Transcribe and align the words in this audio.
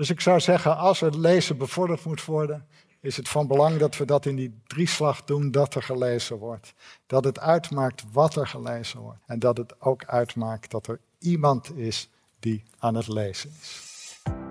Dus 0.00 0.10
ik 0.10 0.20
zou 0.20 0.40
zeggen, 0.40 0.76
als 0.76 1.00
het 1.00 1.14
lezen 1.14 1.56
bevorderd 1.56 2.04
moet 2.04 2.24
worden, 2.24 2.66
is 3.00 3.16
het 3.16 3.28
van 3.28 3.46
belang 3.46 3.78
dat 3.78 3.96
we 3.96 4.04
dat 4.04 4.26
in 4.26 4.36
die 4.36 4.60
drieslag 4.66 5.24
doen 5.24 5.50
dat 5.50 5.74
er 5.74 5.82
gelezen 5.82 6.38
wordt. 6.38 6.74
Dat 7.06 7.24
het 7.24 7.40
uitmaakt 7.40 8.04
wat 8.12 8.36
er 8.36 8.46
gelezen 8.46 9.00
wordt. 9.00 9.18
En 9.26 9.38
dat 9.38 9.56
het 9.56 9.80
ook 9.80 10.04
uitmaakt 10.04 10.70
dat 10.70 10.86
er 10.86 11.00
iemand 11.18 11.76
is 11.76 12.08
die 12.38 12.62
aan 12.78 12.94
het 12.94 13.08
lezen 13.08 13.52
is. 13.60 13.88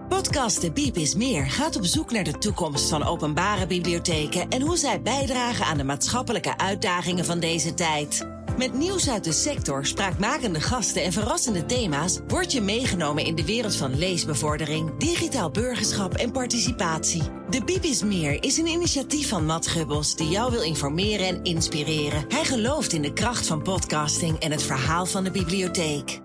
Podcast 0.09 0.61
De 0.61 0.71
Biep 0.71 0.95
is 0.95 1.15
Meer 1.15 1.45
gaat 1.45 1.75
op 1.75 1.85
zoek 1.85 2.11
naar 2.11 2.23
de 2.23 2.37
toekomst 2.37 2.89
van 2.89 3.03
openbare 3.03 3.67
bibliotheken 3.67 4.49
en 4.49 4.61
hoe 4.61 4.77
zij 4.77 5.01
bijdragen 5.01 5.65
aan 5.65 5.77
de 5.77 5.83
maatschappelijke 5.83 6.57
uitdagingen 6.57 7.25
van 7.25 7.39
deze 7.39 7.73
tijd. 7.73 8.38
Met 8.59 8.73
nieuws 8.73 9.09
uit 9.09 9.23
de 9.23 9.31
sector, 9.31 9.85
spraakmakende 9.85 10.61
gasten 10.61 11.03
en 11.03 11.11
verrassende 11.11 11.65
thema's 11.65 12.19
word 12.27 12.51
je 12.51 12.61
meegenomen 12.61 13.25
in 13.25 13.35
de 13.35 13.45
wereld 13.45 13.75
van 13.75 13.97
leesbevordering, 13.97 14.97
digitaal 14.97 15.51
burgerschap 15.51 16.13
en 16.13 16.31
participatie. 16.31 17.21
De 17.49 17.63
Biep 17.65 17.83
is 17.83 18.03
Meer 18.03 18.43
is 18.43 18.57
een 18.57 18.67
initiatief 18.67 19.29
van 19.29 19.45
Matt 19.45 19.67
Gubbels 19.67 20.15
die 20.15 20.27
jou 20.27 20.51
wil 20.51 20.61
informeren 20.61 21.27
en 21.27 21.43
inspireren. 21.43 22.25
Hij 22.27 22.45
gelooft 22.45 22.93
in 22.93 23.01
de 23.01 23.13
kracht 23.13 23.47
van 23.47 23.61
podcasting 23.61 24.37
en 24.37 24.51
het 24.51 24.63
verhaal 24.63 25.05
van 25.05 25.23
de 25.23 25.31
bibliotheek. 25.31 26.21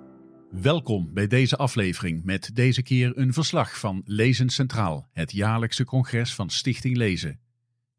Welkom 0.51 1.11
bij 1.13 1.27
deze 1.27 1.57
aflevering 1.57 2.25
met 2.25 2.51
deze 2.55 2.83
keer 2.83 3.19
een 3.19 3.33
verslag 3.33 3.79
van 3.79 4.03
Lezen 4.05 4.51
Centraal, 4.51 5.09
het 5.13 5.33
jaarlijkse 5.33 5.85
congres 5.85 6.35
van 6.35 6.51
Stichting 6.51 6.97
Lezen. 6.97 7.41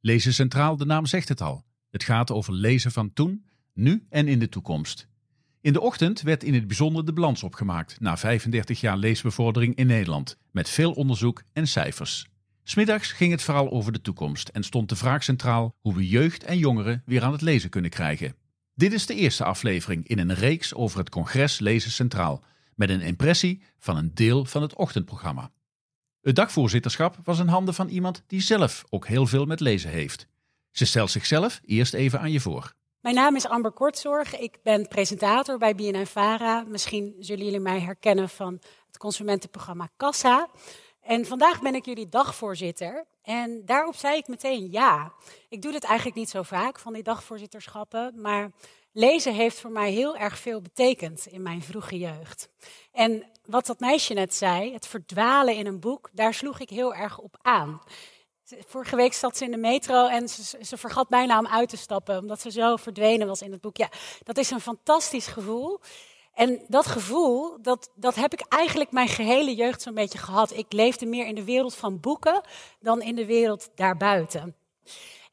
Lezen 0.01 0.33
Centraal, 0.33 0.77
de 0.77 0.85
naam 0.85 1.05
zegt 1.05 1.29
het 1.29 1.41
al. 1.41 1.63
Het 1.89 2.03
gaat 2.03 2.31
over 2.31 2.53
lezen 2.53 2.91
van 2.91 3.13
toen, 3.13 3.45
nu 3.75 4.05
en 4.09 4.27
in 4.27 4.39
de 4.39 4.49
toekomst. 4.49 5.07
In 5.61 5.73
de 5.73 5.81
ochtend 5.81 6.21
werd 6.21 6.43
in 6.43 6.53
het 6.53 6.67
bijzonder 6.67 7.05
de 7.05 7.13
balans 7.13 7.43
opgemaakt 7.43 7.99
na 7.99 8.17
35 8.17 8.79
jaar 8.79 8.97
leesbevordering 8.97 9.75
in 9.75 9.87
Nederland, 9.87 10.37
met 10.51 10.69
veel 10.69 10.91
onderzoek 10.91 11.43
en 11.53 11.67
cijfers. 11.67 12.27
Smiddags 12.63 13.11
ging 13.11 13.31
het 13.31 13.41
vooral 13.41 13.71
over 13.71 13.91
de 13.91 14.01
toekomst 14.01 14.47
en 14.47 14.63
stond 14.63 14.89
de 14.89 14.95
vraag 14.95 15.23
centraal 15.23 15.75
hoe 15.79 15.95
we 15.95 16.07
jeugd 16.07 16.43
en 16.43 16.57
jongeren 16.57 17.03
weer 17.05 17.23
aan 17.23 17.31
het 17.31 17.41
lezen 17.41 17.69
kunnen 17.69 17.91
krijgen. 17.91 18.35
Dit 18.73 18.93
is 18.93 19.05
de 19.05 19.15
eerste 19.15 19.43
aflevering 19.43 20.07
in 20.07 20.19
een 20.19 20.33
reeks 20.33 20.73
over 20.73 20.99
het 20.99 21.09
congres 21.09 21.59
Lezen 21.59 21.91
Centraal, 21.91 22.43
met 22.75 22.89
een 22.89 23.01
impressie 23.01 23.61
van 23.79 23.97
een 23.97 24.13
deel 24.13 24.45
van 24.45 24.61
het 24.61 24.75
ochtendprogramma. 24.75 25.51
Het 26.21 26.35
dagvoorzitterschap 26.35 27.19
was 27.23 27.39
in 27.39 27.47
handen 27.47 27.73
van 27.73 27.87
iemand 27.87 28.23
die 28.27 28.41
zelf 28.41 28.83
ook 28.89 29.07
heel 29.07 29.27
veel 29.27 29.45
met 29.45 29.59
lezen 29.59 29.89
heeft. 29.89 30.27
Ze 30.71 30.85
stelt 30.85 31.11
zichzelf 31.11 31.61
eerst 31.65 31.93
even 31.93 32.19
aan 32.19 32.31
je 32.31 32.39
voor. 32.39 32.73
Mijn 33.05 33.17
naam 33.17 33.35
is 33.35 33.47
Amber 33.47 33.71
Kortzorg. 33.71 34.37
Ik 34.37 34.57
ben 34.63 34.87
presentator 34.87 35.57
bij 35.57 35.75
BNN-Vara. 35.75 36.63
Misschien 36.67 37.15
zullen 37.19 37.45
jullie 37.45 37.59
mij 37.59 37.79
herkennen 37.79 38.29
van 38.29 38.59
het 38.87 38.97
consumentenprogramma 38.97 39.89
Kassa. 39.97 40.49
En 41.01 41.25
vandaag 41.25 41.61
ben 41.61 41.75
ik 41.75 41.85
jullie 41.85 42.09
dagvoorzitter. 42.09 43.05
En 43.21 43.65
daarop 43.65 43.95
zei 43.95 44.17
ik 44.17 44.27
meteen 44.27 44.71
ja. 44.71 45.13
Ik 45.49 45.61
doe 45.61 45.71
dit 45.71 45.83
eigenlijk 45.83 46.17
niet 46.17 46.29
zo 46.29 46.43
vaak 46.43 46.79
van 46.79 46.93
die 46.93 47.03
dagvoorzitterschappen. 47.03 48.21
Maar 48.21 48.51
lezen 48.91 49.33
heeft 49.33 49.59
voor 49.59 49.71
mij 49.71 49.91
heel 49.91 50.17
erg 50.17 50.37
veel 50.37 50.61
betekend 50.61 51.25
in 51.25 51.41
mijn 51.41 51.61
vroege 51.61 51.97
jeugd. 51.97 52.49
En 52.91 53.23
wat 53.45 53.65
dat 53.65 53.79
meisje 53.79 54.13
net 54.13 54.33
zei, 54.33 54.73
het 54.73 54.87
verdwalen 54.87 55.55
in 55.55 55.65
een 55.65 55.79
boek, 55.79 56.09
daar 56.13 56.33
sloeg 56.33 56.59
ik 56.59 56.69
heel 56.69 56.95
erg 56.95 57.17
op 57.19 57.37
aan. 57.41 57.81
Vorige 58.45 58.95
week 58.95 59.13
zat 59.13 59.37
ze 59.37 59.45
in 59.45 59.51
de 59.51 59.57
metro 59.57 60.07
en 60.07 60.29
ze, 60.29 60.57
ze, 60.61 60.77
vergat 60.77 61.09
bijna 61.09 61.39
om 61.39 61.47
uit 61.47 61.69
te 61.69 61.77
stappen, 61.77 62.19
omdat 62.19 62.41
ze 62.41 62.51
zo 62.51 62.75
verdwenen 62.75 63.27
was 63.27 63.41
in 63.41 63.51
het 63.51 63.61
boek. 63.61 63.77
Ja, 63.77 63.89
dat 64.23 64.37
is 64.37 64.51
een 64.51 64.61
fantastisch 64.61 65.27
gevoel. 65.27 65.79
En 66.33 66.61
dat 66.67 66.85
gevoel, 66.85 67.61
dat, 67.61 67.91
dat 67.95 68.15
heb 68.15 68.33
ik 68.33 68.45
eigenlijk 68.49 68.91
mijn 68.91 69.07
gehele 69.07 69.55
jeugd 69.55 69.81
zo'n 69.81 69.93
beetje 69.93 70.17
gehad. 70.17 70.53
Ik 70.53 70.65
leefde 70.69 71.05
meer 71.05 71.27
in 71.27 71.35
de 71.35 71.43
wereld 71.43 71.75
van 71.75 71.99
boeken 71.99 72.41
dan 72.79 73.01
in 73.01 73.15
de 73.15 73.25
wereld 73.25 73.69
daarbuiten. 73.75 74.55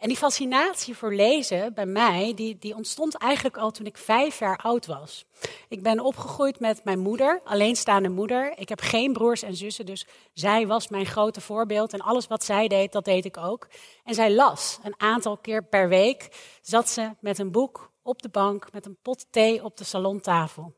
En 0.02 0.08
die 0.08 0.16
fascinatie 0.16 0.96
voor 0.96 1.14
lezen 1.14 1.74
bij 1.74 1.86
mij, 1.86 2.32
die, 2.34 2.58
die 2.58 2.74
ontstond 2.74 3.16
eigenlijk 3.16 3.56
al 3.56 3.70
toen 3.70 3.86
ik 3.86 3.96
vijf 3.96 4.38
jaar 4.38 4.56
oud 4.56 4.86
was. 4.86 5.24
Ik 5.68 5.82
ben 5.82 6.00
opgegroeid 6.00 6.60
met 6.60 6.84
mijn 6.84 6.98
moeder, 6.98 7.40
alleenstaande 7.44 8.08
moeder. 8.08 8.52
Ik 8.58 8.68
heb 8.68 8.80
geen 8.80 9.12
broers 9.12 9.42
en 9.42 9.56
zussen, 9.56 9.86
dus 9.86 10.06
zij 10.32 10.66
was 10.66 10.88
mijn 10.88 11.06
grote 11.06 11.40
voorbeeld. 11.40 11.92
En 11.92 12.00
alles 12.00 12.26
wat 12.26 12.44
zij 12.44 12.68
deed, 12.68 12.92
dat 12.92 13.04
deed 13.04 13.24
ik 13.24 13.36
ook. 13.36 13.68
En 14.04 14.14
zij 14.14 14.32
las 14.34 14.78
een 14.82 14.94
aantal 14.96 15.36
keer 15.36 15.64
per 15.64 15.88
week, 15.88 16.28
zat 16.62 16.88
ze 16.88 17.10
met 17.20 17.38
een 17.38 17.50
boek 17.50 17.90
op 18.02 18.22
de 18.22 18.28
bank 18.28 18.72
met 18.72 18.86
een 18.86 18.98
pot 19.02 19.26
thee 19.30 19.64
op 19.64 19.76
de 19.76 19.84
salontafel. 19.84 20.74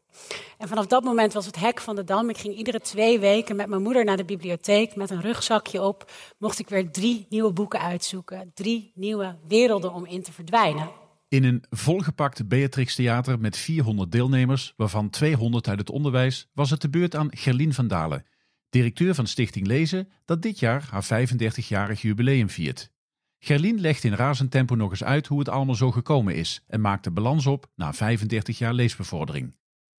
En 0.59 0.69
vanaf 0.69 0.87
dat 0.87 1.05
moment 1.05 1.33
was 1.33 1.47
het 1.47 1.57
hek 1.57 1.81
van 1.81 1.97
de 1.97 2.05
dam. 2.05 2.29
Ik 2.29 2.39
ging 2.39 2.57
iedere 2.57 2.81
twee 2.81 3.19
weken 3.19 3.57
met 3.57 3.69
mijn 3.69 3.83
moeder 3.83 4.05
naar 4.05 4.17
de 4.17 4.25
bibliotheek 4.25 4.97
met 4.97 5.11
een 5.11 5.21
rugzakje 5.21 5.83
op. 5.83 6.11
Mocht 6.39 6.59
ik 6.59 6.69
weer 6.69 6.91
drie 6.91 7.27
nieuwe 7.29 7.53
boeken 7.53 7.81
uitzoeken. 7.81 8.51
Drie 8.55 8.93
nieuwe 8.95 9.37
werelden 9.49 9.93
om 9.93 10.07
in 10.07 10.23
te 10.23 10.33
verdwijnen. 10.33 10.91
In 11.29 11.45
een 11.45 11.65
volgepakt 11.71 12.49
Beatrix 12.49 12.95
Theater 12.95 13.41
met 13.41 13.57
400 13.57 14.13
deelnemers, 14.13 14.75
waarvan 14.77 15.11
200 15.11 15.69
uit 15.69 15.79
het 15.79 15.91
onderwijs, 15.91 16.49
was 16.53 16.71
het 16.71 16.81
de 16.81 16.91
beurt 16.91 17.17
aan 17.17 17.37
Gerlien 17.37 17.75
van 17.75 17.89
Dalen, 17.89 18.27
directeur 18.71 19.15
van 19.15 19.27
Stichting 19.27 19.67
Lezen, 19.67 20.09
dat 20.25 20.43
dit 20.43 20.59
jaar 20.59 20.89
haar 20.91 21.29
35-jarig 21.29 22.03
jubileum 22.03 22.51
viert. 22.51 22.93
Gerlien 23.39 23.81
legt 23.81 24.05
in 24.05 24.15
razend 24.15 24.51
tempo 24.51 24.75
nog 24.75 24.91
eens 24.91 25.05
uit 25.05 25.27
hoe 25.27 25.39
het 25.39 25.49
allemaal 25.49 25.75
zo 25.75 25.91
gekomen 25.91 26.35
is 26.35 26.65
en 26.67 26.81
maakt 26.81 27.05
de 27.05 27.11
balans 27.11 27.47
op 27.47 27.71
na 27.75 27.93
35 27.93 28.59
jaar 28.59 28.75
leesbevordering. 28.75 29.55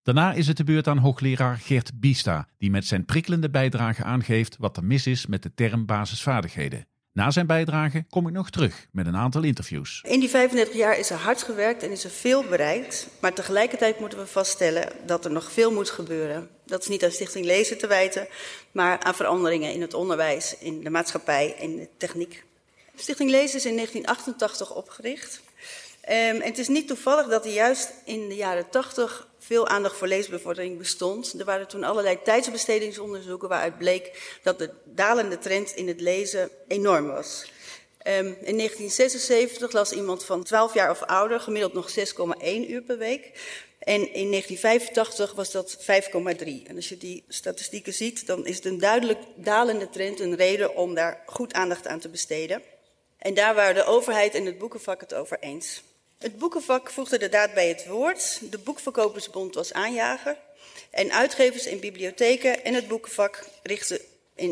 Daarna 0.05 0.33
is 0.33 0.47
het 0.47 0.57
de 0.57 0.63
beurt 0.63 0.87
aan 0.87 0.97
hoogleraar 0.97 1.57
Gert 1.57 1.99
Biesta, 1.99 2.47
die 2.57 2.69
met 2.69 2.85
zijn 2.85 3.05
prikkelende 3.05 3.49
bijdrage 3.49 4.03
aangeeft 4.03 4.55
wat 4.59 4.77
er 4.77 4.83
mis 4.83 5.07
is 5.07 5.25
met 5.25 5.43
de 5.43 5.51
term 5.55 5.85
basisvaardigheden. 5.85 6.87
Na 7.13 7.31
zijn 7.31 7.47
bijdrage 7.47 8.05
kom 8.09 8.27
ik 8.27 8.33
nog 8.33 8.49
terug 8.49 8.87
met 8.91 9.07
een 9.07 9.15
aantal 9.15 9.43
interviews. 9.43 10.01
In 10.07 10.19
die 10.19 10.29
35 10.29 10.75
jaar 10.75 10.97
is 10.97 11.09
er 11.09 11.17
hard 11.17 11.43
gewerkt 11.43 11.83
en 11.83 11.91
is 11.91 12.03
er 12.03 12.09
veel 12.09 12.43
bereikt. 12.43 13.07
Maar 13.19 13.33
tegelijkertijd 13.33 13.99
moeten 13.99 14.19
we 14.19 14.27
vaststellen 14.27 14.91
dat 15.05 15.25
er 15.25 15.31
nog 15.31 15.51
veel 15.51 15.71
moet 15.71 15.89
gebeuren. 15.89 16.49
Dat 16.65 16.81
is 16.81 16.87
niet 16.87 17.03
aan 17.03 17.11
Stichting 17.11 17.45
Lezen 17.45 17.77
te 17.77 17.87
wijten, 17.87 18.27
maar 18.71 18.99
aan 18.99 19.15
veranderingen 19.15 19.73
in 19.73 19.81
het 19.81 19.93
onderwijs, 19.93 20.57
in 20.57 20.83
de 20.83 20.89
maatschappij 20.89 21.55
en 21.59 21.75
de 21.75 21.89
techniek. 21.97 22.43
Stichting 22.95 23.29
Lezen 23.29 23.57
is 23.57 23.65
in 23.65 23.75
1988 23.75 24.75
opgericht. 24.75 25.41
En 26.05 26.41
het 26.41 26.57
is 26.57 26.67
niet 26.67 26.87
toevallig 26.87 27.27
dat 27.27 27.45
er 27.45 27.51
juist 27.51 27.93
in 28.03 28.29
de 28.29 28.35
jaren 28.35 28.69
80 28.69 29.27
veel 29.39 29.67
aandacht 29.67 29.97
voor 29.97 30.07
leesbevordering 30.07 30.77
bestond. 30.77 31.39
Er 31.39 31.45
waren 31.45 31.67
toen 31.67 31.83
allerlei 31.83 32.19
tijdsbestedingsonderzoeken 32.23 33.49
waaruit 33.49 33.77
bleek 33.77 34.37
dat 34.43 34.59
de 34.59 34.69
dalende 34.83 35.37
trend 35.37 35.71
in 35.71 35.87
het 35.87 36.01
lezen 36.01 36.49
enorm 36.67 37.07
was. 37.07 37.51
Um, 38.07 38.25
in 38.25 38.57
1976 38.57 39.71
las 39.71 39.91
iemand 39.91 40.25
van 40.25 40.43
12 40.43 40.73
jaar 40.73 40.89
of 40.89 41.01
ouder 41.01 41.39
gemiddeld 41.39 41.73
nog 41.73 41.89
6,1 41.89 42.69
uur 42.69 42.81
per 42.81 42.97
week. 42.97 43.31
En 43.79 44.13
in 44.13 44.29
1985 44.31 45.33
was 45.33 45.51
dat 45.51 45.77
5,3. 45.77 45.87
En 46.67 46.75
als 46.75 46.89
je 46.89 46.97
die 46.97 47.23
statistieken 47.27 47.93
ziet, 47.93 48.27
dan 48.27 48.45
is 48.45 48.55
het 48.55 48.65
een 48.65 48.79
duidelijk 48.79 49.19
dalende 49.35 49.89
trend 49.89 50.19
een 50.19 50.35
reden 50.35 50.75
om 50.75 50.93
daar 50.93 51.23
goed 51.25 51.53
aandacht 51.53 51.87
aan 51.87 51.99
te 51.99 52.09
besteden. 52.09 52.61
En 53.17 53.33
daar 53.33 53.55
waren 53.55 53.75
de 53.75 53.85
overheid 53.85 54.33
en 54.33 54.45
het 54.45 54.57
boekenvak 54.57 55.01
het 55.01 55.13
over 55.13 55.39
eens. 55.39 55.83
Het 56.17 56.37
boekenvak 56.37 56.89
voegde 56.89 57.17
de 57.17 57.29
daad 57.29 57.53
bij 57.53 57.67
het 57.67 57.85
woord. 57.85 58.51
De 58.51 58.57
Boekverkopersbond 58.57 59.55
was 59.55 59.73
aanjager. 59.73 60.37
En 60.89 61.11
uitgevers 61.11 61.65
en 61.65 61.79
bibliotheken 61.79 62.63
en 62.63 62.73
het 62.73 62.87
boekenvak 62.87 63.43
richtten 63.63 63.99
in 64.35 64.49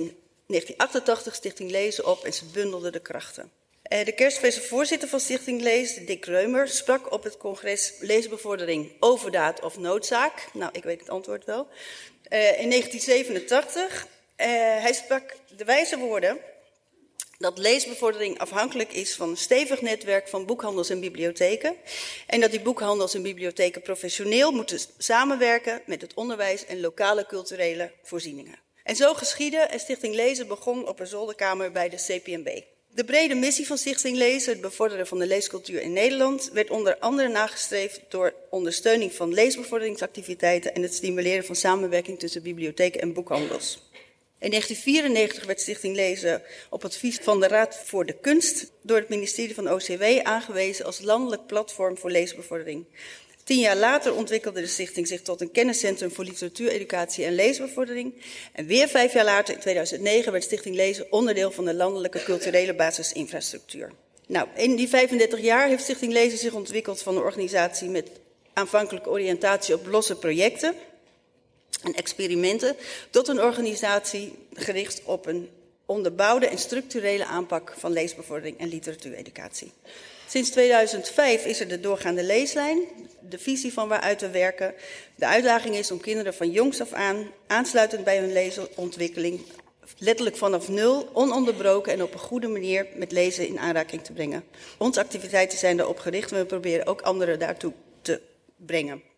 1988 0.48 1.36
Stichting 1.36 1.72
Lezen 1.72 2.06
op 2.06 2.24
en 2.24 2.34
ze 2.34 2.46
bundelden 2.46 2.92
de 2.92 3.00
krachten. 3.00 3.52
Eh, 3.82 4.06
de 4.06 4.12
kerstverse 4.12 4.62
voorzitter 4.62 5.10
van 5.10 5.20
Stichting 5.20 5.62
Lezen, 5.62 6.06
Dick 6.06 6.26
Reumer, 6.26 6.68
sprak 6.68 7.12
op 7.12 7.24
het 7.24 7.38
congres 7.38 7.94
Leesbevordering 8.00 8.92
overdaad 9.00 9.62
of 9.62 9.78
noodzaak. 9.78 10.50
Nou, 10.54 10.72
ik 10.74 10.84
weet 10.84 11.00
het 11.00 11.10
antwoord 11.10 11.46
wel. 11.46 11.68
Uh, 12.30 12.60
in 12.60 12.70
1987. 12.70 14.08
Uh, 14.38 14.48
hij 14.82 14.94
sprak 14.94 15.36
de 15.58 15.66
wijze 15.66 15.98
woorden 15.98 16.40
dat 17.38 17.58
leesbevordering 17.58 18.40
afhankelijk 18.40 18.94
is 18.94 19.16
van 19.16 19.30
een 19.30 19.38
stevig 19.38 19.82
netwerk 19.82 20.28
van 20.28 20.46
boekhandels 20.46 20.90
en 20.90 21.00
bibliotheken. 21.00 21.76
En 22.28 22.40
dat 22.40 22.52
die 22.52 22.62
boekhandels 22.62 23.14
en 23.14 23.22
bibliotheken 23.22 23.82
professioneel 23.82 24.52
moeten 24.52 24.80
samenwerken 24.98 25.82
met 25.86 26.02
het 26.02 26.14
onderwijs 26.14 26.66
en 26.66 26.80
lokale 26.80 27.26
culturele 27.26 27.92
voorzieningen. 28.04 28.60
En 28.84 28.96
zo 28.96 29.14
geschiedde 29.14 29.58
en 29.58 29.80
Stichting 29.80 30.16
Lezen 30.16 30.48
begon 30.48 30.88
op 30.88 31.00
een 31.00 31.08
zolderkamer 31.08 31.72
bij 31.72 31.90
de 31.90 31.98
CPMB. 31.98 32.62
De 32.90 33.04
brede 33.04 33.36
missie 33.36 33.68
van 33.68 33.78
Stichting 33.78 34.18
Lezen, 34.18 34.52
het 34.52 34.62
bevorderen 34.62 35.08
van 35.08 35.20
de 35.20 35.28
leescultuur 35.28 35.82
in 35.82 35.94
Nederland, 35.94 36.50
werd 36.54 36.70
onder 36.70 36.98
andere 36.98 37.28
nagestreefd 37.28 38.02
door 38.10 38.34
ondersteuning 38.50 39.14
van 39.14 39.34
leesbevorderingsactiviteiten 39.34 40.74
en 40.74 40.82
het 40.82 40.94
stimuleren 40.94 41.46
van 41.46 41.56
samenwerking 41.56 42.20
tussen 42.20 42.44
bibliotheken 42.44 43.02
en 43.02 43.14
boekhandels. 43.14 43.92
In 44.44 44.50
1994 44.50 45.46
werd 45.46 45.62
Stichting 45.62 45.96
Lezen 45.96 46.42
op 46.70 46.86
advies 46.86 47.20
van 47.22 47.40
de 47.40 47.48
Raad 47.48 47.82
voor 47.86 48.06
de 48.06 48.14
Kunst 48.22 48.72
door 48.82 48.98
het 48.98 49.10
ministerie 49.10 49.56
van 49.56 49.72
OCW 49.72 50.04
aangewezen 50.24 50.86
als 50.86 51.02
landelijk 51.02 51.46
platform 51.46 51.98
voor 51.98 52.12
leesbevordering. 52.12 52.86
Tien 53.44 53.60
jaar 53.60 53.76
later 53.76 54.14
ontwikkelde 54.14 54.62
de 54.62 54.68
stichting 54.68 55.08
zich 55.08 55.22
tot 55.22 55.42
een 55.42 55.52
kenniscentrum 55.52 56.12
voor 56.12 56.24
literatuureducatie 56.24 57.26
en 57.26 57.36
leesbevordering. 57.36 58.14
En 58.54 58.66
weer 58.66 58.88
vijf 58.88 59.14
jaar 59.14 59.26
later, 59.26 59.54
in 59.54 59.60
2009, 59.60 60.32
werd 60.32 60.44
Stichting 60.44 60.76
Lezen 60.76 61.12
onderdeel 61.12 61.52
van 61.52 61.66
de 61.66 61.74
landelijke 61.74 62.24
culturele 62.24 62.76
basisinfrastructuur. 62.76 63.92
Nou, 64.28 64.48
in 64.56 64.76
die 64.76 64.90
35 64.90 65.40
jaar 65.42 65.68
heeft 65.68 65.84
Stichting 65.84 66.14
Lezen 66.14 66.38
zich 66.38 66.54
ontwikkeld 66.54 67.02
van 67.02 67.16
een 67.16 67.24
organisatie 67.24 67.90
met 67.90 68.10
aanvankelijke 68.54 69.10
oriëntatie 69.10 69.76
op 69.76 69.88
losse 69.88 70.16
projecten 70.16 70.76
en 71.84 71.94
experimenten, 71.94 72.76
tot 73.10 73.28
een 73.28 73.42
organisatie 73.42 74.34
gericht 74.54 75.02
op 75.04 75.26
een 75.26 75.50
onderbouwde 75.86 76.48
en 76.48 76.58
structurele 76.58 77.26
aanpak 77.26 77.74
van 77.78 77.92
leesbevordering 77.92 78.60
en 78.60 78.68
literatuureducatie. 78.68 79.72
Sinds 80.28 80.50
2005 80.50 81.46
is 81.46 81.60
er 81.60 81.68
de 81.68 81.80
doorgaande 81.80 82.24
leeslijn, 82.24 82.80
de 83.30 83.40
visie 83.40 83.74
van 83.74 83.88
waaruit 83.88 84.22
we 84.22 84.30
werken. 84.30 84.74
De 85.16 85.26
uitdaging 85.26 85.76
is 85.76 85.92
om 85.92 86.00
kinderen 86.00 86.34
van 86.34 86.52
jongs 86.52 86.82
af 86.82 86.94
aan, 86.94 87.32
aansluitend 87.48 88.04
bij 88.04 88.18
hun 88.18 88.34
leesontwikkeling, 88.34 89.42
letterlijk 89.98 90.38
vanaf 90.38 90.70
nul, 90.70 91.10
ononderbroken 91.14 91.94
en 91.94 92.04
op 92.04 92.14
een 92.14 92.20
goede 92.20 92.48
manier 92.48 92.88
met 92.96 93.12
lezen 93.12 93.48
in 93.48 93.60
aanraking 93.60 94.04
te 94.04 94.14
brengen. 94.14 94.44
Onze 94.78 95.00
activiteiten 95.00 95.58
zijn 95.58 95.78
daarop 95.78 96.00
gericht 96.00 96.32
en 96.32 96.38
we 96.38 96.46
proberen 96.46 96.88
ook 96.88 97.02
anderen 97.02 97.40
daartoe 97.40 97.74
te 98.02 98.22
brengen. 98.56 99.13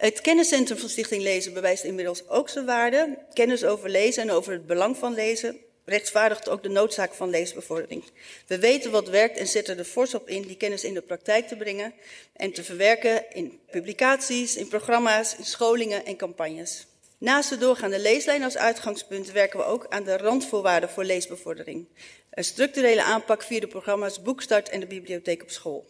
Het 0.00 0.20
kenniscentrum 0.20 0.78
van 0.78 0.88
Stichting 0.88 1.22
Lezen 1.22 1.52
bewijst 1.52 1.84
inmiddels 1.84 2.28
ook 2.28 2.48
zijn 2.48 2.66
waarde. 2.66 3.18
Kennis 3.32 3.64
over 3.64 3.90
lezen 3.90 4.22
en 4.22 4.30
over 4.30 4.52
het 4.52 4.66
belang 4.66 4.96
van 4.96 5.14
lezen 5.14 5.60
rechtvaardigt 5.84 6.48
ook 6.48 6.62
de 6.62 6.68
noodzaak 6.68 7.14
van 7.14 7.30
leesbevordering. 7.30 8.04
We 8.46 8.58
weten 8.58 8.90
wat 8.90 9.08
werkt 9.08 9.36
en 9.36 9.46
zetten 9.46 9.78
er 9.78 9.84
fors 9.84 10.14
op 10.14 10.28
in 10.28 10.42
die 10.42 10.56
kennis 10.56 10.84
in 10.84 10.94
de 10.94 11.00
praktijk 11.00 11.48
te 11.48 11.56
brengen 11.56 11.94
en 12.32 12.52
te 12.52 12.64
verwerken 12.64 13.32
in 13.32 13.60
publicaties, 13.70 14.56
in 14.56 14.68
programma's, 14.68 15.36
in 15.36 15.44
scholingen 15.44 16.04
en 16.04 16.16
campagnes. 16.16 16.86
Naast 17.18 17.50
de 17.50 17.58
doorgaande 17.58 18.00
leeslijn 18.00 18.42
als 18.42 18.56
uitgangspunt 18.56 19.32
werken 19.32 19.58
we 19.58 19.64
ook 19.64 19.86
aan 19.88 20.04
de 20.04 20.16
randvoorwaarden 20.16 20.90
voor 20.90 21.04
leesbevordering. 21.04 21.88
Een 22.30 22.44
structurele 22.44 23.02
aanpak 23.02 23.42
via 23.42 23.60
de 23.60 23.66
programma's 23.66 24.22
Boekstart 24.22 24.68
en 24.68 24.80
de 24.80 24.86
bibliotheek 24.86 25.42
op 25.42 25.50
school. 25.50 25.86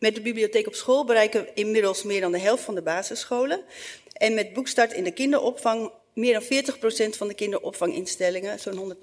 Met 0.00 0.14
de 0.14 0.20
bibliotheek 0.20 0.66
op 0.66 0.74
school 0.74 1.04
bereiken 1.04 1.42
we 1.42 1.50
inmiddels 1.54 2.02
meer 2.02 2.20
dan 2.20 2.32
de 2.32 2.38
helft 2.38 2.62
van 2.62 2.74
de 2.74 2.82
basisscholen. 2.82 3.60
En 4.12 4.34
met 4.34 4.52
Boekstart 4.52 4.92
in 4.92 5.04
de 5.04 5.10
kinderopvang 5.10 5.92
meer 6.14 6.32
dan 6.32 6.64
40% 7.12 7.16
van 7.16 7.28
de 7.28 7.34
kinderopvanginstellingen, 7.34 8.58
zo'n 8.58 8.94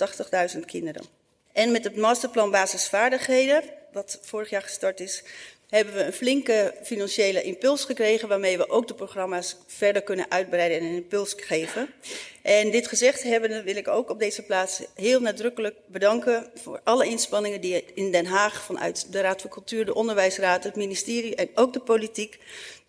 180.000 0.53 0.59
kinderen. 0.65 1.05
En 1.51 1.71
met 1.71 1.83
het 1.83 1.95
masterplan 1.95 2.51
basisvaardigheden, 2.51 3.63
wat 3.91 4.19
vorig 4.21 4.49
jaar 4.49 4.61
gestart 4.61 4.99
is, 4.99 5.23
hebben 5.69 5.93
we 5.93 6.03
een 6.03 6.13
flinke 6.13 6.73
financiële 6.83 7.43
impuls 7.43 7.85
gekregen, 7.85 8.27
waarmee 8.27 8.57
we 8.57 8.69
ook 8.69 8.87
de 8.87 8.93
programma's 8.93 9.57
verder 9.65 10.01
kunnen 10.01 10.31
uitbreiden 10.31 10.79
en 10.79 10.85
een 10.85 10.95
impuls 10.95 11.33
geven. 11.37 11.89
En 12.41 12.71
dit 12.71 12.87
gezegd 12.87 13.23
hebben, 13.23 13.63
wil 13.63 13.75
ik 13.75 13.87
ook 13.87 14.09
op 14.09 14.19
deze 14.19 14.41
plaats 14.41 14.81
heel 14.95 15.21
nadrukkelijk 15.21 15.75
bedanken 15.87 16.51
voor 16.55 16.81
alle 16.83 17.05
inspanningen 17.05 17.61
die 17.61 17.85
in 17.93 18.11
Den 18.11 18.25
Haag 18.25 18.63
vanuit 18.63 19.11
de 19.11 19.21
Raad 19.21 19.41
voor 19.41 19.49
Cultuur, 19.49 19.85
de 19.85 19.93
Onderwijsraad, 19.93 20.63
het 20.63 20.75
ministerie 20.75 21.35
en 21.35 21.49
ook 21.55 21.73
de 21.73 21.79
politiek, 21.79 22.39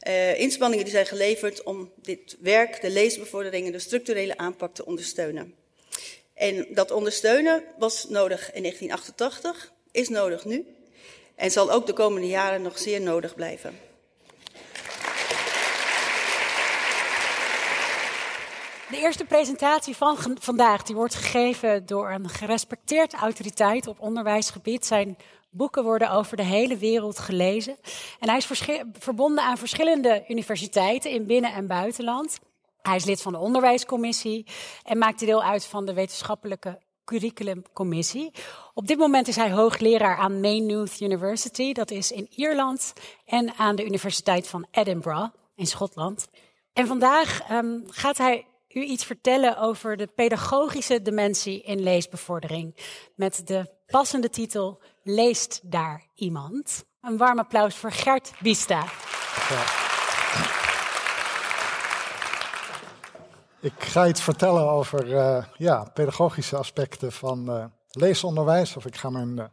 uh, 0.08 0.40
inspanningen 0.40 0.84
die 0.84 0.94
zijn 0.94 1.06
geleverd 1.06 1.62
om 1.62 1.92
dit 2.02 2.36
werk, 2.40 2.80
de 2.80 2.90
leesbevordering 2.90 3.66
en 3.66 3.72
de 3.72 3.78
structurele 3.78 4.36
aanpak 4.36 4.74
te 4.74 4.86
ondersteunen. 4.86 5.54
En 6.34 6.66
dat 6.70 6.90
ondersteunen 6.90 7.64
was 7.78 8.08
nodig 8.08 8.52
in 8.52 8.62
1988, 8.62 9.72
is 9.92 10.08
nodig 10.08 10.44
nu 10.44 10.66
en 11.38 11.50
zal 11.50 11.70
ook 11.70 11.86
de 11.86 11.92
komende 11.92 12.26
jaren 12.26 12.62
nog 12.62 12.78
zeer 12.78 13.00
nodig 13.00 13.34
blijven. 13.34 13.78
De 18.90 18.96
eerste 18.96 19.24
presentatie 19.24 19.96
van 19.96 20.16
vandaag 20.40 20.82
die 20.82 20.94
wordt 20.94 21.14
gegeven 21.14 21.86
door 21.86 22.10
een 22.10 22.28
gerespecteerd 22.28 23.14
autoriteit 23.14 23.86
op 23.86 24.00
onderwijsgebied. 24.00 24.86
Zijn 24.86 25.16
boeken 25.50 25.84
worden 25.84 26.10
over 26.10 26.36
de 26.36 26.42
hele 26.42 26.76
wereld 26.76 27.18
gelezen. 27.18 27.76
En 28.18 28.28
hij 28.28 28.36
is 28.36 28.50
verbonden 28.98 29.44
aan 29.44 29.58
verschillende 29.58 30.24
universiteiten 30.28 31.10
in 31.10 31.26
binnen- 31.26 31.52
en 31.52 31.66
buitenland. 31.66 32.38
Hij 32.82 32.96
is 32.96 33.04
lid 33.04 33.22
van 33.22 33.32
de 33.32 33.38
onderwijscommissie 33.38 34.46
en 34.84 34.98
maakt 34.98 35.18
deel 35.18 35.42
uit 35.42 35.64
van 35.64 35.86
de 35.86 35.92
wetenschappelijke 35.92 36.78
curriculumcommissie. 37.08 38.30
Op 38.74 38.86
dit 38.86 38.98
moment 38.98 39.28
is 39.28 39.36
hij 39.36 39.52
hoogleraar 39.52 40.16
aan 40.16 40.40
Maynooth 40.40 41.00
University, 41.00 41.72
dat 41.72 41.90
is 41.90 42.12
in 42.12 42.26
Ierland, 42.30 42.92
en 43.24 43.54
aan 43.56 43.76
de 43.76 43.84
Universiteit 43.84 44.48
van 44.48 44.66
Edinburgh 44.70 45.28
in 45.54 45.66
Schotland. 45.66 46.28
En 46.72 46.86
vandaag 46.86 47.50
um, 47.50 47.84
gaat 47.86 48.18
hij 48.18 48.46
u 48.68 48.80
iets 48.80 49.04
vertellen 49.04 49.58
over 49.58 49.96
de 49.96 50.06
pedagogische 50.06 51.02
dimensie 51.02 51.62
in 51.62 51.82
leesbevordering. 51.82 52.76
Met 53.14 53.46
de 53.46 53.70
passende 53.86 54.30
titel 54.30 54.80
Leest 55.02 55.60
daar 55.62 56.06
iemand? 56.14 56.84
Een 57.00 57.16
warm 57.16 57.38
applaus 57.38 57.76
voor 57.76 57.92
Gert 57.92 58.32
Bista. 58.42 58.84
Ik 63.60 63.84
ga 63.84 64.06
iets 64.06 64.22
vertellen 64.22 64.68
over 64.68 65.06
uh, 65.06 65.44
ja, 65.56 65.84
pedagogische 65.94 66.56
aspecten 66.56 67.12
van 67.12 67.50
uh, 67.50 67.64
leesonderwijs. 67.90 68.76
Of 68.76 68.86
ik 68.86 68.96
ga 68.96 69.10
mijn 69.10 69.36
uh, 69.36 69.44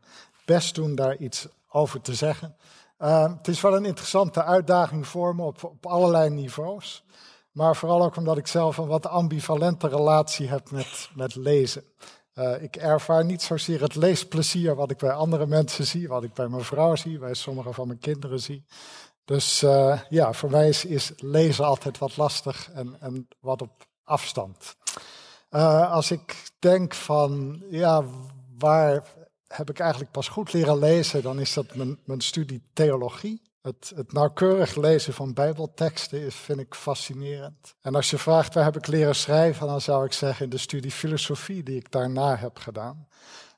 best 0.45 0.75
doen 0.75 0.95
daar 0.95 1.17
iets 1.17 1.47
over 1.69 2.01
te 2.01 2.13
zeggen. 2.13 2.55
het 2.97 3.47
is 3.47 3.61
wel 3.61 3.75
een 3.75 3.85
interessante 3.85 4.43
uitdaging 4.43 5.07
voor 5.07 5.35
me 5.35 5.43
op, 5.43 5.63
op 5.63 5.85
allerlei 5.85 6.29
niveaus. 6.29 7.03
Maar 7.51 7.75
vooral 7.75 8.03
ook 8.03 8.15
omdat 8.15 8.37
ik 8.37 8.47
zelf 8.47 8.77
een 8.77 8.87
wat 8.87 9.07
ambivalente 9.07 9.87
relatie 9.87 10.47
heb 10.47 10.71
met, 10.71 11.09
met 11.15 11.35
lezen. 11.35 11.83
ik 12.59 12.75
ervaar 12.75 13.25
niet 13.25 13.41
zozeer 13.41 13.81
het 13.81 13.95
leesplezier 13.95 14.75
wat 14.75 14.91
ik 14.91 14.97
bij 14.97 15.11
andere 15.11 15.45
mensen 15.45 15.85
zie, 15.85 16.07
wat 16.07 16.23
ik 16.23 16.33
bij 16.33 16.47
mijn 16.47 16.63
vrouw 16.63 16.95
zie, 16.95 17.19
bij 17.19 17.33
sommige 17.33 17.73
van 17.73 17.87
mijn 17.87 17.99
kinderen 17.99 18.39
zie. 18.39 18.65
Dus 19.25 19.59
ja, 20.09 20.33
voor 20.33 20.49
mij 20.49 20.67
is, 20.67 20.85
is, 20.85 21.11
lezen 21.17 21.65
altijd 21.65 21.97
wat 21.97 22.17
lastig 22.17 22.71
en, 22.71 22.95
en 22.99 23.27
wat 23.39 23.61
op 23.61 23.71
afstand. 24.05 24.75
Uh, 25.51 25.91
als 25.91 26.11
ik 26.11 26.51
denk 26.59 26.93
van, 26.93 27.63
ja, 27.69 28.03
waar 28.57 29.03
heb 29.47 29.69
ik 29.69 29.79
eigenlijk 29.79 30.11
pas 30.11 30.27
goed 30.27 30.53
leren 30.53 30.79
lezen, 30.79 31.21
dan 31.21 31.39
is 31.39 31.53
dat 31.53 31.75
mijn, 31.75 31.99
mijn 32.05 32.21
studie 32.21 32.61
theologie. 32.73 33.41
Het, 33.61 33.91
het, 33.95 34.13
nauwkeurig 34.13 34.75
lezen 34.75 35.13
van 35.13 35.33
bijbelteksten 35.33 36.19
is, 36.19 36.35
vind 36.35 36.59
ik 36.59 36.75
fascinerend. 36.75 37.75
En 37.81 37.95
als 37.95 38.09
je 38.09 38.17
vraagt 38.17 38.53
waar 38.53 38.63
heb 38.63 38.75
ik 38.75 38.87
leren 38.87 39.15
schrijven, 39.15 39.67
dan 39.67 39.81
zou 39.81 40.05
ik 40.05 40.13
zeggen 40.13 40.43
in 40.43 40.49
de 40.49 40.57
studie 40.57 40.91
filosofie 40.91 41.63
die 41.63 41.75
ik 41.75 41.91
daarna 41.91 42.35
heb 42.35 42.57
gedaan. 42.57 43.07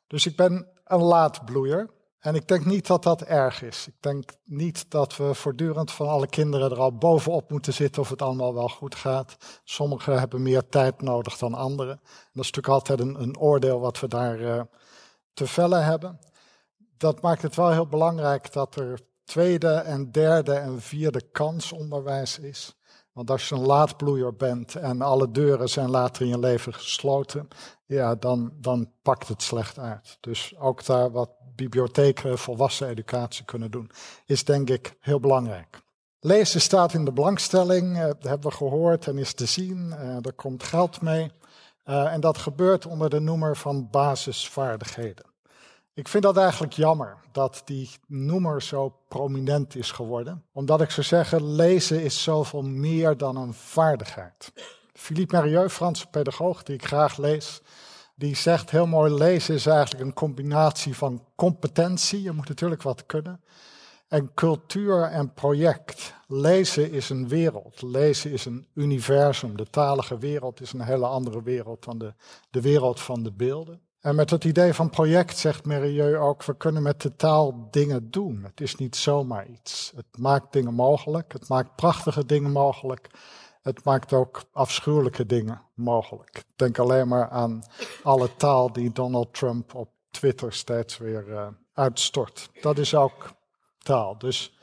Dus 0.07 0.25
ik 0.25 0.35
ben 0.35 0.67
een 0.83 1.01
laatbloeier. 1.01 1.89
En 2.27 2.35
ik 2.35 2.47
denk 2.47 2.65
niet 2.65 2.87
dat 2.87 3.03
dat 3.03 3.21
erg 3.21 3.61
is. 3.61 3.87
Ik 3.87 3.95
denk 3.99 4.31
niet 4.43 4.91
dat 4.91 5.17
we 5.17 5.33
voortdurend 5.33 5.91
van 5.91 6.07
alle 6.07 6.27
kinderen 6.27 6.71
er 6.71 6.79
al 6.79 6.97
bovenop 6.97 7.49
moeten 7.51 7.73
zitten 7.73 8.01
of 8.01 8.09
het 8.09 8.21
allemaal 8.21 8.53
wel 8.53 8.69
goed 8.69 8.95
gaat. 8.95 9.37
Sommigen 9.63 10.19
hebben 10.19 10.41
meer 10.41 10.69
tijd 10.69 11.01
nodig 11.01 11.37
dan 11.37 11.53
anderen. 11.53 11.99
dat 12.03 12.43
is 12.43 12.51
natuurlijk 12.51 12.67
altijd 12.67 12.99
een, 12.99 13.21
een 13.21 13.37
oordeel 13.37 13.79
wat 13.79 13.99
we 13.99 14.07
daar 14.07 14.39
uh, 14.39 14.61
te 15.33 15.47
vellen 15.47 15.85
hebben. 15.85 16.19
Dat 16.97 17.21
maakt 17.21 17.41
het 17.41 17.55
wel 17.55 17.71
heel 17.71 17.87
belangrijk 17.87 18.53
dat 18.53 18.75
er 18.75 18.99
tweede 19.23 19.73
en 19.73 20.11
derde 20.11 20.53
en 20.53 20.81
vierde 20.81 21.21
kansonderwijs 21.31 22.39
is. 22.39 22.76
Want 23.17 23.31
als 23.31 23.49
je 23.49 23.55
een 23.55 23.65
laadbloeier 23.65 24.35
bent 24.35 24.75
en 24.75 25.01
alle 25.01 25.31
deuren 25.31 25.69
zijn 25.69 25.89
later 25.89 26.21
in 26.21 26.27
je 26.27 26.39
leven 26.39 26.73
gesloten, 26.73 27.47
ja, 27.85 28.15
dan, 28.15 28.51
dan 28.59 28.91
pakt 29.01 29.27
het 29.27 29.41
slecht 29.41 29.79
uit. 29.79 30.17
Dus 30.19 30.53
ook 30.57 30.85
daar 30.85 31.11
wat 31.11 31.29
bibliotheken 31.55 32.37
volwassen 32.37 32.87
educatie 32.87 33.45
kunnen 33.45 33.71
doen, 33.71 33.91
is 34.25 34.43
denk 34.43 34.69
ik 34.69 34.97
heel 34.99 35.19
belangrijk. 35.19 35.81
Lezen 36.19 36.61
staat 36.61 36.93
in 36.93 37.05
de 37.05 37.11
belangstelling, 37.11 37.95
uh, 37.95 38.01
dat 38.03 38.23
hebben 38.23 38.49
we 38.49 38.55
gehoord 38.55 39.07
en 39.07 39.17
is 39.17 39.33
te 39.33 39.45
zien. 39.45 39.91
Er 40.21 40.33
komt 40.33 40.63
geld 40.63 41.01
mee. 41.01 41.31
Uh, 41.85 42.13
en 42.13 42.21
dat 42.21 42.37
gebeurt 42.37 42.85
onder 42.85 43.09
de 43.09 43.19
noemer 43.19 43.57
van 43.57 43.89
basisvaardigheden. 43.89 45.25
Ik 45.97 46.07
vind 46.07 46.23
dat 46.23 46.37
eigenlijk 46.37 46.73
jammer 46.73 47.17
dat 47.31 47.61
die 47.65 47.89
noemer 48.07 48.61
zo 48.61 48.93
prominent 49.07 49.75
is 49.75 49.91
geworden. 49.91 50.43
Omdat 50.53 50.81
ik 50.81 50.89
zou 50.89 51.05
zeggen, 51.05 51.55
lezen 51.55 52.03
is 52.03 52.23
zoveel 52.23 52.61
meer 52.61 53.17
dan 53.17 53.37
een 53.37 53.53
vaardigheid. 53.53 54.51
Philippe 54.93 55.35
Merieux, 55.35 55.73
Franse 55.73 56.07
pedagoog 56.07 56.63
die 56.63 56.75
ik 56.75 56.85
graag 56.85 57.17
lees, 57.17 57.61
die 58.15 58.35
zegt 58.35 58.69
heel 58.69 58.87
mooi, 58.87 59.13
lezen 59.13 59.55
is 59.55 59.65
eigenlijk 59.65 60.05
een 60.05 60.13
combinatie 60.13 60.95
van 60.95 61.23
competentie, 61.35 62.21
je 62.21 62.31
moet 62.31 62.47
natuurlijk 62.47 62.81
wat 62.81 63.05
kunnen, 63.05 63.41
en 64.07 64.33
cultuur 64.33 65.03
en 65.03 65.33
project. 65.33 66.13
Lezen 66.27 66.91
is 66.91 67.09
een 67.09 67.27
wereld, 67.27 67.81
lezen 67.81 68.31
is 68.31 68.45
een 68.45 68.67
universum. 68.73 69.57
De 69.57 69.69
talige 69.69 70.17
wereld 70.17 70.61
is 70.61 70.73
een 70.73 70.81
hele 70.81 71.07
andere 71.07 71.43
wereld 71.43 71.83
dan 71.83 71.97
de, 71.97 72.13
de 72.49 72.61
wereld 72.61 72.99
van 72.99 73.23
de 73.23 73.31
beelden. 73.31 73.81
En 74.01 74.15
met 74.15 74.29
het 74.29 74.43
idee 74.43 74.73
van 74.73 74.89
project 74.89 75.37
zegt 75.37 75.65
Merieu 75.65 76.17
ook, 76.17 76.43
we 76.43 76.57
kunnen 76.57 76.83
met 76.83 77.01
de 77.01 77.15
taal 77.15 77.67
dingen 77.71 78.11
doen. 78.11 78.43
Het 78.43 78.61
is 78.61 78.75
niet 78.75 78.95
zomaar 78.95 79.47
iets. 79.47 79.93
Het 79.95 80.17
maakt 80.17 80.53
dingen 80.53 80.73
mogelijk, 80.73 81.33
het 81.33 81.47
maakt 81.47 81.75
prachtige 81.75 82.25
dingen 82.25 82.51
mogelijk. 82.51 83.09
Het 83.61 83.83
maakt 83.83 84.13
ook 84.13 84.43
afschuwelijke 84.51 85.25
dingen 85.25 85.61
mogelijk. 85.73 86.43
Denk 86.55 86.79
alleen 86.79 87.07
maar 87.07 87.29
aan 87.29 87.63
alle 88.03 88.35
taal 88.35 88.73
die 88.73 88.91
Donald 88.91 89.33
Trump 89.33 89.75
op 89.75 89.89
Twitter 90.11 90.53
steeds 90.53 90.97
weer 90.97 91.27
uh, 91.27 91.47
uitstort. 91.73 92.49
Dat 92.61 92.77
is 92.77 92.95
ook 92.95 93.33
taal. 93.77 94.17
Dus 94.17 94.57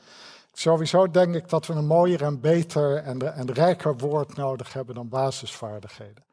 sowieso 0.53 1.11
denk 1.11 1.35
ik 1.35 1.49
dat 1.49 1.65
we 1.65 1.73
een 1.73 1.87
mooier 1.87 2.23
en 2.23 2.39
beter 2.39 2.97
en, 2.97 3.35
en 3.35 3.51
rijker 3.51 3.97
woord 3.97 4.35
nodig 4.35 4.73
hebben 4.73 4.95
dan 4.95 5.09
basisvaardigheden. 5.09 6.24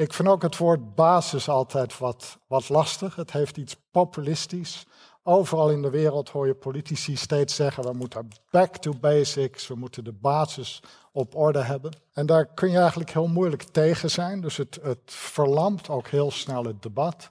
Ik 0.00 0.12
vind 0.12 0.28
ook 0.28 0.42
het 0.42 0.56
woord 0.56 0.94
basis 0.94 1.48
altijd 1.48 1.98
wat, 1.98 2.38
wat 2.46 2.68
lastig. 2.68 3.16
Het 3.16 3.32
heeft 3.32 3.56
iets 3.56 3.76
populistisch. 3.90 4.86
Overal 5.22 5.70
in 5.70 5.82
de 5.82 5.90
wereld 5.90 6.28
hoor 6.28 6.46
je 6.46 6.54
politici 6.54 7.16
steeds 7.16 7.54
zeggen: 7.54 7.82
we 7.82 7.92
moeten 7.92 8.28
back 8.50 8.76
to 8.76 8.92
basics, 9.00 9.66
we 9.66 9.74
moeten 9.74 10.04
de 10.04 10.12
basis 10.12 10.82
op 11.12 11.34
orde 11.34 11.58
hebben. 11.58 11.92
En 12.12 12.26
daar 12.26 12.46
kun 12.46 12.70
je 12.70 12.78
eigenlijk 12.78 13.10
heel 13.10 13.26
moeilijk 13.26 13.62
tegen 13.62 14.10
zijn. 14.10 14.40
Dus 14.40 14.56
het, 14.56 14.78
het 14.82 15.00
verlamt 15.04 15.88
ook 15.88 16.08
heel 16.08 16.30
snel 16.30 16.64
het 16.64 16.82
debat. 16.82 17.30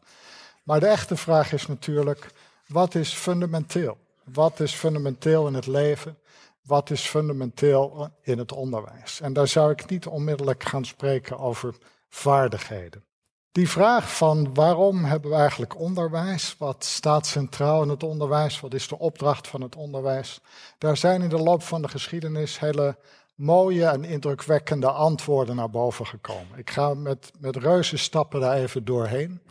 Maar 0.63 0.79
de 0.79 0.87
echte 0.87 1.15
vraag 1.15 1.53
is 1.53 1.67
natuurlijk: 1.67 2.33
wat 2.67 2.95
is 2.95 3.13
fundamenteel? 3.13 3.97
Wat 4.23 4.59
is 4.59 4.73
fundamenteel 4.73 5.47
in 5.47 5.53
het 5.53 5.67
leven? 5.67 6.17
Wat 6.65 6.89
is 6.89 7.01
fundamenteel 7.01 8.09
in 8.21 8.37
het 8.37 8.51
onderwijs? 8.51 9.21
En 9.21 9.33
daar 9.33 9.47
zou 9.47 9.71
ik 9.71 9.89
niet 9.89 10.07
onmiddellijk 10.07 10.63
gaan 10.63 10.85
spreken 10.85 11.39
over 11.39 11.75
vaardigheden. 12.09 13.03
Die 13.51 13.69
vraag 13.69 14.15
van 14.15 14.53
waarom 14.53 15.03
hebben 15.03 15.31
we 15.31 15.37
eigenlijk 15.37 15.79
onderwijs? 15.79 16.55
Wat 16.57 16.83
staat 16.83 17.27
centraal 17.27 17.83
in 17.83 17.89
het 17.89 18.03
onderwijs? 18.03 18.59
Wat 18.59 18.73
is 18.73 18.87
de 18.87 18.99
opdracht 18.99 19.47
van 19.47 19.61
het 19.61 19.75
onderwijs? 19.75 20.41
Daar 20.77 20.97
zijn 20.97 21.21
in 21.21 21.29
de 21.29 21.37
loop 21.37 21.63
van 21.63 21.81
de 21.81 21.87
geschiedenis 21.87 22.59
hele 22.59 22.97
mooie 23.35 23.85
en 23.85 24.03
indrukwekkende 24.03 24.91
antwoorden 24.91 25.55
naar 25.55 25.69
boven 25.69 26.07
gekomen. 26.07 26.57
Ik 26.57 26.69
ga 26.69 26.93
met, 26.93 27.31
met 27.39 27.55
reuze 27.55 27.97
stappen 27.97 28.39
daar 28.39 28.55
even 28.55 28.85
doorheen. 28.85 29.41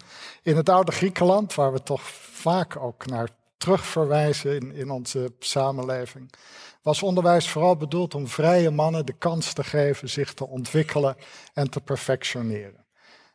In 0.43 0.57
het 0.57 0.69
oude 0.69 0.93
Griekenland, 0.93 1.55
waar 1.55 1.73
we 1.73 1.83
toch 1.83 2.03
vaak 2.33 2.77
ook 2.77 3.07
naar 3.07 3.29
terugverwijzen 3.57 4.55
in, 4.55 4.73
in 4.73 4.91
onze 4.91 5.33
samenleving, 5.39 6.33
was 6.89 7.03
onderwijs 7.03 7.49
vooral 7.51 7.77
bedoeld 7.77 8.15
om 8.15 8.29
vrije 8.29 8.71
mannen 8.71 9.07
de 9.07 9.13
kans 9.13 9.53
te 9.53 9.65
geven 9.65 10.09
zich 10.09 10.35
te 10.35 10.47
ontwikkelen 10.47 11.17
en 11.55 11.71
te 11.71 11.81
perfectioneren. 11.81 12.85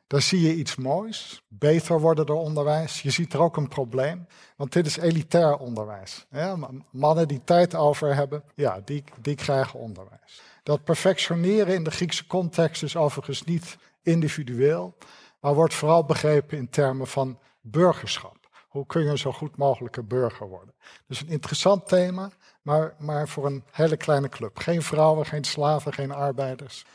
Daar 0.08 0.22
zie 0.22 0.42
je 0.42 0.56
iets 0.56 0.76
moois, 0.76 1.44
beter 1.48 2.00
worden 2.00 2.26
door 2.26 2.40
onderwijs. 2.40 3.02
Je 3.02 3.10
ziet 3.10 3.34
er 3.34 3.40
ook 3.40 3.58
een 3.58 3.68
probleem, 3.68 4.28
want 4.58 4.74
dit 4.74 4.86
is 4.86 4.98
elitair 4.98 5.58
onderwijs. 5.58 6.26
Ja, 6.32 6.58
mannen 6.92 7.28
die 7.28 7.42
tijd 7.44 7.76
over 7.76 8.16
hebben, 8.16 8.44
ja, 8.56 8.82
die, 8.86 9.04
die 9.22 9.36
krijgen 9.36 9.80
onderwijs. 9.80 10.42
Dat 10.64 10.84
perfectioneren 10.84 11.74
in 11.74 11.84
de 11.84 11.92
Griekse 11.92 12.28
context 12.28 12.84
is 12.84 12.96
overigens 12.96 13.44
niet 13.44 13.78
individueel, 14.02 14.96
maar 15.40 15.54
wordt 15.54 15.74
vooral 15.74 16.06
begrepen 16.06 16.58
in 16.58 16.70
termen 16.70 17.08
van 17.08 17.40
burgerschap. 17.62 18.38
Hoe 18.68 18.86
kun 18.86 19.04
je 19.04 19.18
zo 19.18 19.32
goed 19.32 19.58
mogelijke 19.58 20.04
burger 20.04 20.48
worden? 20.48 20.74
Dus 21.08 21.22
een 21.22 21.28
interessant 21.28 21.88
thema, 21.88 22.32
maar, 22.64 22.96
maar 23.00 23.28
voor 23.28 23.46
een 23.46 23.64
hele 23.72 23.98
kleine 23.98 24.30
club. 24.30 24.60
Geen 24.60 24.82
vrouwen, 24.82 25.26
geen 25.26 25.44
slaven, 25.44 25.94
geen 25.94 26.12
arbeiders. 26.12 26.86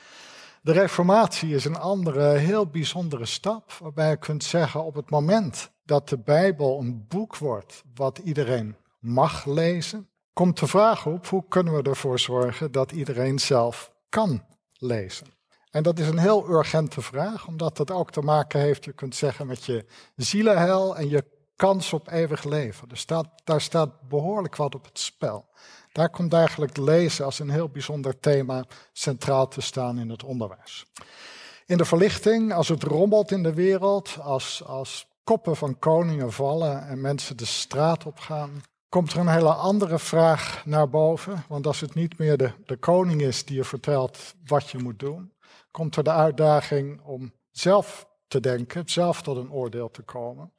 De 0.62 0.72
reformatie 0.72 1.54
is 1.54 1.64
een 1.64 1.78
andere, 1.78 2.28
heel 2.28 2.66
bijzondere 2.66 3.26
stap, 3.26 3.72
waarbij 3.72 4.10
je 4.10 4.16
kunt 4.16 4.44
zeggen 4.44 4.84
op 4.84 4.94
het 4.94 5.10
moment 5.10 5.70
dat 5.84 6.08
de 6.08 6.18
Bijbel 6.18 6.78
een 6.78 7.06
boek 7.08 7.36
wordt 7.36 7.82
wat 7.94 8.18
iedereen 8.18 8.76
mag 8.98 9.44
lezen, 9.44 10.08
komt 10.32 10.58
de 10.58 10.66
vraag 10.66 11.06
op 11.06 11.26
hoe 11.26 11.44
kunnen 11.48 11.74
we 11.74 11.82
ervoor 11.82 12.18
zorgen 12.18 12.72
dat 12.72 12.92
iedereen 12.92 13.38
zelf 13.38 13.92
kan 14.08 14.44
lezen. 14.72 15.26
En 15.70 15.82
dat 15.82 15.98
is 15.98 16.08
een 16.08 16.18
heel 16.18 16.48
urgente 16.48 17.02
vraag, 17.02 17.46
omdat 17.46 17.76
dat 17.76 17.90
ook 17.90 18.10
te 18.10 18.20
maken 18.20 18.60
heeft, 18.60 18.84
je 18.84 18.92
kunt 18.92 19.14
zeggen, 19.14 19.46
met 19.46 19.64
je 19.64 19.84
zielenheil 20.16 20.96
en 20.96 21.08
je 21.08 21.24
kans 21.58 21.92
op 21.92 22.10
eeuwig 22.10 22.44
leven. 22.44 22.90
Er 22.90 22.96
staat, 22.96 23.26
daar 23.44 23.60
staat 23.60 24.08
behoorlijk 24.08 24.56
wat 24.56 24.74
op 24.74 24.84
het 24.84 24.98
spel. 24.98 25.48
Daar 25.92 26.10
komt 26.10 26.32
eigenlijk 26.32 26.76
lezen 26.76 27.24
als 27.24 27.38
een 27.38 27.50
heel 27.50 27.68
bijzonder 27.68 28.20
thema 28.20 28.64
centraal 28.92 29.48
te 29.48 29.60
staan 29.60 29.98
in 29.98 30.10
het 30.10 30.24
onderwijs. 30.24 30.86
In 31.66 31.76
de 31.76 31.84
verlichting, 31.84 32.52
als 32.52 32.68
het 32.68 32.82
rommelt 32.82 33.30
in 33.30 33.42
de 33.42 33.54
wereld, 33.54 34.18
als, 34.20 34.64
als 34.64 35.08
koppen 35.24 35.56
van 35.56 35.78
koningen 35.78 36.32
vallen 36.32 36.86
en 36.86 37.00
mensen 37.00 37.36
de 37.36 37.44
straat 37.44 38.06
op 38.06 38.18
gaan, 38.18 38.62
komt 38.88 39.12
er 39.12 39.18
een 39.18 39.28
hele 39.28 39.52
andere 39.52 39.98
vraag 39.98 40.62
naar 40.64 40.88
boven. 40.88 41.44
Want 41.48 41.66
als 41.66 41.80
het 41.80 41.94
niet 41.94 42.18
meer 42.18 42.36
de, 42.36 42.52
de 42.66 42.76
koning 42.76 43.20
is 43.20 43.44
die 43.44 43.56
je 43.56 43.64
vertelt 43.64 44.34
wat 44.46 44.70
je 44.70 44.78
moet 44.78 44.98
doen, 44.98 45.32
komt 45.70 45.96
er 45.96 46.04
de 46.04 46.12
uitdaging 46.12 47.00
om 47.02 47.32
zelf 47.50 48.06
te 48.28 48.40
denken, 48.40 48.82
zelf 48.88 49.22
tot 49.22 49.36
een 49.36 49.52
oordeel 49.52 49.90
te 49.90 50.02
komen. 50.02 50.52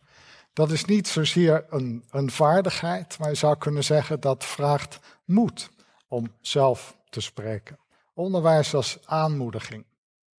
Dat 0.60 0.72
is 0.72 0.86
niet 0.86 1.08
zozeer 1.08 1.66
een, 1.70 2.04
een 2.10 2.32
vaardigheid, 2.32 3.20
maar 3.20 3.30
je 3.30 3.36
zou 3.36 3.58
kunnen 3.58 3.84
zeggen 3.84 4.20
dat 4.20 4.46
vraagt 4.46 5.00
moed 5.26 5.70
om 6.08 6.28
zelf 6.42 6.98
te 7.10 7.22
spreken. 7.22 7.80
Onderwijs 8.14 8.74
als 8.74 8.98
aanmoediging. 9.06 9.86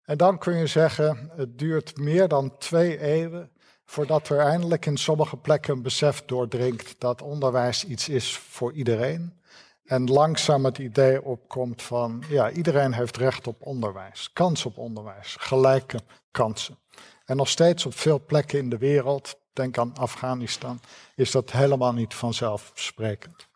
En 0.02 0.16
dan 0.16 0.38
kun 0.38 0.56
je 0.56 0.66
zeggen, 0.66 1.30
het 1.36 1.58
duurt 1.58 1.96
meer 1.96 2.28
dan 2.28 2.58
twee 2.58 3.00
eeuwen 3.00 3.50
voordat 3.84 4.28
er 4.28 4.38
eindelijk 4.38 4.86
in 4.86 4.96
sommige 4.96 5.36
plekken 5.36 5.74
een 5.74 5.82
besef 5.82 6.22
doordringt 6.24 6.94
dat 6.98 7.22
onderwijs 7.22 7.84
iets 7.84 8.08
is 8.08 8.36
voor 8.36 8.72
iedereen. 8.72 9.40
En 9.84 10.10
langzaam 10.10 10.64
het 10.64 10.78
idee 10.78 11.22
opkomt 11.22 11.82
van, 11.82 12.22
ja, 12.28 12.50
iedereen 12.50 12.92
heeft 12.92 13.16
recht 13.16 13.46
op 13.46 13.66
onderwijs, 13.66 14.30
kans 14.32 14.66
op 14.66 14.78
onderwijs, 14.78 15.36
gelijke 15.38 16.00
kansen. 16.30 16.78
En 17.24 17.36
nog 17.36 17.48
steeds 17.48 17.86
op 17.86 17.94
veel 17.94 18.24
plekken 18.26 18.58
in 18.58 18.70
de 18.70 18.78
wereld 18.78 19.38
denk 19.52 19.78
aan 19.78 19.96
Afghanistan, 19.96 20.80
is 21.14 21.30
dat 21.30 21.50
helemaal 21.50 21.92
niet 21.92 22.14
vanzelfsprekend. 22.14 23.48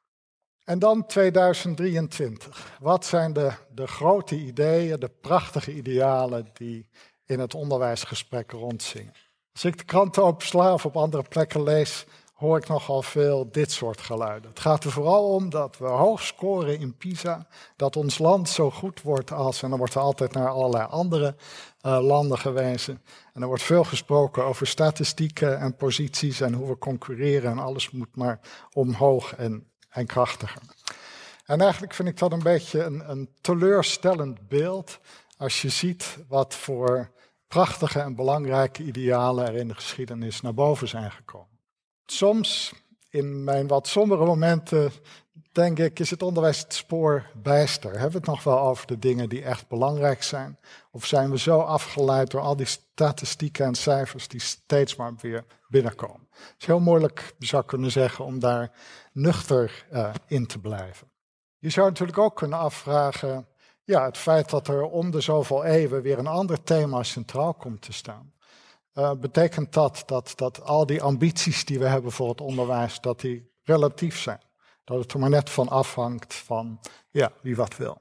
En 0.65 0.79
dan 0.79 1.07
2023. 1.07 2.77
Wat 2.81 3.07
zijn 3.07 3.33
de, 3.33 3.53
de 3.75 3.87
grote 3.87 4.35
ideeën, 4.35 5.01
de 5.01 5.11
prachtige 5.21 5.75
idealen 5.75 6.49
die 6.53 6.89
in 7.25 7.39
het 7.39 7.55
onderwijsgesprek 7.55 8.51
rondzingen? 8.51 9.13
Als 9.53 9.65
ik 9.65 9.79
de 9.79 9.85
kranten 9.85 10.25
opsla 10.25 10.73
of 10.73 10.85
op 10.85 10.97
andere 10.97 11.23
plekken 11.23 11.63
lees, 11.63 12.07
hoor 12.35 12.57
ik 12.57 12.69
nogal 12.69 13.03
veel 13.03 13.51
dit 13.51 13.73
soort 13.73 14.01
geluiden. 14.01 14.51
Het 14.51 14.61
gaat 14.61 14.85
er 14.85 14.91
vooral 14.91 15.35
om 15.35 15.51
dat 15.51 15.79
we 15.79 15.87
hoog 15.87 16.23
scoren 16.23 16.79
in 16.79 16.97
PISA, 16.97 17.47
dat 17.77 17.97
ons 17.97 18.19
land 18.19 18.49
zo 18.49 18.71
goed 18.71 19.03
wordt 19.03 19.33
als, 19.33 19.63
en 19.63 19.69
dan 19.69 19.79
wordt 19.79 19.95
er 19.95 20.01
altijd 20.01 20.33
naar 20.33 20.49
allerlei 20.49 20.87
andere 20.91 21.35
uh, 21.87 22.01
landen 22.01 22.39
gewezen. 22.39 23.03
En 23.33 23.43
er 23.43 23.47
wordt 23.47 23.63
veel 23.63 23.85
gesproken 23.85 24.45
over 24.45 24.67
statistieken 24.67 25.59
en 25.59 25.77
posities 25.77 26.41
en 26.41 26.53
hoe 26.53 26.69
we 26.69 26.79
concurreren 26.79 27.51
en 27.51 27.59
alles 27.59 27.91
moet 27.91 28.17
maar 28.17 28.41
omhoog 28.73 29.35
en, 29.35 29.71
en 29.89 30.07
krachtiger. 30.07 30.63
En 31.45 31.61
eigenlijk 31.61 31.95
vind 31.95 32.09
ik 32.09 32.19
dat 32.19 32.33
een 32.33 32.43
beetje 32.43 32.83
een, 32.83 33.11
een 33.11 33.29
teleurstellend 33.41 34.49
beeld 34.49 34.99
als 35.37 35.63
je 35.63 35.69
ziet 35.69 36.19
wat 36.29 36.55
voor 36.55 37.11
prachtige 37.49 38.01
en 38.01 38.15
belangrijke 38.15 38.83
idealen 38.83 39.47
er 39.47 39.55
in 39.55 39.69
de 39.69 39.75
geschiedenis 39.75 40.41
naar 40.41 40.55
boven 40.55 40.89
zijn 40.89 41.11
gekomen. 41.11 41.59
Soms, 42.07 42.73
in 43.09 43.45
mijn 43.45 43.67
wat 43.67 43.87
sombere 43.87 44.25
momenten, 44.25 44.93
denk 45.55 45.79
ik, 45.79 45.99
is 45.99 46.11
het 46.11 46.23
onderwijs 46.23 46.59
het 46.59 46.75
spoor 46.75 47.31
bijster. 47.43 47.91
Hebben 47.91 48.11
we 48.11 48.17
het 48.17 48.27
nog 48.27 48.43
wel 48.43 48.59
over 48.59 48.87
de 48.87 48.99
dingen 48.99 49.29
die 49.29 49.45
echt 49.45 49.69
belangrijk 49.69 50.23
zijn? 50.23 50.59
Of 50.91 51.07
zijn 51.07 51.31
we 51.31 51.39
zo 51.39 51.59
afgeleid 51.59 52.31
door 52.31 52.41
al 52.41 52.57
die 52.57 52.67
statistieken 52.67 53.67
en 53.67 53.75
cijfers 53.75 54.29
die 54.29 54.41
steeds 54.41 54.97
maar 54.97 55.15
weer 55.21 55.45
binnenkomen? 55.69 56.29
Het 56.31 56.55
is 56.59 56.67
heel 56.67 56.81
moeilijk, 56.81 57.35
zou 57.39 57.65
kunnen 57.65 57.91
zeggen, 57.91 58.25
om 58.25 58.39
daar 58.39 58.71
nuchter 59.13 59.87
uh, 59.93 60.15
in 60.27 60.47
te 60.47 60.59
blijven. 60.59 61.11
Je 61.59 61.71
zou 61.71 61.89
natuurlijk 61.89 62.19
ook 62.19 62.37
kunnen 62.37 62.59
afvragen, 62.59 63.47
ja, 63.85 64.05
het 64.05 64.19
feit 64.19 64.51
dat 64.51 64.69
er 64.69 64.83
om 64.83 65.11
de 65.11 65.21
zoveel 65.21 65.65
eeuwen 65.65 66.03
weer 66.03 66.19
een 66.19 66.27
ander 66.27 66.63
thema 66.63 67.03
centraal 67.03 67.55
komt 67.55 67.83
te 67.83 67.93
staan. 67.93 68.33
Uh, 68.95 69.13
betekent 69.13 69.73
dat, 69.73 70.03
dat 70.07 70.33
dat 70.37 70.63
al 70.63 70.87
die 70.87 71.03
ambities 71.03 71.65
die 71.65 71.79
we 71.79 71.87
hebben 71.87 72.13
voor 72.13 72.29
het 72.29 72.41
onderwijs, 72.41 73.01
dat 73.01 73.21
die 73.21 73.53
relatief 73.63 74.19
zijn? 74.19 74.41
Dat 74.85 74.99
het 74.99 75.13
er 75.13 75.19
maar 75.19 75.31
net 75.31 75.51
van 75.51 75.69
afhangt 75.69 76.35
van 76.35 76.81
ja, 77.11 77.33
wie 77.41 77.57
wat 77.57 77.77
wil. 77.77 78.01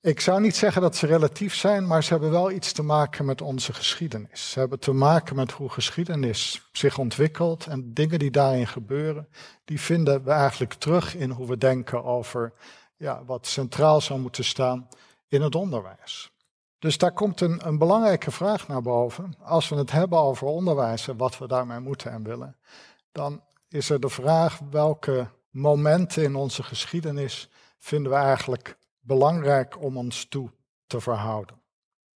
Ik 0.00 0.20
zou 0.20 0.40
niet 0.40 0.56
zeggen 0.56 0.82
dat 0.82 0.96
ze 0.96 1.06
relatief 1.06 1.54
zijn, 1.54 1.86
maar 1.86 2.04
ze 2.04 2.12
hebben 2.12 2.30
wel 2.30 2.50
iets 2.50 2.72
te 2.72 2.82
maken 2.82 3.24
met 3.24 3.40
onze 3.40 3.72
geschiedenis. 3.72 4.50
Ze 4.50 4.58
hebben 4.58 4.78
te 4.78 4.92
maken 4.92 5.36
met 5.36 5.52
hoe 5.52 5.68
geschiedenis 5.68 6.68
zich 6.72 6.98
ontwikkelt 6.98 7.66
en 7.66 7.94
dingen 7.94 8.18
die 8.18 8.30
daarin 8.30 8.66
gebeuren, 8.66 9.28
die 9.64 9.80
vinden 9.80 10.24
we 10.24 10.30
eigenlijk 10.30 10.72
terug 10.72 11.14
in 11.14 11.30
hoe 11.30 11.46
we 11.46 11.58
denken 11.58 12.04
over 12.04 12.52
ja, 12.96 13.24
wat 13.24 13.46
centraal 13.46 14.00
zou 14.00 14.20
moeten 14.20 14.44
staan 14.44 14.88
in 15.28 15.42
het 15.42 15.54
onderwijs. 15.54 16.32
Dus 16.78 16.98
daar 16.98 17.12
komt 17.12 17.40
een, 17.40 17.66
een 17.66 17.78
belangrijke 17.78 18.30
vraag 18.30 18.68
naar 18.68 18.82
boven. 18.82 19.34
Als 19.42 19.68
we 19.68 19.76
het 19.76 19.90
hebben 19.90 20.18
over 20.18 20.46
onderwijs 20.46 21.08
en 21.08 21.16
wat 21.16 21.38
we 21.38 21.46
daarmee 21.46 21.80
moeten 21.80 22.12
en 22.12 22.22
willen, 22.22 22.56
dan 23.12 23.42
is 23.68 23.90
er 23.90 24.00
de 24.00 24.08
vraag 24.08 24.60
welke 24.70 25.28
momenten 25.52 26.22
in 26.22 26.34
onze 26.34 26.62
geschiedenis 26.62 27.48
vinden 27.78 28.12
we 28.12 28.18
eigenlijk 28.18 28.78
belangrijk 29.00 29.82
om 29.82 29.96
ons 29.96 30.24
toe 30.24 30.50
te 30.86 31.00
verhouden. 31.00 31.60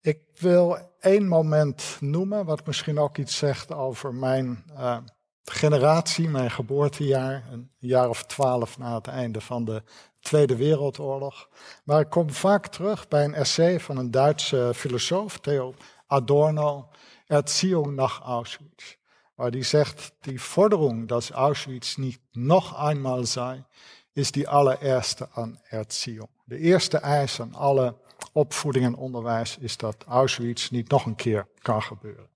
Ik 0.00 0.20
wil 0.34 0.78
één 1.00 1.28
moment 1.28 1.96
noemen, 2.00 2.44
wat 2.44 2.66
misschien 2.66 2.98
ook 2.98 3.18
iets 3.18 3.36
zegt 3.36 3.72
over 3.72 4.14
mijn 4.14 4.64
uh, 4.70 4.96
generatie, 5.44 6.28
mijn 6.28 6.50
geboortejaar, 6.50 7.44
een 7.50 7.70
jaar 7.78 8.08
of 8.08 8.24
twaalf 8.24 8.78
na 8.78 8.94
het 8.94 9.06
einde 9.06 9.40
van 9.40 9.64
de 9.64 9.82
Tweede 10.20 10.56
Wereldoorlog. 10.56 11.48
Maar 11.84 12.00
ik 12.00 12.10
kom 12.10 12.30
vaak 12.30 12.66
terug 12.66 13.08
bij 13.08 13.24
een 13.24 13.34
essay 13.34 13.80
van 13.80 13.96
een 13.96 14.10
Duitse 14.10 14.72
filosoof, 14.74 15.38
Theo 15.38 15.74
Adorno, 16.06 16.88
Erziehung 17.26 17.94
nach 17.94 18.20
Auschwitz. 18.20 18.96
Waar 19.42 19.50
die 19.50 19.62
zegt, 19.62 20.12
die 20.20 20.38
Forderung, 20.38 21.08
dat 21.08 21.30
Auschwitz 21.30 21.96
niet 21.96 22.18
nog 22.32 22.88
eenmaal 22.88 23.26
sei, 23.26 23.64
is 24.12 24.30
die 24.30 24.48
allereerste 24.48 25.28
aan 25.32 25.60
Erziehung. 25.68 26.28
De 26.44 26.58
eerste 26.58 26.98
eis 26.98 27.40
aan 27.40 27.54
alle 27.54 27.96
opvoeding 28.32 28.84
en 28.84 28.94
onderwijs 28.94 29.56
is 29.58 29.76
dat 29.76 30.04
Auschwitz 30.06 30.70
niet 30.70 30.88
nog 30.88 31.06
een 31.06 31.14
keer 31.14 31.46
kan 31.58 31.82
gebeuren. 31.82 32.28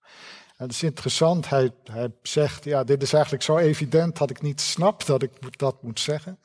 En 0.56 0.64
het 0.64 0.70
is 0.70 0.82
interessant, 0.82 1.48
hij, 1.48 1.70
hij 1.84 2.12
zegt, 2.22 2.64
ja, 2.64 2.84
dit 2.84 3.02
is 3.02 3.12
eigenlijk 3.12 3.44
zo 3.44 3.56
evident 3.56 4.16
dat 4.16 4.30
ik 4.30 4.42
niet 4.42 4.60
snap 4.60 5.06
dat 5.06 5.22
ik 5.22 5.58
dat 5.58 5.82
moet 5.82 6.00
zeggen. 6.00 6.38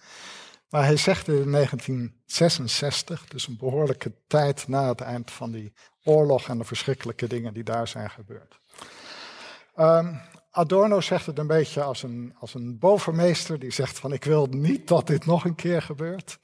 Maar 0.70 0.84
hij 0.84 0.98
zegt 0.98 1.28
in 1.28 1.52
1966, 1.52 3.26
dus 3.26 3.48
een 3.48 3.58
behoorlijke 3.58 4.14
tijd 4.28 4.68
na 4.68 4.88
het 4.88 5.02
eind 5.02 5.32
van 5.32 5.52
die 5.52 5.74
oorlog 6.04 6.48
en 6.48 6.58
de 6.58 6.64
verschrikkelijke 6.64 7.28
dingen 7.28 7.54
die 7.54 7.64
daar 7.64 7.88
zijn 7.88 8.10
gebeurd. 8.10 8.60
Um, 9.78 10.22
Adorno 10.52 11.02
zegt 11.02 11.26
het 11.26 11.40
een 11.40 11.48
beetje 11.48 11.84
als 11.84 12.04
een, 12.04 12.36
als 12.40 12.54
een 12.54 12.80
bovenmeester 12.80 13.60
die 13.60 13.72
zegt 13.72 14.00
van 14.00 14.14
ik 14.14 14.24
wil 14.24 14.46
niet 14.46 14.88
dat 14.88 15.08
dit 15.08 15.26
nog 15.26 15.46
een 15.46 15.56
keer 15.56 15.82
gebeurt. 15.82 16.40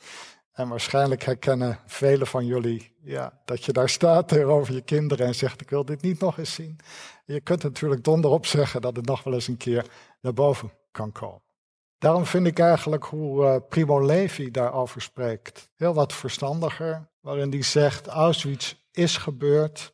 En 0.52 0.70
waarschijnlijk 0.70 1.24
herkennen 1.24 1.80
velen 1.86 2.28
van 2.28 2.46
jullie 2.46 2.96
ja, 3.02 3.42
dat 3.46 3.66
je 3.66 3.72
daar 3.72 3.90
staat 3.90 4.28
tegenover 4.28 4.74
je 4.74 4.82
kinderen 4.82 5.26
en 5.28 5.36
zegt 5.36 5.62
ik 5.62 5.70
wil 5.70 5.86
dit 5.86 6.02
niet 6.02 6.20
nog 6.20 6.38
eens 6.38 6.54
zien. 6.54 6.80
Je 7.26 7.42
kunt 7.42 7.64
natuurlijk 7.64 8.04
donderop 8.04 8.46
zeggen 8.46 8.82
dat 8.82 8.96
het 8.96 9.06
nog 9.06 9.24
wel 9.24 9.34
eens 9.34 9.48
een 9.48 9.58
keer 9.58 9.86
naar 10.22 10.34
boven 10.34 10.72
kan 10.92 11.12
komen. 11.12 11.42
Daarom 11.98 12.26
vind 12.26 12.48
ik 12.48 12.60
eigenlijk 12.60 13.04
hoe 13.04 13.44
uh, 13.44 13.56
Primo 13.70 14.06
Levi 14.06 14.52
daarover 14.52 15.02
spreekt 15.02 15.70
heel 15.76 15.94
wat 15.94 16.14
verstandiger, 16.14 17.10
waarin 17.20 17.52
hij 17.52 17.64
zegt 17.64 18.08
Auschwitz 18.08 18.76
is 18.92 19.18
gebeurd, 19.18 19.94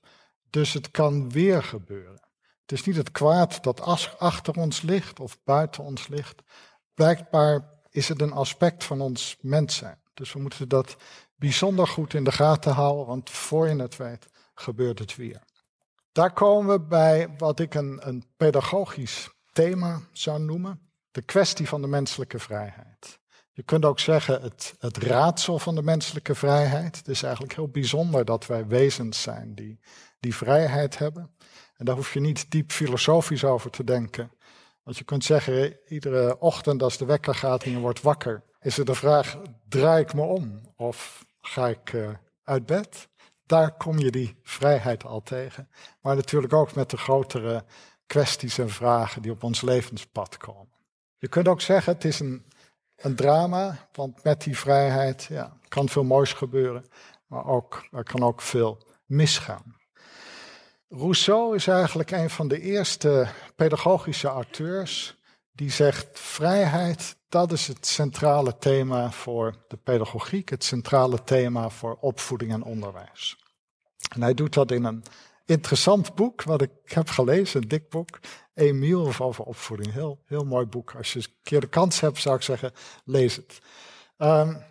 dus 0.49 0.73
het 0.73 0.91
kan 0.91 1.29
weer 1.29 1.63
gebeuren. 1.63 2.21
Is 2.73 2.83
niet 2.83 2.95
het 2.95 3.11
kwaad 3.11 3.63
dat 3.63 3.81
achter 4.17 4.55
ons 4.55 4.81
ligt 4.81 5.19
of 5.19 5.37
buiten 5.43 5.83
ons 5.83 6.07
ligt. 6.07 6.41
Blijkbaar 6.93 7.69
is 7.89 8.07
het 8.07 8.21
een 8.21 8.31
aspect 8.31 8.83
van 8.83 9.01
ons 9.01 9.37
mens 9.41 9.75
zijn. 9.75 9.99
Dus 10.13 10.33
we 10.33 10.39
moeten 10.39 10.69
dat 10.69 10.95
bijzonder 11.35 11.87
goed 11.87 12.13
in 12.13 12.23
de 12.23 12.31
gaten 12.31 12.71
houden, 12.71 13.05
want 13.05 13.29
voor 13.29 13.67
je 13.67 13.75
het 13.75 13.97
weet 13.97 14.27
gebeurt 14.53 14.99
het 14.99 15.15
weer. 15.15 15.41
Daar 16.11 16.33
komen 16.33 16.73
we 16.73 16.79
bij 16.81 17.33
wat 17.37 17.59
ik 17.59 17.73
een, 17.73 17.99
een 18.01 18.23
pedagogisch 18.37 19.29
thema 19.51 20.01
zou 20.11 20.39
noemen. 20.39 20.79
De 21.11 21.21
kwestie 21.21 21.67
van 21.67 21.81
de 21.81 21.87
menselijke 21.87 22.39
vrijheid. 22.39 23.19
Je 23.51 23.63
kunt 23.63 23.85
ook 23.85 23.99
zeggen 23.99 24.41
het, 24.41 24.75
het 24.79 24.97
raadsel 24.97 25.59
van 25.59 25.75
de 25.75 25.83
menselijke 25.83 26.35
vrijheid. 26.35 26.97
Het 26.97 27.07
is 27.07 27.23
eigenlijk 27.23 27.55
heel 27.55 27.69
bijzonder 27.69 28.25
dat 28.25 28.45
wij 28.45 28.67
wezens 28.67 29.21
zijn 29.21 29.55
die 29.55 29.79
die 30.19 30.35
vrijheid 30.35 30.97
hebben. 30.97 31.35
En 31.77 31.85
daar 31.85 31.95
hoef 31.95 32.13
je 32.13 32.19
niet 32.19 32.51
diep 32.51 32.71
filosofisch 32.71 33.43
over 33.43 33.69
te 33.69 33.83
denken. 33.83 34.31
Want 34.83 34.97
je 34.97 35.03
kunt 35.03 35.23
zeggen, 35.23 35.77
iedere 35.87 36.39
ochtend 36.39 36.83
als 36.83 36.97
de 36.97 37.05
wekker 37.05 37.35
gaat 37.35 37.63
en 37.63 37.71
je 37.71 37.79
wordt 37.79 38.01
wakker, 38.01 38.43
is 38.61 38.77
er 38.77 38.85
de 38.85 38.95
vraag, 38.95 39.37
draai 39.69 40.03
ik 40.03 40.13
me 40.13 40.21
om 40.21 40.61
of 40.75 41.25
ga 41.41 41.67
ik 41.67 41.93
uh, 41.93 42.09
uit 42.43 42.65
bed? 42.65 43.07
Daar 43.45 43.77
kom 43.77 43.99
je 43.99 44.11
die 44.11 44.39
vrijheid 44.43 45.05
al 45.05 45.21
tegen. 45.21 45.69
Maar 46.01 46.15
natuurlijk 46.15 46.53
ook 46.53 46.75
met 46.75 46.89
de 46.89 46.97
grotere 46.97 47.65
kwesties 48.05 48.57
en 48.57 48.69
vragen 48.69 49.21
die 49.21 49.31
op 49.31 49.43
ons 49.43 49.61
levenspad 49.61 50.37
komen. 50.37 50.73
Je 51.17 51.27
kunt 51.27 51.47
ook 51.47 51.61
zeggen, 51.61 51.93
het 51.93 52.03
is 52.03 52.19
een, 52.19 52.45
een 52.95 53.15
drama, 53.15 53.89
want 53.91 54.23
met 54.23 54.41
die 54.41 54.57
vrijheid 54.57 55.23
ja, 55.23 55.57
kan 55.67 55.89
veel 55.89 56.03
moois 56.03 56.33
gebeuren, 56.33 56.85
maar 57.27 57.45
ook, 57.45 57.87
er 57.91 58.03
kan 58.03 58.23
ook 58.23 58.41
veel 58.41 58.77
misgaan. 59.05 59.72
Rousseau 60.95 61.55
is 61.55 61.67
eigenlijk 61.67 62.11
een 62.11 62.29
van 62.29 62.47
de 62.47 62.61
eerste 62.61 63.27
pedagogische 63.55 64.27
auteurs 64.27 65.17
die 65.51 65.71
zegt 65.71 66.19
vrijheid, 66.19 67.15
dat 67.29 67.51
is 67.51 67.67
het 67.67 67.87
centrale 67.87 68.57
thema 68.57 69.11
voor 69.11 69.55
de 69.67 69.77
pedagogiek, 69.77 70.49
het 70.49 70.63
centrale 70.63 71.23
thema 71.23 71.69
voor 71.69 71.97
opvoeding 72.01 72.51
en 72.51 72.63
onderwijs. 72.63 73.37
En 74.15 74.21
hij 74.21 74.33
doet 74.33 74.53
dat 74.53 74.71
in 74.71 74.83
een 74.83 75.03
interessant 75.45 76.15
boek, 76.15 76.43
wat 76.43 76.61
ik 76.61 76.71
heb 76.83 77.09
gelezen, 77.09 77.61
een 77.61 77.67
dik 77.67 77.89
boek, 77.89 78.19
Emiel 78.53 79.13
over 79.19 79.43
opvoeding. 79.43 79.93
Heel, 79.93 80.19
heel 80.25 80.45
mooi 80.45 80.65
boek. 80.65 80.95
Als 80.95 81.13
je 81.13 81.19
een 81.19 81.25
keer 81.43 81.59
de 81.59 81.67
kans 81.67 81.99
hebt, 81.99 82.17
zou 82.17 82.35
ik 82.35 82.41
zeggen, 82.41 82.71
lees 83.05 83.35
het. 83.35 83.59
Um, 84.17 84.63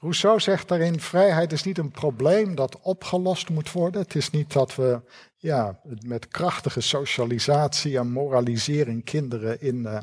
Rousseau 0.00 0.40
zegt 0.40 0.68
daarin, 0.68 1.00
vrijheid 1.00 1.52
is 1.52 1.62
niet 1.62 1.78
een 1.78 1.90
probleem 1.90 2.54
dat 2.54 2.80
opgelost 2.80 3.50
moet 3.50 3.72
worden. 3.72 4.00
Het 4.00 4.14
is 4.14 4.30
niet 4.30 4.52
dat 4.52 4.74
we 4.74 5.00
ja, 5.42 5.80
met 6.06 6.28
krachtige 6.28 6.80
socialisatie 6.80 7.98
en 7.98 8.10
moralisering 8.10 9.04
kinderen 9.04 9.60
in 9.60 9.76
uh, 9.76 9.98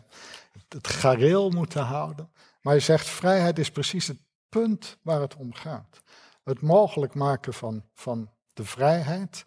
het 0.67 0.87
gareel 0.87 1.49
moeten 1.49 1.83
houden. 1.83 2.29
Maar 2.61 2.73
hij 2.73 2.81
zegt, 2.81 3.09
vrijheid 3.09 3.59
is 3.59 3.71
precies 3.71 4.07
het 4.07 4.17
punt 4.49 4.97
waar 5.01 5.21
het 5.21 5.35
om 5.35 5.53
gaat. 5.53 6.01
Het 6.43 6.61
mogelijk 6.61 7.13
maken 7.13 7.53
van, 7.53 7.83
van 7.93 8.29
de 8.53 8.65
vrijheid. 8.65 9.45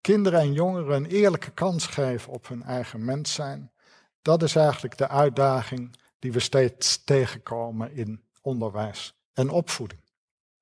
Kinderen 0.00 0.40
en 0.40 0.52
jongeren 0.52 0.96
een 0.96 1.10
eerlijke 1.10 1.50
kans 1.50 1.86
geven 1.86 2.32
op 2.32 2.48
hun 2.48 2.62
eigen 2.62 3.04
mens 3.04 3.34
zijn. 3.34 3.72
Dat 4.22 4.42
is 4.42 4.56
eigenlijk 4.56 4.96
de 4.96 5.08
uitdaging 5.08 5.96
die 6.18 6.32
we 6.32 6.40
steeds 6.40 7.04
tegenkomen 7.04 7.92
in 7.92 8.24
onderwijs 8.40 9.14
en 9.32 9.50
opvoeding. 9.50 10.00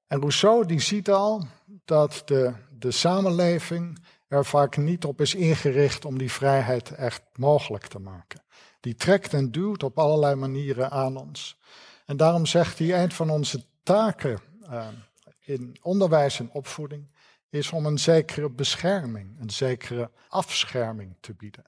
En 0.06 0.18
Rousseau 0.18 0.66
die 0.66 0.80
ziet 0.80 1.10
al 1.10 1.46
dat 1.84 2.22
de, 2.24 2.52
de 2.70 2.90
samenleving 2.90 3.98
er 4.28 4.44
vaak 4.44 4.76
niet 4.76 5.04
op 5.04 5.20
is 5.20 5.34
ingericht 5.34 6.04
om 6.04 6.18
die 6.18 6.32
vrijheid 6.32 6.90
echt 6.90 7.22
mogelijk 7.34 7.86
te 7.86 7.98
maken. 7.98 8.42
Die 8.80 8.94
trekt 8.94 9.34
en 9.34 9.50
duwt 9.50 9.82
op 9.82 9.98
allerlei 9.98 10.34
manieren 10.34 10.90
aan 10.90 11.16
ons. 11.16 11.58
En 12.06 12.16
daarom 12.16 12.46
zegt 12.46 12.78
hij, 12.78 13.02
een 13.02 13.12
van 13.12 13.30
onze 13.30 13.64
taken 13.82 14.40
uh, 14.70 14.86
in 15.40 15.76
onderwijs 15.82 16.38
en 16.38 16.50
opvoeding 16.52 17.06
is 17.50 17.70
om 17.70 17.86
een 17.86 17.98
zekere 17.98 18.50
bescherming, 18.50 19.40
een 19.40 19.50
zekere 19.50 20.10
afscherming 20.28 21.14
te 21.20 21.34
bieden. 21.34 21.64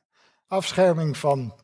Afscherming 0.47 1.17
van 1.17 1.55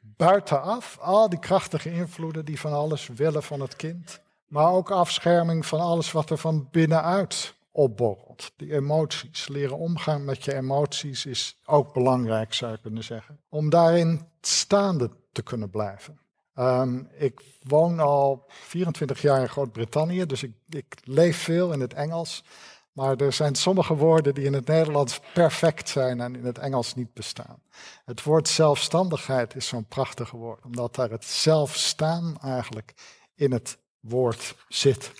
buitenaf, 0.00 0.98
al 0.98 1.28
die 1.28 1.38
krachtige 1.38 1.92
invloeden 1.92 2.44
die 2.44 2.60
van 2.60 2.72
alles 2.72 3.06
willen 3.06 3.42
van 3.42 3.60
het 3.60 3.76
kind. 3.76 4.20
Maar 4.46 4.72
ook 4.72 4.90
afscherming 4.90 5.66
van 5.66 5.80
alles 5.80 6.12
wat 6.12 6.30
er 6.30 6.38
van 6.38 6.68
binnenuit 6.70 7.54
opborrelt. 7.76 8.52
Die 8.56 8.72
emoties. 8.72 9.48
Leren 9.48 9.78
omgaan 9.78 10.24
met 10.24 10.44
je 10.44 10.54
emoties 10.54 11.26
is 11.26 11.60
ook 11.64 11.92
belangrijk, 11.92 12.54
zou 12.54 12.72
je 12.72 12.78
kunnen 12.78 13.04
zeggen. 13.04 13.40
Om 13.48 13.70
daarin 13.70 14.28
staande 14.40 15.10
te 15.32 15.42
kunnen 15.42 15.70
blijven. 15.70 16.20
Um, 16.54 17.08
ik 17.18 17.40
woon 17.62 18.00
al 18.00 18.44
24 18.48 19.22
jaar 19.22 19.40
in 19.40 19.48
Groot-Brittannië, 19.48 20.26
dus 20.26 20.42
ik, 20.42 20.52
ik 20.68 20.96
leef 21.04 21.42
veel 21.42 21.72
in 21.72 21.80
het 21.80 21.94
Engels. 21.94 22.44
Maar 22.92 23.16
er 23.16 23.32
zijn 23.32 23.54
sommige 23.54 23.94
woorden 23.94 24.34
die 24.34 24.44
in 24.44 24.52
het 24.52 24.66
Nederlands 24.66 25.20
perfect 25.34 25.88
zijn 25.88 26.20
en 26.20 26.36
in 26.36 26.44
het 26.44 26.58
Engels 26.58 26.94
niet 26.94 27.12
bestaan. 27.12 27.62
Het 28.04 28.22
woord 28.22 28.48
zelfstandigheid 28.48 29.54
is 29.54 29.66
zo'n 29.66 29.86
prachtig 29.86 30.30
woord, 30.30 30.64
omdat 30.64 30.94
daar 30.94 31.10
het 31.10 31.24
zelfstaan 31.24 32.38
eigenlijk 32.40 32.94
in 33.34 33.52
het 33.52 33.78
woord 34.00 34.54
zit. 34.68 35.12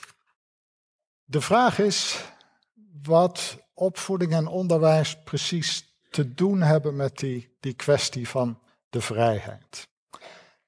De 1.25 1.41
vraag 1.41 1.79
is 1.79 2.25
wat 3.03 3.59
opvoeding 3.75 4.33
en 4.33 4.47
onderwijs 4.47 5.23
precies 5.25 5.95
te 6.11 6.35
doen 6.35 6.63
hebben 6.63 6.97
met 6.97 7.19
die, 7.19 7.57
die 7.61 7.75
kwestie 7.75 8.29
van 8.29 8.59
de 8.91 9.01
vrijheid. 9.01 9.89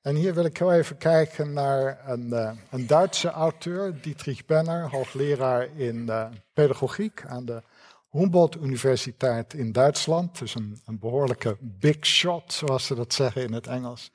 En 0.00 0.14
hier 0.14 0.34
wil 0.34 0.44
ik 0.44 0.56
heel 0.56 0.72
even 0.72 0.96
kijken 0.96 1.52
naar 1.52 2.08
een, 2.10 2.26
uh, 2.26 2.50
een 2.70 2.86
Duitse 2.86 3.30
auteur, 3.30 4.00
Dietrich 4.00 4.44
Benner, 4.44 4.90
hoogleraar 4.90 5.68
in 5.76 5.96
uh, 5.96 6.26
pedagogiek 6.52 7.24
aan 7.26 7.44
de 7.44 7.62
Humboldt 8.10 8.56
Universiteit 8.56 9.54
in 9.54 9.72
Duitsland. 9.72 10.38
Dus 10.38 10.54
een, 10.54 10.80
een 10.86 10.98
behoorlijke 10.98 11.56
big 11.60 12.06
shot, 12.06 12.52
zoals 12.52 12.86
ze 12.86 12.94
dat 12.94 13.12
zeggen 13.14 13.42
in 13.42 13.52
het 13.52 13.66
Engels. 13.66 14.10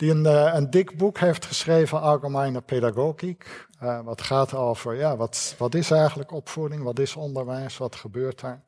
Die 0.00 0.10
een, 0.10 0.24
uh, 0.24 0.54
een 0.54 0.70
dik 0.70 0.96
boek 0.96 1.18
heeft 1.18 1.46
geschreven, 1.46 2.00
Allgemeine 2.00 2.60
Pedagogiek. 2.60 3.68
Uh, 3.82 4.00
wat 4.00 4.22
gaat 4.22 4.54
over, 4.54 4.94
ja, 4.94 5.16
wat, 5.16 5.54
wat 5.58 5.74
is 5.74 5.90
eigenlijk 5.90 6.32
opvoeding, 6.32 6.82
wat 6.82 6.98
is 6.98 7.16
onderwijs, 7.16 7.76
wat 7.76 7.96
gebeurt 7.96 8.40
daar? 8.40 8.62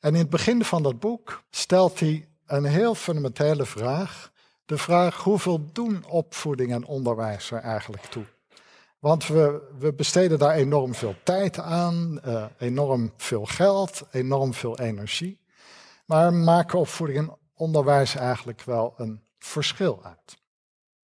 En 0.00 0.12
in 0.12 0.20
het 0.20 0.30
begin 0.30 0.64
van 0.64 0.82
dat 0.82 1.00
boek 1.00 1.42
stelt 1.50 2.00
hij 2.00 2.28
een 2.46 2.64
heel 2.64 2.94
fundamentele 2.94 3.66
vraag. 3.66 4.30
De 4.64 4.78
vraag, 4.78 5.16
hoeveel 5.22 5.72
doen 5.72 6.04
opvoeding 6.08 6.72
en 6.72 6.86
onderwijs 6.86 7.50
er 7.50 7.60
eigenlijk 7.60 8.04
toe? 8.04 8.24
Want 8.98 9.26
we, 9.26 9.72
we 9.78 9.92
besteden 9.92 10.38
daar 10.38 10.54
enorm 10.54 10.94
veel 10.94 11.14
tijd 11.22 11.58
aan, 11.58 12.20
uh, 12.26 12.44
enorm 12.58 13.12
veel 13.16 13.44
geld, 13.44 14.02
enorm 14.10 14.54
veel 14.54 14.78
energie. 14.78 15.40
Maar 16.06 16.34
maken 16.34 16.78
opvoeding 16.78 17.18
en 17.18 17.36
onderwijs 17.54 18.14
eigenlijk 18.14 18.62
wel 18.62 18.94
een 18.96 19.22
verschil 19.38 20.04
uit? 20.04 20.40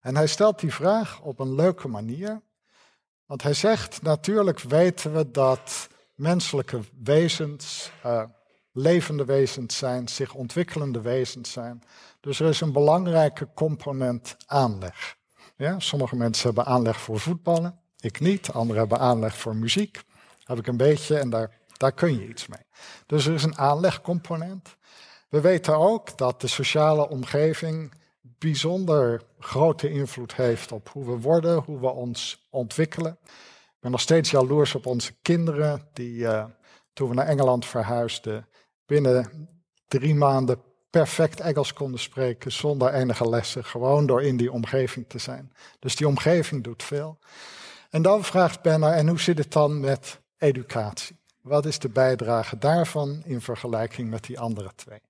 En 0.01 0.17
hij 0.17 0.27
stelt 0.27 0.61
die 0.61 0.75
vraag 0.75 1.21
op 1.21 1.39
een 1.39 1.55
leuke 1.55 1.89
manier. 1.89 2.43
Want 3.27 3.43
hij 3.43 3.55
zegt, 3.55 4.03
natuurlijk 4.03 4.61
weten 4.61 5.15
we 5.15 5.31
dat 5.31 5.89
menselijke 6.15 6.81
wezens 7.03 7.91
uh, 8.07 8.23
levende 8.73 9.25
wezens 9.25 9.77
zijn, 9.77 10.09
zich 10.09 10.35
ontwikkelende 10.35 11.01
wezens 11.01 11.53
zijn. 11.53 11.83
Dus 12.21 12.41
er 12.41 12.49
is 12.49 12.61
een 12.61 12.73
belangrijke 12.73 13.49
component 13.55 14.37
aanleg. 14.47 15.17
Ja, 15.57 15.81
sommige 15.81 16.17
mensen 16.17 16.47
hebben 16.47 16.65
aanleg 16.65 17.01
voor 17.01 17.21
voetballen, 17.21 17.81
ik 18.01 18.21
niet. 18.21 18.51
Anderen 18.51 18.81
hebben 18.81 18.99
aanleg 18.99 19.37
voor 19.37 19.57
muziek. 19.57 20.01
Heb 20.45 20.59
ik 20.59 20.67
een 20.67 20.77
beetje 20.77 21.19
en 21.19 21.31
daar, 21.31 21.59
daar 21.77 21.93
kun 21.93 22.19
je 22.19 22.29
iets 22.29 22.47
mee. 22.47 22.63
Dus 23.07 23.27
er 23.27 23.35
is 23.35 23.43
een 23.43 23.59
aanlegcomponent. 23.59 24.77
We 25.29 25.41
weten 25.41 25.77
ook 25.77 26.19
dat 26.19 26.41
de 26.41 26.47
sociale 26.47 27.09
omgeving 27.09 27.93
bijzonder 28.39 29.23
grote 29.39 29.91
invloed 29.91 30.35
heeft 30.35 30.73
op 30.73 30.89
hoe 30.89 31.05
we 31.05 31.21
worden, 31.21 31.63
hoe 31.63 31.81
we 31.81 31.91
ons 31.91 32.47
ontwikkelen. 32.51 33.19
Ik 33.23 33.81
ben 33.81 33.91
nog 33.91 34.01
steeds 34.01 34.31
jaloers 34.31 34.75
op 34.75 34.87
onze 34.87 35.13
kinderen, 35.23 35.89
die 35.93 36.15
uh, 36.15 36.45
toen 36.93 37.09
we 37.09 37.15
naar 37.15 37.27
Engeland 37.27 37.67
verhuisden, 37.67 38.49
binnen 38.87 39.49
drie 39.89 40.15
maanden 40.15 40.63
perfect 40.91 41.41
Engels 41.41 41.73
konden 41.73 42.01
spreken 42.01 42.53
zonder 42.53 42.95
enige 42.95 43.29
lessen, 43.29 43.65
gewoon 43.65 44.07
door 44.07 44.23
in 44.23 44.37
die 44.37 44.53
omgeving 44.53 45.09
te 45.09 45.19
zijn. 45.19 45.53
Dus 45.79 45.97
die 45.97 46.09
omgeving 46.09 46.65
doet 46.65 46.83
veel. 46.83 47.19
En 47.91 48.03
dan 48.03 48.25
vraagt 48.25 48.63
Benner, 48.63 48.93
en 48.93 49.09
hoe 49.09 49.21
zit 49.21 49.39
het 49.39 49.53
dan 49.53 49.81
met 49.81 50.21
educatie? 50.39 51.17
Wat 51.43 51.67
is 51.67 51.79
de 51.79 51.89
bijdrage 51.89 52.59
daarvan 52.59 53.23
in 53.25 53.41
vergelijking 53.41 54.11
met 54.11 54.25
die 54.25 54.41
andere 54.41 54.71
twee? 54.75 55.01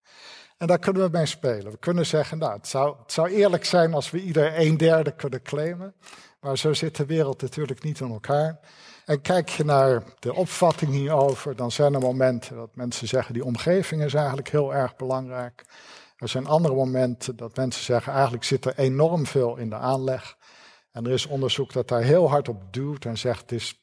En 0.59 0.67
daar 0.67 0.79
kunnen 0.79 1.03
we 1.03 1.17
mee 1.17 1.27
spelen. 1.27 1.73
We 1.73 1.79
kunnen 1.79 2.07
zeggen, 2.07 2.39
nou, 2.39 2.53
het 2.53 2.67
zou, 2.67 2.97
het 3.03 3.13
zou 3.13 3.29
eerlijk 3.29 3.65
zijn 3.65 3.95
als 3.95 4.11
we 4.11 4.23
ieder 4.23 4.61
een 4.61 4.77
derde 4.77 5.11
kunnen 5.11 5.43
claimen. 5.43 5.95
Maar 6.41 6.59
zo 6.59 6.73
zit 6.73 6.97
de 6.97 7.07
wereld 7.07 7.43
natuurlijk 7.43 7.83
niet 7.83 8.01
in 8.01 8.11
elkaar. 8.11 8.61
En 9.05 9.21
kijk 9.21 9.49
je 9.49 9.65
naar 9.65 10.03
de 10.19 10.35
opvatting 10.35 10.91
hierover, 10.91 11.57
dan 11.57 11.71
zijn 11.71 11.95
er 11.95 12.01
momenten 12.01 12.57
dat 12.57 12.77
mensen 12.77 13.09
zeggen, 13.09 13.35
die 13.35 13.45
omgeving 13.45 14.03
is 14.03 14.15
eigenlijk 14.15 14.49
heel 14.49 14.75
erg 14.75 14.97
belangrijk. 14.97 15.65
Er 16.17 16.29
zijn 16.29 16.47
andere 16.47 16.75
momenten 16.75 17.37
dat 17.37 17.57
mensen 17.57 17.85
zeggen, 17.85 18.13
eigenlijk 18.13 18.45
zit 18.45 18.65
er 18.65 18.79
enorm 18.79 19.27
veel 19.27 19.57
in 19.57 19.71
de 19.71 19.77
aanleg. 19.77 20.37
En 20.93 21.07
er 21.07 21.13
is 21.13 21.27
onderzoek 21.27 21.73
dat 21.73 21.89
daar 21.89 22.03
heel 22.03 22.29
hard 22.29 22.49
op 22.49 22.73
duwt 22.73 23.05
en 23.05 23.19
zegt 23.19 23.41
het 23.41 23.53
is 23.53 23.75
98% 23.75 23.79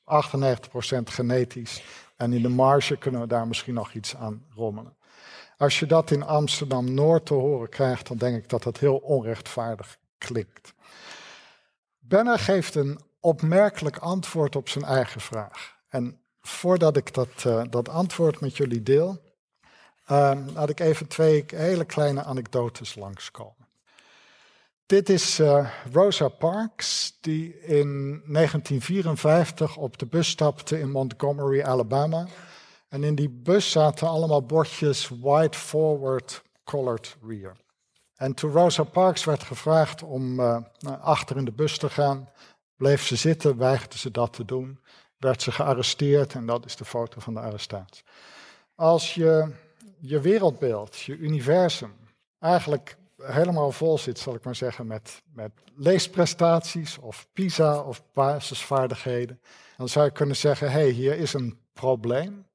genetisch. 1.03 1.83
En 2.15 2.33
in 2.33 2.41
de 2.41 2.49
marge 2.49 2.97
kunnen 2.97 3.21
we 3.21 3.27
daar 3.27 3.47
misschien 3.47 3.73
nog 3.73 3.93
iets 3.93 4.15
aan 4.15 4.45
rommelen. 4.55 4.94
Als 5.58 5.80
je 5.80 5.86
dat 5.86 6.12
in 6.12 6.24
Amsterdam 6.24 6.94
Noord 6.94 7.26
te 7.26 7.34
horen 7.34 7.70
krijgt, 7.70 8.08
dan 8.08 8.18
denk 8.18 8.38
ik 8.38 8.50
dat 8.50 8.63
dat 8.63 8.78
heel 8.78 8.98
onrechtvaardig 8.98 9.98
klinkt. 10.18 10.74
Benner 12.00 12.39
geeft 12.39 12.76
een 12.76 13.00
opmerkelijk 13.20 13.98
antwoord 13.98 14.56
op 14.56 14.70
zijn 14.70 14.84
eigen 14.84 15.22
vraag. 15.22 15.76
En 15.89 16.20
voordat 16.41 16.98
ik 16.98 17.13
dat, 17.13 17.44
uh, 17.48 17.62
dat 17.70 17.89
antwoord 17.89 18.39
met 18.39 18.58
jullie 18.58 18.84
deel, 18.84 19.22
uh, 20.12 20.32
laat 20.54 20.70
ik 20.70 20.80
even 20.80 21.08
twee 21.08 21.46
hele 21.48 21.86
kleine 21.86 22.24
anekdotes 22.24 22.96
langskomen. 22.96 23.68
Dit 24.86 25.10
is 25.10 25.39
uh, 25.39 25.70
Rosa 25.91 26.28
Parks, 26.28 27.18
die 27.22 27.60
in 27.60 28.22
1954 28.26 29.78
op 29.78 29.98
de 29.98 30.06
bus 30.06 30.30
stapte 30.30 30.80
in 30.80 30.91
Montgomery, 30.91 31.62
Alabama. 31.62 32.28
En 32.88 33.04
in 33.04 33.15
die 33.15 33.30
bus 33.30 33.71
zaten 33.71 34.08
allemaal 34.08 34.45
bordjes 34.45 35.10
White 35.10 35.58
Forward, 35.58 36.43
Colored 36.63 37.17
Rear. 37.28 37.56
En 38.15 38.34
toen 38.34 38.52
Rosa 38.52 38.84
Parks 38.84 39.24
werd 39.24 39.43
gevraagd 39.43 40.04
om 40.04 40.39
uh, 40.39 40.58
achter 41.00 41.38
in 41.38 41.45
de 41.45 41.52
bus 41.52 41.78
te 41.78 41.89
gaan, 41.89 42.30
bleef 42.76 43.04
ze 43.04 43.15
zitten, 43.15 43.58
weigerde 43.58 43.98
ze 43.98 44.12
dat 44.12 44.34
te 44.34 44.45
doen, 44.45 44.80
werd 45.17 45.41
ze 45.41 45.52
gearresteerd 45.52 46.34
en 46.34 46.45
dat 46.45 46.65
is 46.65 46.76
de 46.76 46.86
foto 46.86 47.19
van 47.19 47.34
de 47.34 47.39
arrestatie. 47.39 48.04
Als 48.76 49.13
je 49.13 49.52
je 50.00 50.19
wereldbeeld, 50.19 50.98
je 50.98 51.17
universum, 51.17 51.93
eigenlijk 52.39 52.98
helemaal 53.21 53.71
vol 53.71 53.98
zit, 53.98 54.19
zal 54.19 54.36
ik 54.36 54.43
maar 54.43 54.56
zeggen, 54.56 54.88
met, 54.88 55.21
met 55.34 55.52
leesprestaties 55.76 56.98
of 56.98 57.28
PISA 57.34 57.80
of 57.80 58.04
basisvaardigheden, 58.13 59.41
dan 59.78 59.89
zou 59.89 60.06
je 60.06 60.12
kunnen 60.12 60.36
zeggen, 60.36 60.71
hé, 60.71 60.80
hey, 60.80 60.89
hier 60.89 61.17
is 61.17 61.34
een 61.34 61.60
probleem, 61.74 62.45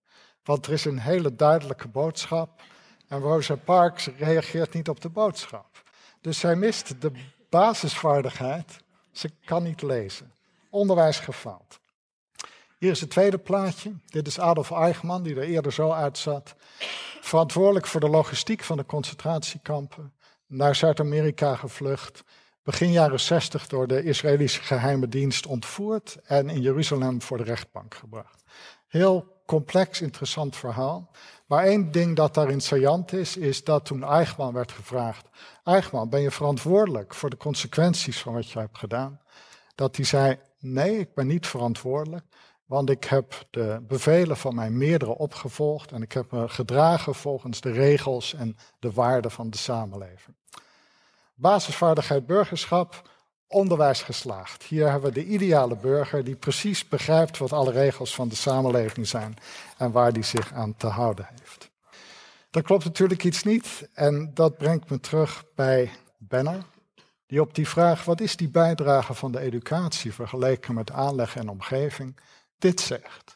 want 0.50 0.66
er 0.66 0.72
is 0.72 0.84
een 0.84 0.98
hele 0.98 1.34
duidelijke 1.34 1.88
boodschap 1.88 2.62
en 3.08 3.20
Rosa 3.20 3.54
Parks 3.54 4.08
reageert 4.18 4.74
niet 4.74 4.88
op 4.88 5.00
de 5.00 5.08
boodschap. 5.08 5.82
Dus 6.20 6.38
zij 6.38 6.56
mist 6.56 7.00
de 7.00 7.12
basisvaardigheid, 7.50 8.76
ze 9.12 9.30
kan 9.44 9.62
niet 9.62 9.82
lezen. 9.82 10.32
Onderwijs 10.70 11.18
gefaald. 11.18 11.80
Hier 12.78 12.90
is 12.90 13.00
het 13.00 13.10
tweede 13.10 13.38
plaatje. 13.38 13.92
Dit 14.06 14.26
is 14.26 14.38
Adolf 14.38 14.70
Eichmann, 14.70 15.22
die 15.22 15.36
er 15.36 15.42
eerder 15.42 15.72
zo 15.72 15.90
uitzat. 15.90 16.54
Verantwoordelijk 17.20 17.86
voor 17.86 18.00
de 18.00 18.08
logistiek 18.08 18.64
van 18.64 18.76
de 18.76 18.86
concentratiekampen 18.86 20.12
naar 20.46 20.74
Zuid-Amerika 20.74 21.56
gevlucht. 21.56 22.22
Begin 22.62 22.92
jaren 22.92 23.20
60 23.20 23.66
door 23.66 23.86
de 23.86 24.02
Israëlische 24.02 24.62
geheime 24.62 25.08
dienst 25.08 25.46
ontvoerd 25.46 26.16
en 26.24 26.48
in 26.48 26.60
Jeruzalem 26.60 27.22
voor 27.22 27.36
de 27.36 27.44
rechtbank 27.44 27.94
gebracht. 27.94 28.42
Heel 28.86 29.39
complex, 29.50 30.00
interessant 30.00 30.56
verhaal. 30.56 31.10
Maar 31.46 31.64
één 31.64 31.90
ding 31.90 32.16
dat 32.16 32.34
daarin 32.34 32.60
saillant 32.60 33.12
is, 33.12 33.36
is 33.36 33.64
dat 33.64 33.84
toen 33.84 34.04
Eichmann 34.04 34.54
werd 34.54 34.72
gevraagd: 34.72 35.28
Eichmann, 35.64 36.08
ben 36.08 36.20
je 36.20 36.30
verantwoordelijk 36.30 37.14
voor 37.14 37.30
de 37.30 37.36
consequenties 37.36 38.20
van 38.20 38.32
wat 38.32 38.50
je 38.50 38.58
hebt 38.58 38.78
gedaan? 38.78 39.20
Dat 39.74 39.96
hij 39.96 40.04
zei: 40.04 40.38
Nee, 40.58 40.98
ik 40.98 41.14
ben 41.14 41.26
niet 41.26 41.46
verantwoordelijk. 41.46 42.24
Want 42.66 42.90
ik 42.90 43.04
heb 43.04 43.46
de 43.50 43.78
bevelen 43.82 44.36
van 44.36 44.54
mijn 44.54 44.76
meerdere 44.76 45.16
opgevolgd 45.18 45.92
en 45.92 46.02
ik 46.02 46.12
heb 46.12 46.32
me 46.32 46.48
gedragen 46.48 47.14
volgens 47.14 47.60
de 47.60 47.70
regels 47.70 48.34
en 48.34 48.56
de 48.78 48.92
waarden 48.92 49.30
van 49.30 49.50
de 49.50 49.58
samenleving. 49.58 50.36
Basisvaardigheid 51.34 52.26
burgerschap, 52.26 53.10
onderwijs 53.50 54.02
geslaagd. 54.02 54.62
Hier 54.62 54.90
hebben 54.90 55.12
we 55.12 55.20
de 55.20 55.26
ideale 55.26 55.76
burger 55.76 56.24
die 56.24 56.36
precies 56.36 56.88
begrijpt 56.88 57.38
wat 57.38 57.52
alle 57.52 57.70
regels 57.70 58.14
van 58.14 58.28
de 58.28 58.34
samenleving 58.34 59.08
zijn 59.08 59.36
en 59.76 59.92
waar 59.92 60.12
die 60.12 60.22
zich 60.22 60.52
aan 60.52 60.76
te 60.76 60.86
houden 60.86 61.28
heeft. 61.30 61.70
Dan 62.50 62.62
klopt 62.62 62.84
natuurlijk 62.84 63.24
iets 63.24 63.42
niet 63.42 63.88
en 63.92 64.30
dat 64.34 64.56
brengt 64.56 64.90
me 64.90 65.00
terug 65.00 65.44
bij 65.54 65.90
Benner, 66.18 66.62
die 67.26 67.40
op 67.40 67.54
die 67.54 67.68
vraag 67.68 68.04
wat 68.04 68.20
is 68.20 68.36
die 68.36 68.48
bijdrage 68.48 69.14
van 69.14 69.32
de 69.32 69.40
educatie 69.40 70.14
vergeleken 70.14 70.74
met 70.74 70.90
aanleg 70.90 71.36
en 71.36 71.48
omgeving 71.48 72.20
dit 72.58 72.80
zegt. 72.80 73.34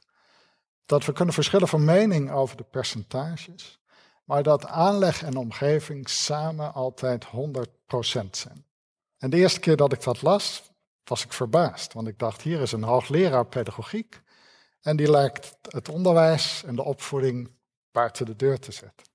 Dat 0.86 1.04
we 1.04 1.12
kunnen 1.12 1.34
verschillen 1.34 1.68
van 1.68 1.84
mening 1.84 2.30
over 2.30 2.56
de 2.56 2.66
percentages, 2.70 3.80
maar 4.24 4.42
dat 4.42 4.66
aanleg 4.66 5.22
en 5.22 5.36
omgeving 5.36 6.08
samen 6.08 6.74
altijd 6.74 7.24
100% 7.24 7.28
zijn. 8.30 8.64
En 9.24 9.30
de 9.30 9.36
eerste 9.36 9.60
keer 9.60 9.76
dat 9.76 9.92
ik 9.92 10.02
dat 10.02 10.22
las, 10.22 10.62
was 11.04 11.24
ik 11.24 11.32
verbaasd, 11.32 11.92
want 11.92 12.08
ik 12.08 12.18
dacht, 12.18 12.42
hier 12.42 12.60
is 12.60 12.72
een 12.72 12.82
hoogleraar 12.82 13.46
pedagogiek 13.46 14.20
en 14.80 14.96
die 14.96 15.10
lijkt 15.10 15.56
het 15.68 15.88
onderwijs 15.88 16.62
en 16.66 16.76
de 16.76 16.82
opvoeding 16.82 17.50
buiten 17.92 18.26
de 18.26 18.36
deur 18.36 18.58
te 18.58 18.72
zetten. 18.72 19.06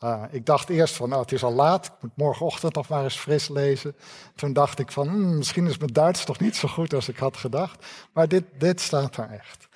Uh, 0.00 0.24
ik 0.30 0.46
dacht 0.46 0.68
eerst 0.68 0.94
van, 0.94 1.08
nou, 1.08 1.22
het 1.22 1.32
is 1.32 1.42
al 1.42 1.52
laat, 1.52 1.86
ik 1.86 1.92
moet 2.00 2.16
morgenochtend 2.16 2.74
nog 2.74 2.88
maar 2.88 3.02
eens 3.02 3.16
fris 3.16 3.48
lezen. 3.48 3.96
Toen 4.34 4.52
dacht 4.52 4.78
ik 4.78 4.92
van, 4.92 5.08
hmm, 5.08 5.36
misschien 5.36 5.66
is 5.66 5.78
mijn 5.78 5.92
Duits 5.92 6.24
toch 6.24 6.40
niet 6.40 6.56
zo 6.56 6.68
goed 6.68 6.94
als 6.94 7.08
ik 7.08 7.16
had 7.16 7.36
gedacht. 7.36 7.86
Maar 8.12 8.28
dit, 8.28 8.44
dit 8.58 8.80
staat 8.80 9.16
er 9.16 9.30
echt. 9.30 9.68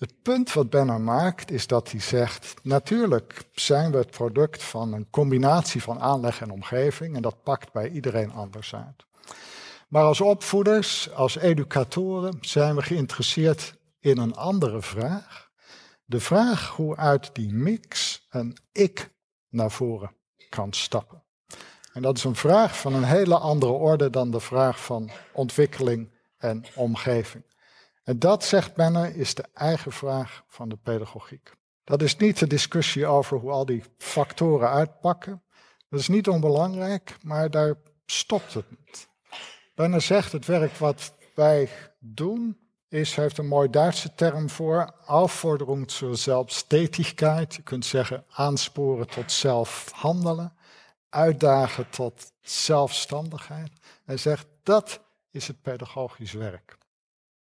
Het 0.00 0.22
punt 0.22 0.52
wat 0.52 0.70
Benner 0.70 1.00
maakt 1.00 1.50
is 1.50 1.66
dat 1.66 1.90
hij 1.90 2.00
zegt, 2.00 2.54
natuurlijk 2.62 3.48
zijn 3.52 3.90
we 3.90 3.96
het 3.96 4.10
product 4.10 4.62
van 4.62 4.92
een 4.92 5.10
combinatie 5.10 5.82
van 5.82 6.00
aanleg 6.00 6.40
en 6.40 6.50
omgeving 6.50 7.16
en 7.16 7.22
dat 7.22 7.42
pakt 7.42 7.72
bij 7.72 7.90
iedereen 7.90 8.32
anders 8.32 8.74
uit. 8.74 9.06
Maar 9.88 10.02
als 10.02 10.20
opvoeders, 10.20 11.12
als 11.12 11.36
educatoren 11.36 12.38
zijn 12.40 12.76
we 12.76 12.82
geïnteresseerd 12.82 13.76
in 13.98 14.18
een 14.18 14.34
andere 14.34 14.82
vraag. 14.82 15.50
De 16.04 16.20
vraag 16.20 16.68
hoe 16.68 16.96
uit 16.96 17.30
die 17.32 17.52
mix 17.52 18.20
een 18.30 18.56
ik 18.72 19.12
naar 19.48 19.70
voren 19.70 20.12
kan 20.48 20.72
stappen. 20.72 21.22
En 21.92 22.02
dat 22.02 22.16
is 22.16 22.24
een 22.24 22.36
vraag 22.36 22.78
van 22.78 22.94
een 22.94 23.04
hele 23.04 23.38
andere 23.38 23.72
orde 23.72 24.10
dan 24.10 24.30
de 24.30 24.40
vraag 24.40 24.84
van 24.84 25.10
ontwikkeling 25.32 26.10
en 26.38 26.64
omgeving. 26.74 27.44
En 28.10 28.18
dat, 28.18 28.44
zegt 28.44 28.74
Benner, 28.74 29.16
is 29.16 29.34
de 29.34 29.44
eigen 29.54 29.92
vraag 29.92 30.44
van 30.46 30.68
de 30.68 30.76
pedagogiek. 30.76 31.52
Dat 31.84 32.02
is 32.02 32.16
niet 32.16 32.38
de 32.38 32.46
discussie 32.46 33.06
over 33.06 33.38
hoe 33.38 33.50
al 33.50 33.66
die 33.66 33.82
factoren 33.98 34.70
uitpakken. 34.70 35.42
Dat 35.88 36.00
is 36.00 36.08
niet 36.08 36.28
onbelangrijk, 36.28 37.16
maar 37.22 37.50
daar 37.50 37.74
stopt 38.06 38.54
het 38.54 38.64
niet. 38.70 39.08
Zegt 40.02 40.32
het 40.32 40.46
werk 40.46 40.76
wat 40.76 41.14
wij 41.34 41.68
doen, 41.98 42.58
is, 42.88 43.14
heeft 43.14 43.38
een 43.38 43.46
mooi 43.46 43.70
Duitse 43.70 44.14
term 44.14 44.50
voor, 44.50 44.94
Aufforderung 45.06 45.90
zur 45.90 46.16
Selbsttätigkeit. 46.16 47.54
Je 47.54 47.62
kunt 47.62 47.84
zeggen 47.84 48.24
aansporen 48.30 49.08
tot 49.08 49.32
zelfhandelen, 49.32 50.56
uitdagen 51.08 51.90
tot 51.90 52.32
zelfstandigheid. 52.40 53.70
Hij 54.04 54.16
zegt, 54.16 54.46
dat 54.62 55.00
is 55.30 55.46
het 55.46 55.62
pedagogisch 55.62 56.32
werk. 56.32 56.78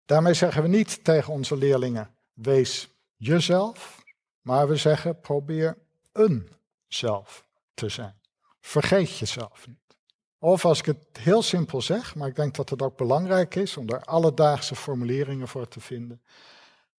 Daarmee 0.10 0.34
zeggen 0.34 0.62
we 0.62 0.68
niet 0.68 1.04
tegen 1.04 1.34
onze 1.34 1.58
leerlingen, 1.58 2.10
wees 2.34 2.90
jezelf, 3.16 4.04
maar 4.42 4.68
we 4.68 4.76
zeggen, 4.76 5.20
probeer 5.20 5.78
een 6.12 6.50
zelf 6.88 7.46
te 7.74 7.90
zijn. 7.90 8.14
Vergeet 8.60 9.18
jezelf 9.18 9.68
niet. 9.68 9.98
Of 10.40 10.66
als 10.66 10.80
ik 10.80 10.86
het 10.86 11.18
heel 11.20 11.42
simpel 11.42 11.82
zeg, 11.82 12.16
maar 12.16 12.28
ik 12.28 12.36
denk 12.36 12.56
dat 12.56 12.70
het 12.70 12.82
ook 12.82 12.98
belangrijk 12.98 13.56
is 13.56 13.78
om 13.78 13.86
daar 13.86 14.04
alledaagse 14.04 14.76
formuleringen 14.76 15.48
voor 15.48 15.68
te 15.68 15.80
vinden. 15.80 16.22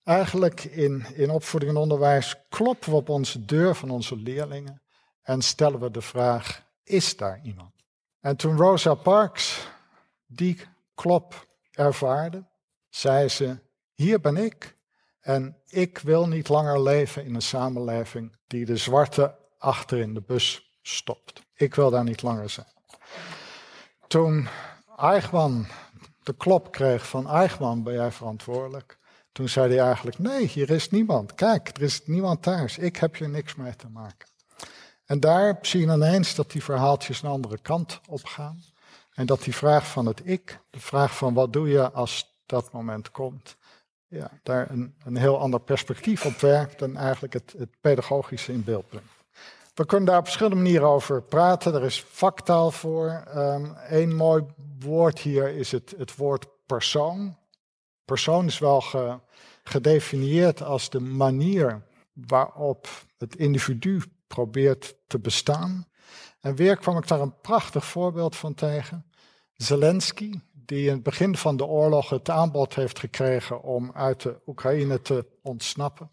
Eigenlijk 0.04 0.64
in, 0.64 1.06
in 1.14 1.30
opvoeding 1.30 1.72
en 1.72 1.80
onderwijs 1.80 2.36
kloppen 2.48 2.90
we 2.90 2.96
op 2.96 3.08
onze 3.08 3.44
deur 3.44 3.74
van 3.74 3.90
onze 3.90 4.16
leerlingen 4.16 4.82
en 5.22 5.42
stellen 5.42 5.80
we 5.80 5.90
de 5.90 6.02
vraag, 6.02 6.62
is 6.84 7.16
daar 7.16 7.40
iemand? 7.42 7.74
En 8.20 8.36
toen 8.36 8.56
Rosa 8.56 8.94
Parks 8.94 9.68
die 10.26 10.60
klop 10.94 11.46
ervaarde, 11.70 12.48
zei 12.90 13.28
ze, 13.28 13.58
hier 13.94 14.20
ben 14.20 14.36
ik 14.36 14.76
en 15.20 15.56
ik 15.66 15.98
wil 15.98 16.28
niet 16.28 16.48
langer 16.48 16.82
leven 16.82 17.24
in 17.24 17.34
een 17.34 17.42
samenleving 17.42 18.36
die 18.46 18.64
de 18.64 18.76
zwarte 18.76 19.38
achter 19.58 19.98
in 19.98 20.14
de 20.14 20.22
bus 20.22 20.78
stopt. 20.82 21.42
Ik 21.54 21.74
wil 21.74 21.90
daar 21.90 22.04
niet 22.04 22.22
langer 22.22 22.50
zijn. 22.50 22.72
Toen 24.06 24.48
Eichmann 24.96 25.66
de 26.22 26.36
klop 26.36 26.72
kreeg 26.72 27.08
van 27.08 27.28
Eichmann, 27.28 27.82
ben 27.82 27.94
jij 27.94 28.12
verantwoordelijk? 28.12 28.98
Toen 29.32 29.48
zei 29.48 29.74
hij 29.74 29.86
eigenlijk, 29.86 30.18
nee, 30.18 30.46
hier 30.46 30.70
is 30.70 30.90
niemand. 30.90 31.34
Kijk, 31.34 31.68
er 31.68 31.82
is 31.82 32.06
niemand 32.06 32.42
thuis. 32.42 32.78
Ik 32.78 32.96
heb 32.96 33.16
hier 33.16 33.28
niks 33.28 33.54
mee 33.54 33.76
te 33.76 33.88
maken. 33.88 34.28
En 35.04 35.20
daar 35.20 35.58
zie 35.62 35.86
je 35.86 35.92
ineens 35.92 36.34
dat 36.34 36.50
die 36.50 36.64
verhaaltjes 36.64 37.22
een 37.22 37.28
andere 37.28 37.58
kant 37.58 38.00
op 38.08 38.24
gaan. 38.24 38.62
En 39.10 39.26
dat 39.26 39.42
die 39.42 39.54
vraag 39.54 39.86
van 39.86 40.06
het 40.06 40.20
ik, 40.24 40.60
de 40.70 40.80
vraag 40.80 41.16
van 41.16 41.34
wat 41.34 41.52
doe 41.52 41.68
je 41.68 41.90
als 41.90 42.29
dat 42.50 42.72
moment 42.72 43.10
komt, 43.10 43.56
ja, 44.06 44.30
daar 44.42 44.70
een, 44.70 44.94
een 45.04 45.16
heel 45.16 45.38
ander 45.38 45.60
perspectief 45.60 46.26
op 46.26 46.40
werkt 46.40 46.82
en 46.82 46.96
eigenlijk 46.96 47.32
het, 47.32 47.54
het 47.58 47.70
pedagogische 47.80 48.52
in 48.52 48.64
beeld 48.64 48.88
brengt. 48.88 49.18
We 49.74 49.86
kunnen 49.86 50.06
daar 50.06 50.18
op 50.18 50.24
verschillende 50.24 50.56
manieren 50.56 50.88
over 50.88 51.22
praten. 51.22 51.74
Er 51.74 51.84
is 51.84 52.04
vaktaal 52.08 52.70
voor. 52.70 53.24
Um, 53.36 53.76
Eén 53.88 54.16
mooi 54.16 54.44
woord 54.78 55.18
hier 55.18 55.48
is 55.48 55.72
het, 55.72 55.94
het 55.96 56.16
woord 56.16 56.46
persoon. 56.66 57.36
Persoon 58.04 58.46
is 58.46 58.58
wel 58.58 58.82
gedefinieerd 59.62 60.62
als 60.62 60.90
de 60.90 61.00
manier 61.00 61.82
waarop 62.12 62.88
het 63.18 63.36
individu 63.36 64.02
probeert 64.26 64.96
te 65.06 65.18
bestaan. 65.18 65.86
En 66.40 66.54
weer 66.54 66.76
kwam 66.76 66.96
ik 66.96 67.08
daar 67.08 67.20
een 67.20 67.40
prachtig 67.40 67.84
voorbeeld 67.84 68.36
van 68.36 68.54
tegen. 68.54 69.04
Zelensky, 69.54 70.40
die 70.70 70.86
in 70.86 70.92
het 70.92 71.02
begin 71.02 71.36
van 71.36 71.56
de 71.56 71.64
oorlog 71.64 72.08
het 72.10 72.30
aanbod 72.30 72.74
heeft 72.74 72.98
gekregen 72.98 73.62
om 73.62 73.92
uit 73.94 74.22
de 74.22 74.40
Oekraïne 74.46 75.02
te 75.02 75.26
ontsnappen. 75.42 76.08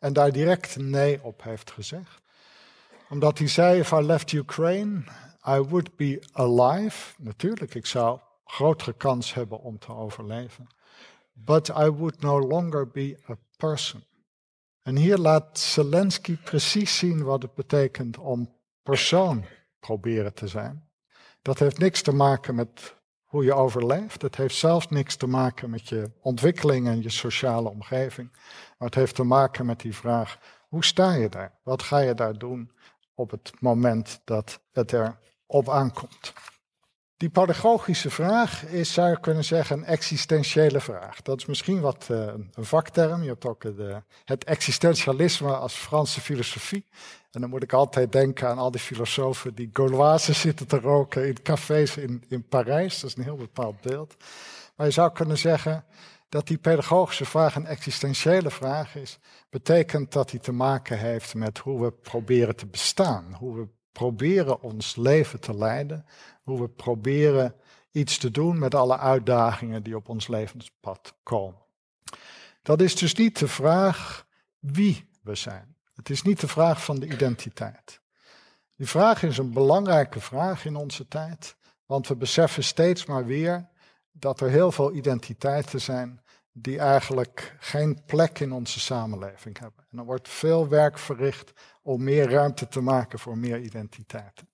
En 0.00 0.12
daar 0.12 0.32
direct 0.32 0.76
nee 0.76 1.22
op 1.22 1.42
heeft 1.42 1.70
gezegd 1.70 2.22
omdat 3.08 3.38
hij 3.38 3.48
zei, 3.48 3.78
if 3.78 3.90
I 3.90 4.00
left 4.00 4.32
Ukraine, 4.32 5.04
I 5.48 5.58
would 5.58 5.96
be 5.96 6.22
alive. 6.32 7.14
Natuurlijk, 7.18 7.74
ik 7.74 7.86
zou 7.86 8.18
grotere 8.44 8.92
kans 8.92 9.34
hebben 9.34 9.60
om 9.60 9.78
te 9.78 9.92
overleven. 9.92 10.66
But 11.32 11.68
I 11.68 11.88
would 11.90 12.20
no 12.20 12.40
longer 12.40 12.88
be 12.88 13.18
a 13.30 13.36
person. 13.56 14.04
En 14.82 14.96
hier 14.96 15.18
laat 15.18 15.58
Zelensky 15.58 16.36
precies 16.36 16.98
zien 16.98 17.22
wat 17.22 17.42
het 17.42 17.54
betekent 17.54 18.18
om 18.18 18.54
persoon 18.82 19.44
proberen 19.80 20.34
te 20.34 20.48
zijn. 20.48 20.88
Dat 21.42 21.58
heeft 21.58 21.78
niks 21.78 22.02
te 22.02 22.12
maken 22.12 22.54
met 22.54 22.94
hoe 23.34 23.44
je 23.44 23.54
overleeft. 23.54 24.22
Het 24.22 24.36
heeft 24.36 24.54
zelfs 24.54 24.88
niks 24.88 25.16
te 25.16 25.26
maken 25.26 25.70
met 25.70 25.88
je 25.88 26.10
ontwikkeling 26.20 26.86
en 26.86 27.02
je 27.02 27.10
sociale 27.10 27.68
omgeving. 27.68 28.30
Maar 28.78 28.88
het 28.88 28.94
heeft 28.94 29.14
te 29.14 29.24
maken 29.24 29.66
met 29.66 29.80
die 29.80 29.94
vraag: 29.94 30.38
hoe 30.68 30.84
sta 30.84 31.12
je 31.12 31.28
daar? 31.28 31.58
Wat 31.62 31.82
ga 31.82 31.98
je 31.98 32.14
daar 32.14 32.38
doen? 32.38 32.72
op 33.14 33.30
het 33.30 33.52
moment 33.60 34.20
dat 34.24 34.60
het 34.72 34.92
er 34.92 35.18
op 35.46 35.68
aankomt. 35.68 36.32
Die 37.16 37.28
pedagogische 37.28 38.10
vraag 38.10 38.64
is, 38.64 38.92
zou 38.92 39.10
je 39.10 39.20
kunnen 39.20 39.44
zeggen, 39.44 39.78
een 39.78 39.84
existentiële 39.84 40.80
vraag. 40.80 41.22
Dat 41.22 41.38
is 41.38 41.46
misschien 41.46 41.80
wat 41.80 42.08
uh, 42.10 42.18
een 42.52 42.64
vakterm. 42.64 43.22
Je 43.22 43.28
hebt 43.28 43.46
ook 43.46 43.62
de, 43.62 44.02
het 44.24 44.44
existentialisme 44.44 45.56
als 45.56 45.74
Franse 45.74 46.20
filosofie. 46.20 46.86
En 47.34 47.40
dan 47.40 47.50
moet 47.50 47.62
ik 47.62 47.72
altijd 47.72 48.12
denken 48.12 48.48
aan 48.48 48.58
al 48.58 48.70
die 48.70 48.80
filosofen 48.80 49.54
die 49.54 49.70
Gauloise 49.72 50.32
zitten 50.32 50.66
te 50.66 50.80
roken 50.80 51.26
in 51.26 51.42
cafés 51.42 51.96
in, 51.96 52.24
in 52.28 52.48
Parijs. 52.48 53.00
Dat 53.00 53.10
is 53.10 53.16
een 53.16 53.22
heel 53.22 53.36
bepaald 53.36 53.80
beeld. 53.80 54.16
Maar 54.76 54.86
je 54.86 54.92
zou 54.92 55.12
kunnen 55.12 55.38
zeggen, 55.38 55.84
dat 56.28 56.46
die 56.46 56.58
pedagogische 56.58 57.24
vraag 57.24 57.56
een 57.56 57.66
existentiële 57.66 58.50
vraag 58.50 58.96
is, 58.96 59.18
betekent 59.50 60.12
dat 60.12 60.30
die 60.30 60.40
te 60.40 60.52
maken 60.52 60.98
heeft 60.98 61.34
met 61.34 61.58
hoe 61.58 61.80
we 61.80 61.92
proberen 61.92 62.56
te 62.56 62.66
bestaan, 62.66 63.34
hoe 63.38 63.56
we 63.56 63.68
proberen 63.92 64.62
ons 64.62 64.96
leven 64.96 65.40
te 65.40 65.54
leiden, 65.54 66.06
hoe 66.42 66.60
we 66.60 66.68
proberen 66.68 67.54
iets 67.90 68.18
te 68.18 68.30
doen 68.30 68.58
met 68.58 68.74
alle 68.74 68.98
uitdagingen 68.98 69.82
die 69.82 69.96
op 69.96 70.08
ons 70.08 70.28
levenspad 70.28 71.14
komen. 71.22 71.62
Dat 72.62 72.80
is 72.80 72.96
dus 72.96 73.14
niet 73.14 73.38
de 73.38 73.48
vraag 73.48 74.26
wie 74.58 75.08
we 75.22 75.34
zijn. 75.34 75.73
Het 75.94 76.10
is 76.10 76.22
niet 76.22 76.40
de 76.40 76.48
vraag 76.48 76.84
van 76.84 77.00
de 77.00 77.06
identiteit. 77.06 78.00
Die 78.76 78.88
vraag 78.88 79.22
is 79.22 79.38
een 79.38 79.52
belangrijke 79.52 80.20
vraag 80.20 80.64
in 80.64 80.76
onze 80.76 81.08
tijd, 81.08 81.56
want 81.86 82.08
we 82.08 82.16
beseffen 82.16 82.64
steeds 82.64 83.06
maar 83.06 83.26
weer 83.26 83.68
dat 84.12 84.40
er 84.40 84.48
heel 84.48 84.72
veel 84.72 84.92
identiteiten 84.92 85.80
zijn 85.80 86.22
die 86.52 86.78
eigenlijk 86.78 87.56
geen 87.58 88.04
plek 88.06 88.38
in 88.38 88.52
onze 88.52 88.80
samenleving 88.80 89.58
hebben. 89.58 89.86
En 89.90 89.98
er 89.98 90.04
wordt 90.04 90.28
veel 90.28 90.68
werk 90.68 90.98
verricht 90.98 91.52
om 91.82 92.04
meer 92.04 92.30
ruimte 92.30 92.68
te 92.68 92.80
maken 92.80 93.18
voor 93.18 93.38
meer 93.38 93.60
identiteiten. 93.60 94.48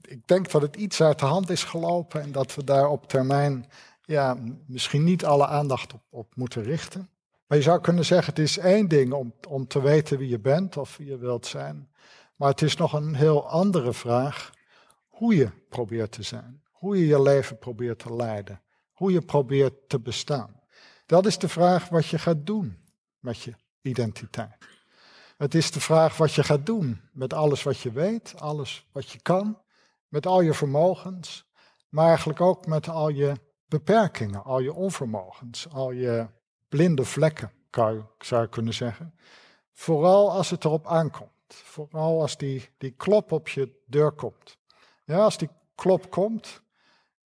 Ik 0.00 0.26
denk 0.26 0.50
dat 0.50 0.62
het 0.62 0.76
iets 0.76 1.02
uit 1.02 1.18
de 1.18 1.26
hand 1.26 1.50
is 1.50 1.64
gelopen 1.64 2.20
en 2.20 2.32
dat 2.32 2.54
we 2.54 2.64
daar 2.64 2.88
op 2.88 3.08
termijn 3.08 3.66
ja, 4.02 4.36
misschien 4.66 5.04
niet 5.04 5.24
alle 5.24 5.46
aandacht 5.46 5.92
op, 5.92 6.02
op 6.10 6.36
moeten 6.36 6.62
richten. 6.62 7.08
Maar 7.46 7.58
je 7.58 7.64
zou 7.64 7.80
kunnen 7.80 8.04
zeggen, 8.04 8.34
het 8.34 8.42
is 8.42 8.58
één 8.58 8.88
ding 8.88 9.12
om, 9.12 9.34
om 9.48 9.66
te 9.66 9.80
weten 9.80 10.18
wie 10.18 10.28
je 10.28 10.40
bent 10.40 10.76
of 10.76 10.96
wie 10.96 11.06
je 11.06 11.18
wilt 11.18 11.46
zijn. 11.46 11.90
Maar 12.36 12.48
het 12.48 12.62
is 12.62 12.76
nog 12.76 12.92
een 12.92 13.14
heel 13.14 13.48
andere 13.48 13.92
vraag 13.92 14.52
hoe 15.08 15.36
je 15.36 15.50
probeert 15.68 16.12
te 16.12 16.22
zijn. 16.22 16.62
Hoe 16.70 16.98
je 16.98 17.06
je 17.06 17.22
leven 17.22 17.58
probeert 17.58 17.98
te 17.98 18.14
leiden. 18.14 18.62
Hoe 18.92 19.12
je 19.12 19.20
probeert 19.20 19.88
te 19.88 20.00
bestaan. 20.00 20.60
Dat 21.06 21.26
is 21.26 21.38
de 21.38 21.48
vraag 21.48 21.88
wat 21.88 22.06
je 22.06 22.18
gaat 22.18 22.46
doen 22.46 22.78
met 23.18 23.40
je 23.40 23.54
identiteit. 23.80 24.56
Het 25.36 25.54
is 25.54 25.70
de 25.70 25.80
vraag 25.80 26.16
wat 26.16 26.32
je 26.32 26.42
gaat 26.42 26.66
doen 26.66 27.00
met 27.12 27.32
alles 27.32 27.62
wat 27.62 27.78
je 27.78 27.92
weet, 27.92 28.34
alles 28.38 28.86
wat 28.92 29.10
je 29.10 29.20
kan, 29.22 29.58
met 30.08 30.26
al 30.26 30.40
je 30.40 30.54
vermogens, 30.54 31.46
maar 31.88 32.08
eigenlijk 32.08 32.40
ook 32.40 32.66
met 32.66 32.88
al 32.88 33.08
je 33.08 33.32
beperkingen, 33.66 34.44
al 34.44 34.58
je 34.58 34.72
onvermogens, 34.72 35.68
al 35.70 35.90
je 35.90 36.26
blinde 36.74 37.04
vlekken, 37.04 37.52
zou 38.18 38.42
je 38.42 38.48
kunnen 38.48 38.74
zeggen. 38.74 39.14
Vooral 39.72 40.30
als 40.30 40.50
het 40.50 40.64
erop 40.64 40.86
aankomt. 40.86 41.30
Vooral 41.48 42.20
als 42.20 42.36
die, 42.36 42.68
die 42.78 42.90
klop 42.90 43.32
op 43.32 43.48
je 43.48 43.70
deur 43.86 44.12
komt. 44.12 44.58
Ja, 45.04 45.18
als 45.18 45.38
die 45.38 45.48
klop 45.74 46.10
komt, 46.10 46.62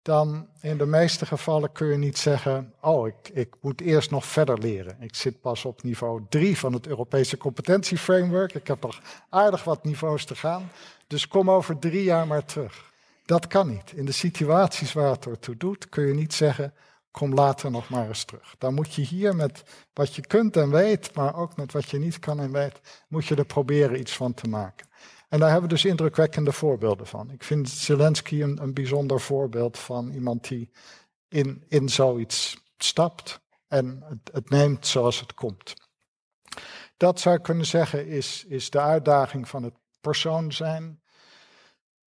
dan 0.02 0.48
in 0.60 0.78
de 0.78 0.86
meeste 0.86 1.26
gevallen 1.26 1.72
kun 1.72 1.86
je 1.86 1.96
niet 1.96 2.18
zeggen, 2.18 2.74
oh, 2.80 3.06
ik, 3.06 3.28
ik 3.32 3.54
moet 3.60 3.80
eerst 3.80 4.10
nog 4.10 4.24
verder 4.24 4.58
leren. 4.58 4.96
Ik 5.00 5.14
zit 5.14 5.40
pas 5.40 5.64
op 5.64 5.82
niveau 5.82 6.22
3 6.28 6.58
van 6.58 6.72
het 6.72 6.86
Europese 6.86 7.36
competentieframework. 7.36 8.54
Ik 8.54 8.66
heb 8.66 8.82
nog 8.82 9.00
aardig 9.28 9.64
wat 9.64 9.84
niveaus 9.84 10.24
te 10.24 10.34
gaan. 10.34 10.70
Dus 11.06 11.28
kom 11.28 11.50
over 11.50 11.78
drie 11.78 12.02
jaar 12.02 12.26
maar 12.26 12.44
terug. 12.44 12.92
Dat 13.24 13.46
kan 13.46 13.68
niet. 13.68 13.92
In 13.92 14.04
de 14.04 14.12
situaties 14.12 14.92
waar 14.92 15.10
het 15.10 15.26
ertoe 15.26 15.56
doet, 15.56 15.88
kun 15.88 16.06
je 16.06 16.14
niet 16.14 16.34
zeggen, 16.34 16.74
kom 17.18 17.34
later 17.34 17.70
nog 17.70 17.88
maar 17.88 18.08
eens 18.08 18.24
terug. 18.24 18.54
Dan 18.58 18.74
moet 18.74 18.94
je 18.94 19.02
hier 19.02 19.36
met 19.36 19.62
wat 19.92 20.14
je 20.14 20.26
kunt 20.26 20.56
en 20.56 20.70
weet, 20.70 21.14
maar 21.14 21.36
ook 21.36 21.56
met 21.56 21.72
wat 21.72 21.90
je 21.90 21.98
niet 21.98 22.18
kan 22.18 22.40
en 22.40 22.52
weet, 22.52 22.80
moet 23.08 23.26
je 23.26 23.34
er 23.34 23.44
proberen 23.44 24.00
iets 24.00 24.16
van 24.16 24.34
te 24.34 24.48
maken. 24.48 24.88
En 25.28 25.38
daar 25.38 25.50
hebben 25.50 25.68
we 25.68 25.74
dus 25.74 25.84
indrukwekkende 25.84 26.52
voorbeelden 26.52 27.06
van. 27.06 27.30
Ik 27.30 27.44
vind 27.44 27.68
Zelensky 27.68 28.42
een, 28.42 28.62
een 28.62 28.74
bijzonder 28.74 29.20
voorbeeld 29.20 29.78
van 29.78 30.10
iemand 30.10 30.48
die 30.48 30.70
in, 31.28 31.64
in 31.68 31.88
zoiets 31.88 32.56
stapt 32.76 33.40
en 33.68 34.02
het, 34.08 34.30
het 34.32 34.50
neemt 34.50 34.86
zoals 34.86 35.20
het 35.20 35.34
komt. 35.34 35.74
Dat 36.96 37.20
zou 37.20 37.36
ik 37.36 37.42
kunnen 37.42 37.66
zeggen 37.66 38.06
is, 38.06 38.44
is 38.48 38.70
de 38.70 38.80
uitdaging 38.80 39.48
van 39.48 39.62
het 39.62 39.74
persoon 40.00 40.52
zijn. 40.52 41.02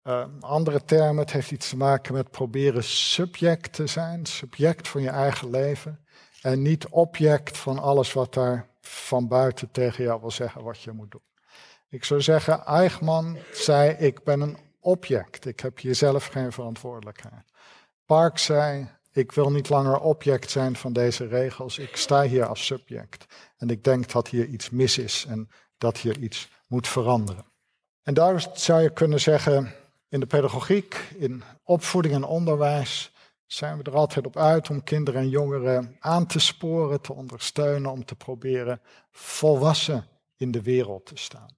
Uh, 0.08 0.26
andere 0.40 0.84
termen, 0.84 1.18
het 1.18 1.32
heeft 1.32 1.52
iets 1.52 1.70
te 1.70 1.78
maken 1.78 2.14
met 2.14 2.32
proberen 2.32 2.84
subject 2.84 3.74
te 3.74 3.88
zijn, 3.88 4.26
subject 4.26 4.88
van 4.88 5.02
je 5.02 5.10
eigen 5.10 5.50
leven. 5.50 6.00
En 6.42 6.62
niet 6.62 6.88
object 6.88 7.58
van 7.58 7.80
alles 7.80 8.14
wat 8.14 8.34
daar 8.34 8.68
van 8.82 9.28
buiten 9.28 9.72
tegen 9.72 10.04
jou 10.04 10.20
wil 10.20 10.32
zeggen 10.32 10.64
wat 10.64 10.82
je 10.82 10.92
moet 10.92 11.12
doen. 11.12 11.22
Ik 11.90 12.04
zou 12.04 12.22
zeggen, 12.22 12.66
Eichmann 12.66 13.38
zei, 13.54 13.92
ik 13.92 14.24
ben 14.24 14.42
een 14.42 14.58
object, 14.80 15.46
ik 15.46 15.60
heb 15.60 15.80
hier 15.80 15.96
zelf 15.96 16.26
geen 16.26 16.52
verantwoordelijkheid. 16.52 17.44
Park 18.06 18.38
zei, 18.38 18.88
ik 19.12 19.32
wil 19.32 19.52
niet 19.52 19.70
langer 19.70 20.00
object 20.00 20.50
zijn 20.50 20.76
van 20.76 20.94
deze 20.94 21.28
regels, 21.28 21.78
ik 21.78 21.96
sta 21.96 22.24
hier 22.24 22.46
als 22.46 22.66
subject. 22.66 23.26
En 23.58 23.70
ik 23.70 23.84
denk 23.84 24.12
dat 24.12 24.28
hier 24.28 24.46
iets 24.46 24.70
mis 24.70 24.98
is 24.98 25.26
en 25.30 25.50
dat 25.78 25.98
hier 25.98 26.18
iets 26.18 26.50
moet 26.68 26.88
veranderen. 26.88 27.46
En 28.04 28.14
daar 28.14 28.46
zou 28.54 28.82
je 28.82 28.94
kunnen 28.94 29.20
zeggen, 29.20 29.74
in 30.10 30.20
de 30.20 30.26
pedagogiek, 30.26 30.96
in 31.18 31.44
opvoeding 31.64 32.14
en 32.14 32.24
onderwijs, 32.24 33.12
zijn 33.46 33.78
we 33.78 33.84
er 33.84 33.96
altijd 33.96 34.26
op 34.26 34.38
uit 34.38 34.70
om 34.70 34.84
kinderen 34.84 35.22
en 35.22 35.30
jongeren 35.30 35.96
aan 36.00 36.26
te 36.26 36.40
sporen, 36.40 37.02
te 37.02 37.14
ondersteunen, 37.14 37.92
om 37.92 38.06
te 38.06 38.16
proberen 38.16 38.82
volwassen 39.12 40.06
in 40.36 40.52
de 40.52 40.62
wereld 40.62 41.06
te 41.06 41.16
staan. 41.16 41.56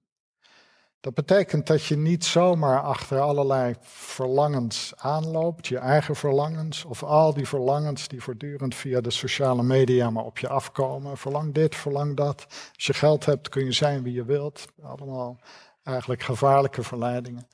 Dat 1.00 1.14
betekent 1.14 1.66
dat 1.66 1.84
je 1.84 1.96
niet 1.96 2.24
zomaar 2.24 2.80
achter 2.82 3.20
allerlei 3.20 3.74
verlangens 3.80 4.92
aanloopt, 4.96 5.66
je 5.66 5.78
eigen 5.78 6.16
verlangens, 6.16 6.84
of 6.84 7.02
al 7.02 7.34
die 7.34 7.48
verlangens 7.48 8.08
die 8.08 8.22
voortdurend 8.22 8.74
via 8.74 9.00
de 9.00 9.10
sociale 9.10 9.62
media 9.62 10.10
maar 10.10 10.24
op 10.24 10.38
je 10.38 10.48
afkomen. 10.48 11.16
Verlang 11.16 11.54
dit, 11.54 11.76
verlang 11.76 12.16
dat. 12.16 12.46
Als 12.74 12.86
je 12.86 12.94
geld 12.94 13.24
hebt 13.24 13.48
kun 13.48 13.64
je 13.64 13.72
zijn 13.72 14.02
wie 14.02 14.12
je 14.12 14.24
wilt. 14.24 14.66
Allemaal 14.82 15.38
eigenlijk 15.82 16.22
gevaarlijke 16.22 16.82
verleidingen. 16.82 17.48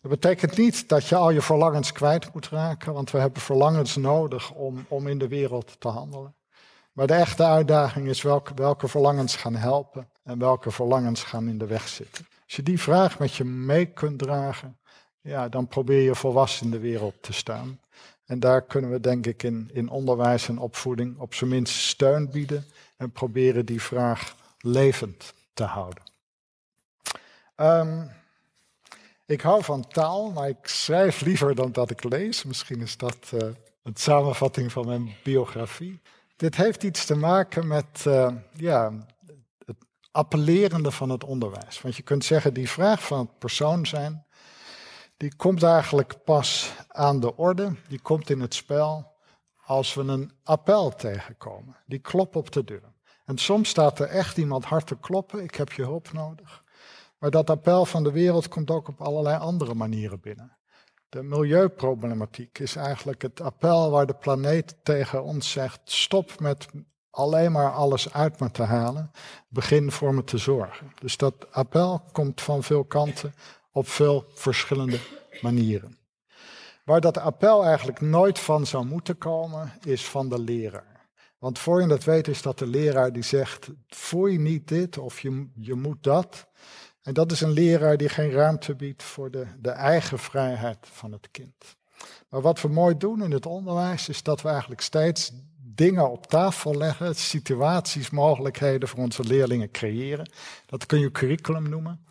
Dat 0.00 0.10
betekent 0.10 0.56
niet 0.56 0.88
dat 0.88 1.06
je 1.06 1.16
al 1.16 1.30
je 1.30 1.42
verlangens 1.42 1.92
kwijt 1.92 2.32
moet 2.32 2.48
raken, 2.48 2.92
want 2.92 3.10
we 3.10 3.18
hebben 3.18 3.42
verlangens 3.42 3.96
nodig 3.96 4.52
om, 4.52 4.84
om 4.88 5.06
in 5.06 5.18
de 5.18 5.28
wereld 5.28 5.80
te 5.80 5.88
handelen. 5.88 6.34
Maar 6.92 7.06
de 7.06 7.14
echte 7.14 7.44
uitdaging 7.44 8.08
is 8.08 8.22
welke, 8.22 8.54
welke 8.54 8.88
verlangens 8.88 9.36
gaan 9.36 9.54
helpen 9.54 10.08
en 10.22 10.38
welke 10.38 10.70
verlangens 10.70 11.22
gaan 11.22 11.48
in 11.48 11.58
de 11.58 11.66
weg 11.66 11.88
zitten. 11.88 12.26
Als 12.44 12.56
je 12.56 12.62
die 12.62 12.80
vraag 12.80 13.18
met 13.18 13.34
je 13.34 13.44
mee 13.44 13.86
kunt 13.86 14.18
dragen, 14.18 14.78
ja, 15.20 15.48
dan 15.48 15.66
probeer 15.66 16.02
je 16.02 16.14
volwassen 16.14 16.64
in 16.64 16.70
de 16.70 16.78
wereld 16.78 17.22
te 17.22 17.32
staan. 17.32 17.80
En 18.24 18.40
daar 18.40 18.62
kunnen 18.62 18.90
we 18.90 19.00
denk 19.00 19.26
ik 19.26 19.42
in, 19.42 19.70
in 19.72 19.88
onderwijs 19.88 20.48
en 20.48 20.58
opvoeding 20.58 21.18
op 21.18 21.34
zijn 21.34 21.50
minst 21.50 21.74
steun 21.74 22.30
bieden 22.30 22.64
en 22.96 23.10
proberen 23.10 23.66
die 23.66 23.82
vraag 23.82 24.34
levend 24.58 25.34
te 25.52 25.64
houden. 25.64 26.02
Um, 27.56 28.10
ik 29.30 29.40
hou 29.40 29.64
van 29.64 29.88
taal, 29.88 30.30
maar 30.30 30.48
ik 30.48 30.66
schrijf 30.66 31.20
liever 31.20 31.54
dan 31.54 31.72
dat 31.72 31.90
ik 31.90 32.04
lees. 32.04 32.44
Misschien 32.44 32.80
is 32.80 32.96
dat 32.96 33.30
uh, 33.34 33.40
een 33.82 33.96
samenvatting 33.96 34.72
van 34.72 34.86
mijn 34.86 35.14
biografie. 35.22 36.00
Dit 36.36 36.56
heeft 36.56 36.82
iets 36.82 37.04
te 37.04 37.14
maken 37.14 37.66
met 37.66 38.04
uh, 38.06 38.34
ja, 38.52 39.06
het 39.64 39.76
appellerende 40.10 40.90
van 40.90 41.08
het 41.10 41.24
onderwijs. 41.24 41.80
Want 41.80 41.96
je 41.96 42.02
kunt 42.02 42.24
zeggen, 42.24 42.54
die 42.54 42.68
vraag 42.68 43.02
van 43.02 43.18
het 43.18 43.38
persoon 43.38 43.86
zijn, 43.86 44.26
die 45.16 45.36
komt 45.36 45.62
eigenlijk 45.62 46.24
pas 46.24 46.72
aan 46.88 47.20
de 47.20 47.36
orde, 47.36 47.74
die 47.88 48.00
komt 48.00 48.30
in 48.30 48.40
het 48.40 48.54
spel 48.54 49.12
als 49.64 49.94
we 49.94 50.00
een 50.00 50.32
appel 50.44 50.94
tegenkomen. 50.96 51.76
Die 51.86 51.98
klop 51.98 52.36
op 52.36 52.52
de 52.52 52.64
deur. 52.64 52.92
En 53.24 53.38
soms 53.38 53.68
staat 53.68 53.98
er 53.98 54.06
echt 54.06 54.36
iemand 54.36 54.64
hard 54.64 54.86
te 54.86 54.98
kloppen, 54.98 55.42
ik 55.42 55.54
heb 55.54 55.72
je 55.72 55.82
hulp 55.82 56.12
nodig. 56.12 56.62
Maar 57.20 57.30
dat 57.30 57.50
appel 57.50 57.84
van 57.84 58.02
de 58.02 58.12
wereld 58.12 58.48
komt 58.48 58.70
ook 58.70 58.88
op 58.88 59.00
allerlei 59.00 59.38
andere 59.38 59.74
manieren 59.74 60.20
binnen. 60.20 60.56
De 61.08 61.22
milieuproblematiek 61.22 62.58
is 62.58 62.76
eigenlijk 62.76 63.22
het 63.22 63.40
appel 63.40 63.90
waar 63.90 64.06
de 64.06 64.14
planeet 64.14 64.76
tegen 64.82 65.22
ons 65.22 65.50
zegt: 65.50 65.80
stop 65.84 66.40
met 66.40 66.66
alleen 67.10 67.52
maar 67.52 67.72
alles 67.72 68.12
uit 68.12 68.40
me 68.40 68.50
te 68.50 68.62
halen, 68.62 69.10
begin 69.48 69.90
voor 69.90 70.14
me 70.14 70.24
te 70.24 70.38
zorgen. 70.38 70.92
Dus 71.00 71.16
dat 71.16 71.52
appel 71.52 72.02
komt 72.12 72.40
van 72.40 72.62
veel 72.62 72.84
kanten 72.84 73.34
op 73.72 73.88
veel 73.88 74.24
verschillende 74.34 74.98
manieren. 75.40 75.98
Waar 76.84 77.00
dat 77.00 77.18
appel 77.18 77.64
eigenlijk 77.64 78.00
nooit 78.00 78.38
van 78.38 78.66
zou 78.66 78.84
moeten 78.84 79.18
komen, 79.18 79.72
is 79.84 80.08
van 80.08 80.28
de 80.28 80.38
leraar. 80.38 81.08
Want 81.38 81.58
voor 81.58 81.80
je 81.80 81.86
dat 81.86 82.04
weet 82.04 82.28
is 82.28 82.42
dat 82.42 82.58
de 82.58 82.66
leraar 82.66 83.12
die 83.12 83.22
zegt, 83.22 83.68
voel 83.88 84.26
je 84.26 84.38
niet 84.38 84.68
dit 84.68 84.98
of 84.98 85.20
je, 85.20 85.50
je 85.54 85.74
moet 85.74 86.02
dat. 86.02 86.48
En 87.02 87.14
dat 87.14 87.32
is 87.32 87.40
een 87.40 87.50
leraar 87.50 87.96
die 87.96 88.08
geen 88.08 88.30
ruimte 88.30 88.74
biedt 88.74 89.02
voor 89.02 89.30
de, 89.30 89.46
de 89.58 89.70
eigen 89.70 90.18
vrijheid 90.18 90.78
van 90.80 91.12
het 91.12 91.28
kind. 91.30 91.76
Maar 92.28 92.40
wat 92.40 92.60
we 92.60 92.68
mooi 92.68 92.96
doen 92.96 93.22
in 93.22 93.30
het 93.30 93.46
onderwijs 93.46 94.08
is 94.08 94.22
dat 94.22 94.42
we 94.42 94.48
eigenlijk 94.48 94.80
steeds 94.80 95.32
dingen 95.74 96.10
op 96.10 96.26
tafel 96.26 96.76
leggen, 96.76 97.14
situaties, 97.14 98.10
mogelijkheden 98.10 98.88
voor 98.88 98.98
onze 98.98 99.24
leerlingen 99.24 99.70
creëren. 99.70 100.30
Dat 100.66 100.86
kun 100.86 100.98
je 100.98 101.10
curriculum 101.10 101.68
noemen. 101.68 102.06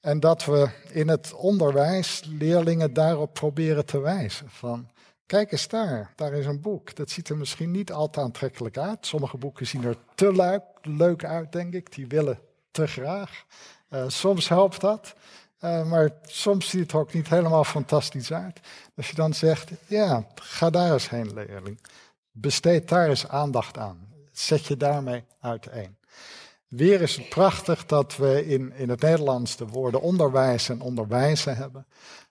En 0.00 0.20
dat 0.20 0.44
we 0.44 0.68
in 0.92 1.08
het 1.08 1.32
onderwijs 1.32 2.22
leerlingen 2.28 2.92
daarop 2.92 3.34
proberen 3.34 3.84
te 3.84 4.00
wijzen. 4.00 4.50
Van, 4.50 4.90
kijk 5.26 5.52
eens 5.52 5.68
daar, 5.68 6.12
daar 6.16 6.32
is 6.32 6.46
een 6.46 6.60
boek. 6.60 6.94
Dat 6.94 7.10
ziet 7.10 7.28
er 7.28 7.36
misschien 7.36 7.70
niet 7.70 7.92
al 7.92 8.10
te 8.10 8.20
aantrekkelijk 8.20 8.78
uit. 8.78 9.06
Sommige 9.06 9.36
boeken 9.36 9.66
zien 9.66 9.84
er 9.84 9.96
te 10.14 10.32
leuk, 10.32 10.62
leuk 10.82 11.24
uit, 11.24 11.52
denk 11.52 11.74
ik. 11.74 11.92
Die 11.92 12.06
willen 12.06 12.38
te 12.70 12.86
graag. 12.86 13.44
Uh, 13.90 14.04
soms 14.06 14.48
helpt 14.48 14.80
dat, 14.80 15.14
uh, 15.60 15.84
maar 15.84 16.10
soms 16.26 16.68
ziet 16.68 16.80
het 16.80 16.94
ook 16.94 17.12
niet 17.12 17.28
helemaal 17.28 17.64
fantastisch 17.64 18.32
uit. 18.32 18.60
Als 18.96 19.08
je 19.08 19.14
dan 19.14 19.34
zegt, 19.34 19.70
ja, 19.86 20.26
ga 20.34 20.70
daar 20.70 20.92
eens 20.92 21.10
heen, 21.10 21.34
leerling. 21.34 21.80
Besteed 22.30 22.88
daar 22.88 23.08
eens 23.08 23.28
aandacht 23.28 23.78
aan. 23.78 24.08
Zet 24.32 24.66
je 24.66 24.76
daarmee 24.76 25.24
uiteen. 25.40 25.96
Weer 26.68 27.00
is 27.00 27.16
het 27.16 27.28
prachtig 27.28 27.86
dat 27.86 28.16
we 28.16 28.46
in, 28.46 28.72
in 28.72 28.88
het 28.88 29.00
Nederlands 29.00 29.56
de 29.56 29.66
woorden 29.66 30.00
onderwijs 30.00 30.68
en 30.68 30.80
onderwijzen 30.80 31.56
hebben. 31.56 31.86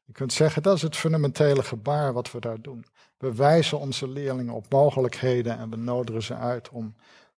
Je 0.06 0.14
kunt 0.14 0.34
zeggen, 0.34 0.64
dat 0.64 0.76
is 0.76 0.82
het 0.82 0.96
fundamentele 0.96 1.64
gebaar 1.64 2.14
wat 2.14 2.32
we 2.32 2.40
daar 2.40 2.62
doen. 2.62 2.86
We 3.18 3.36
wijzen 3.36 3.80
onze 3.80 4.08
leerlingen 4.08 4.54
op 4.54 4.66
mogelijkheden 4.70 5.58
en 5.58 5.70
we 5.70 5.76
nodigen 5.76 6.24
ze 6.24 6.36
uit 6.36 6.70
om, 6.70 6.96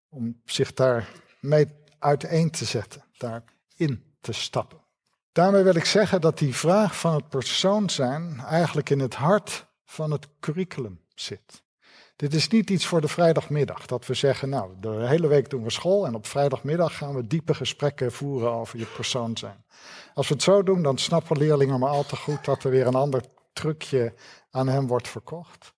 om 0.10 0.42
zich 0.46 0.74
daar 0.74 1.10
mee 1.40 1.68
uiteen 2.00 2.52
te 2.52 2.66
zetten, 2.66 3.04
daarin 3.18 4.11
te 4.22 4.32
stappen. 4.32 4.80
Daarmee 5.32 5.64
wil 5.64 5.76
ik 5.76 5.86
zeggen 5.86 6.22
dat 6.22 6.38
die 6.38 6.56
vraag 6.56 7.00
van 7.00 7.14
het 7.14 7.30
persoon 7.30 7.90
zijn 7.90 8.40
eigenlijk 8.40 8.90
in 8.90 9.00
het 9.00 9.16
hart 9.16 9.68
van 9.86 10.12
het 10.12 10.28
curriculum 10.40 11.02
zit. 11.16 11.64
Dit 12.16 12.34
is 12.34 12.48
niet 12.48 12.70
iets 12.70 12.86
voor 12.86 13.02
de 13.02 13.08
vrijdagmiddag, 13.08 13.86
dat 13.86 14.06
we 14.06 14.14
zeggen, 14.14 14.50
nou, 14.50 14.72
de 14.80 14.90
hele 14.90 15.28
week 15.28 15.50
doen 15.50 15.64
we 15.64 15.70
school 15.70 16.06
en 16.06 16.16
op 16.16 16.28
vrijdagmiddag 16.28 16.98
gaan 16.98 17.16
we 17.16 17.28
diepe 17.28 17.54
gesprekken 17.54 18.12
voeren 18.12 18.52
over 18.52 18.80
je 18.80 18.86
persoon 18.86 19.38
zijn. 19.38 19.66
Als 20.14 20.28
we 20.28 20.34
het 20.34 20.44
zo 20.44 20.64
doen, 20.64 20.84
dan 20.84 20.98
snappen 20.98 21.38
leerlingen 21.38 21.80
maar 21.80 21.90
al 21.90 22.06
te 22.06 22.16
goed 22.16 22.46
dat 22.46 22.64
er 22.64 22.70
weer 22.72 22.88
een 22.88 22.96
ander 22.96 23.22
trucje 23.54 24.14
aan 24.52 24.68
hem 24.68 24.88
wordt 24.88 25.08
verkocht. 25.08 25.74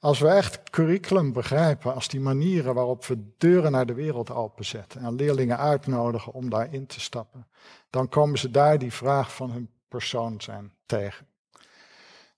Als 0.00 0.18
we 0.18 0.28
echt 0.28 0.70
curriculum 0.70 1.32
begrijpen 1.32 1.94
als 1.94 2.08
die 2.08 2.20
manieren 2.20 2.74
waarop 2.74 3.04
we 3.04 3.34
deuren 3.38 3.72
naar 3.72 3.86
de 3.86 3.94
wereld 3.94 4.30
openzetten 4.30 5.00
en 5.00 5.14
leerlingen 5.14 5.58
uitnodigen 5.58 6.32
om 6.32 6.50
daarin 6.50 6.86
te 6.86 7.00
stappen, 7.00 7.46
dan 7.90 8.08
komen 8.08 8.38
ze 8.38 8.50
daar 8.50 8.78
die 8.78 8.92
vraag 8.92 9.34
van 9.34 9.50
hun 9.50 9.70
persoon 9.88 10.40
zijn 10.40 10.72
tegen. 10.86 11.26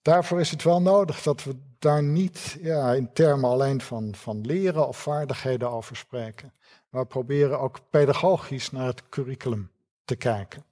Daarvoor 0.03 0.41
is 0.41 0.51
het 0.51 0.63
wel 0.63 0.83
nodig 0.83 1.23
dat 1.23 1.45
we 1.45 1.57
daar 1.79 2.03
niet 2.03 2.57
ja, 2.61 2.93
in 2.93 3.13
termen 3.13 3.51
alleen 3.51 3.81
van, 3.81 4.15
van 4.15 4.41
leren 4.41 4.89
of 4.89 4.97
vaardigheden 4.97 5.71
over 5.71 5.97
spreken, 5.97 6.53
maar 6.89 7.07
proberen 7.07 7.61
ook 7.61 7.79
pedagogisch 7.91 8.71
naar 8.71 8.87
het 8.87 9.09
curriculum 9.09 9.71
te 10.05 10.17
kijken. 10.17 10.65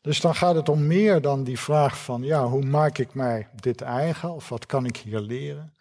Dus 0.00 0.20
dan 0.20 0.34
gaat 0.34 0.54
het 0.54 0.68
om 0.68 0.86
meer 0.86 1.20
dan 1.20 1.44
die 1.44 1.58
vraag 1.58 1.98
van, 1.98 2.22
ja, 2.22 2.44
hoe 2.44 2.64
maak 2.64 2.98
ik 2.98 3.14
mij 3.14 3.48
dit 3.54 3.80
eigen 3.80 4.30
of 4.30 4.48
wat 4.48 4.66
kan 4.66 4.84
ik 4.84 4.96
hier 4.96 5.20
leren? 5.20 5.74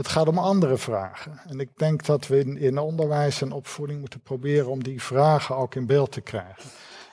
Het 0.00 0.08
gaat 0.08 0.28
om 0.28 0.38
andere 0.38 0.76
vragen. 0.76 1.40
En 1.46 1.60
ik 1.60 1.70
denk 1.76 2.04
dat 2.04 2.26
we 2.26 2.38
in, 2.38 2.78
onderwijs 2.78 3.42
en 3.42 3.52
opvoeding 3.52 4.00
moeten 4.00 4.20
proberen 4.20 4.70
om 4.70 4.82
die 4.82 5.02
vragen 5.02 5.56
ook 5.56 5.74
in 5.74 5.86
beeld 5.86 6.12
te 6.12 6.20
krijgen. 6.20 6.70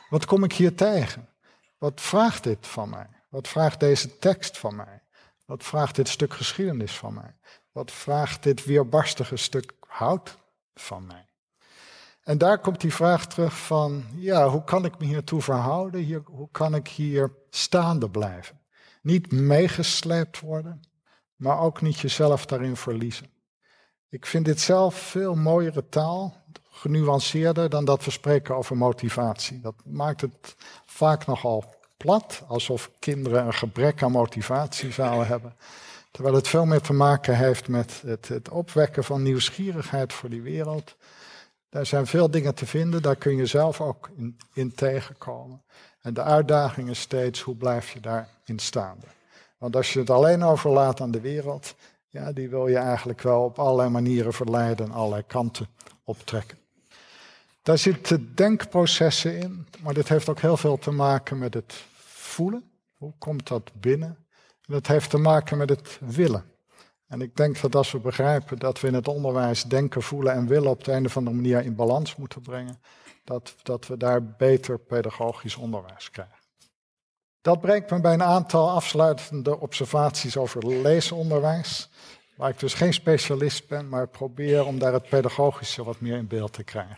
Wat 0.10 0.26
kom 0.26 0.44
ik 0.44 0.54
hier 0.54 0.76
tegen? 0.76 1.30
Wat 1.78 2.02
vraagt 2.02 2.44
dit 2.44 2.68
van 2.68 2.90
mij? 2.90 3.08
Wat 3.30 3.48
vraagt 3.48 3.80
deze 3.80 4.18
tekst 4.20 4.58
van 4.58 4.76
mij? 4.76 5.02
Wat 5.46 5.64
vraagt 5.64 5.96
dit 5.96 6.08
stuk 6.08 6.34
geschiedenis 6.34 6.98
van 6.98 7.14
mij? 7.14 7.36
Wat 7.72 7.92
vraagt 7.92 8.44
dit 8.44 8.66
weerbarstige 8.66 9.36
stuk 9.36 9.74
hout 9.88 10.38
van 10.76 11.06
mij? 11.06 11.28
En 12.24 12.38
daar 12.38 12.60
komt 12.60 12.82
die 12.82 12.94
vraag 12.94 13.28
terug 13.28 13.58
van, 13.58 14.04
ja, 14.16 14.50
hoe 14.50 14.64
kan 14.64 14.86
ik 14.86 15.00
me 15.00 15.06
hiertoe 15.06 15.42
verhouden? 15.42 16.02
Hier, 16.02 16.22
hoe 16.26 16.50
kan 16.52 16.76
ik 16.76 16.88
hier 16.88 17.32
staande 17.50 18.10
blijven? 18.10 18.60
Niet 19.02 19.32
meegesleept 19.32 20.40
worden, 20.40 20.82
maar 21.38 21.60
ook 21.60 21.82
niet 21.82 22.00
jezelf 22.00 22.46
daarin 22.46 22.76
verliezen. 22.76 23.30
Ik 24.10 24.26
vind 24.26 24.46
dit 24.46 24.60
zelf 24.60 24.96
veel 24.96 25.36
mooiere 25.36 25.90
taal, 25.90 26.36
genuanceerder 26.70 27.70
dan 27.70 27.86
dat 27.86 28.06
we 28.06 28.12
spreken 28.12 28.56
over 28.56 28.78
motivatie. 28.78 29.60
Dat 29.60 29.76
maakt 29.86 30.22
het 30.22 30.56
vaak 30.86 31.26
nogal 31.26 31.76
plat, 31.98 32.44
alsof 32.48 32.92
kinderen 33.00 33.46
een 33.46 33.54
gebrek 33.54 34.04
aan 34.04 34.12
motivatie 34.12 34.92
zouden 34.92 35.28
hebben. 35.34 35.56
Terwijl 36.12 36.36
het 36.36 36.48
veel 36.48 36.66
meer 36.66 36.82
te 36.82 36.94
maken 36.94 37.38
heeft 37.38 37.68
met 37.68 38.02
het, 38.06 38.28
het 38.28 38.50
opwekken 38.50 39.04
van 39.04 39.24
nieuwsgierigheid 39.24 40.14
voor 40.14 40.30
die 40.30 40.42
wereld. 40.42 40.96
Daar 41.70 41.86
zijn 41.86 42.08
veel 42.08 42.32
dingen 42.32 42.56
te 42.56 42.66
vinden, 42.66 43.02
daar 43.02 43.16
kun 43.16 43.36
je 43.36 43.46
zelf 43.46 43.82
ook 43.82 44.10
in, 44.16 44.38
in 44.54 44.74
tegenkomen. 44.74 45.64
En 46.02 46.14
de 46.14 46.24
uitdaging 46.24 46.90
is 46.90 47.00
steeds, 47.00 47.42
hoe 47.42 47.56
blijf 47.56 47.92
je 47.92 48.00
daarin 48.00 48.60
staande? 48.60 49.06
Want 49.58 49.76
als 49.76 49.94
je 49.94 50.00
het 50.00 50.10
alleen 50.10 50.44
overlaat 50.44 51.02
aan 51.02 51.12
de 51.12 51.22
wereld, 51.22 51.76
ja, 52.10 52.32
die 52.32 52.50
wil 52.50 52.68
je 52.68 52.78
eigenlijk 52.78 53.22
wel 53.22 53.44
op 53.44 53.60
allerlei 53.60 53.90
manieren 53.90 54.34
verleiden 54.34 54.86
en 54.86 54.92
allerlei 54.92 55.24
kanten 55.28 55.68
optrekken. 56.04 56.58
Daar 57.62 57.78
zitten 57.78 58.36
denkprocessen 58.36 59.40
in, 59.40 59.68
maar 59.80 59.94
dit 59.94 60.10
heeft 60.10 60.30
ook 60.30 60.40
heel 60.40 60.58
veel 60.58 60.78
te 60.78 60.92
maken 60.92 61.38
met 61.38 61.54
het 61.54 61.74
voelen. 61.98 62.72
Hoe 62.98 63.14
komt 63.18 63.48
dat 63.48 63.72
binnen? 63.74 64.26
Dat 64.62 64.88
heeft 64.88 65.10
te 65.10 65.18
maken 65.18 65.58
met 65.58 65.70
het 65.70 66.00
willen. 66.00 66.44
En 67.08 67.22
ik 67.22 67.36
denk 67.36 67.62
dat 67.62 67.76
als 67.76 67.92
we 67.92 68.00
begrijpen 68.00 68.60
dat 68.60 68.80
we 68.80 68.88
in 68.88 68.94
het 68.94 69.08
onderwijs 69.08 69.64
denken, 69.64 70.02
voelen 70.02 70.34
en 70.34 70.48
willen 70.48 70.70
op 70.70 70.84
de 70.84 70.92
een 70.92 71.06
of 71.06 71.18
andere 71.18 71.36
manier 71.36 71.64
in 71.64 71.76
balans 71.76 72.16
moeten 72.16 72.42
brengen, 72.42 72.82
dat, 73.24 73.56
dat 73.64 73.88
we 73.88 73.98
daar 73.98 74.24
beter 74.24 74.80
pedagogisch 74.80 75.56
onderwijs 75.56 76.10
krijgen. 76.10 76.37
Dat 77.48 77.62
brengt 77.62 77.90
me 77.90 78.00
bij 78.00 78.14
een 78.14 78.24
aantal 78.24 78.70
afsluitende 78.70 79.60
observaties 79.60 80.38
over 80.38 80.68
leesonderwijs, 80.68 81.90
waar 82.36 82.50
ik 82.50 82.60
dus 82.60 82.74
geen 82.74 82.94
specialist 82.94 83.68
ben, 83.68 83.90
maar 83.90 84.08
probeer 84.08 84.66
om 84.66 84.80
daar 84.80 84.94
het 84.94 85.10
pedagogische 85.10 85.84
wat 85.84 86.00
meer 86.00 86.18
in 86.18 86.28
beeld 86.28 86.54
te 86.54 86.64
krijgen. 86.64 86.98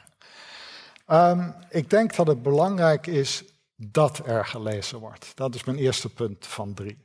Um, 1.08 1.56
ik 1.70 1.90
denk 1.90 2.16
dat 2.16 2.28
het 2.28 2.42
belangrijk 2.42 3.08
is 3.08 3.44
dat 3.76 4.22
er 4.26 4.46
gelezen 4.46 5.00
wordt. 5.00 5.32
Dat 5.36 5.56
is 5.56 5.64
mijn 5.64 5.78
eerste 5.78 6.10
punt 6.10 6.48
van 6.48 6.74
drie. 6.74 6.98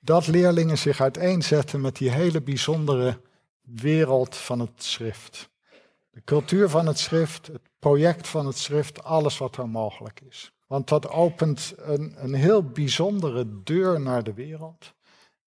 Dat 0.00 0.26
leerlingen 0.26 0.78
zich 0.78 1.00
uiteenzetten 1.00 1.80
met 1.80 1.96
die 1.96 2.10
hele 2.10 2.42
bijzondere 2.42 3.20
wereld 3.62 4.36
van 4.36 4.60
het 4.60 4.82
schrift. 4.82 5.48
De 6.10 6.22
cultuur 6.24 6.68
van 6.68 6.86
het 6.86 6.98
schrift, 6.98 7.46
het 7.46 7.62
project 7.78 8.28
van 8.28 8.46
het 8.46 8.58
schrift, 8.58 9.04
alles 9.04 9.38
wat 9.38 9.56
er 9.56 9.68
mogelijk 9.68 10.20
is. 10.28 10.53
Want 10.66 10.88
dat 10.88 11.08
opent 11.08 11.74
een, 11.76 12.14
een 12.16 12.34
heel 12.34 12.62
bijzondere 12.62 13.62
deur 13.62 14.00
naar 14.00 14.22
de 14.22 14.34
wereld. 14.34 14.94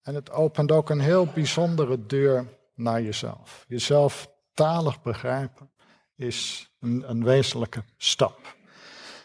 En 0.02 0.14
het 0.14 0.30
opent 0.30 0.72
ook 0.72 0.90
een 0.90 1.00
heel 1.00 1.26
bijzondere 1.26 2.06
deur 2.06 2.46
naar 2.74 3.02
jezelf. 3.02 3.64
Jezelf 3.68 4.30
talig 4.54 5.02
begrijpen 5.02 5.70
is 6.16 6.70
een, 6.80 7.10
een 7.10 7.24
wezenlijke 7.24 7.84
stap. 7.96 8.56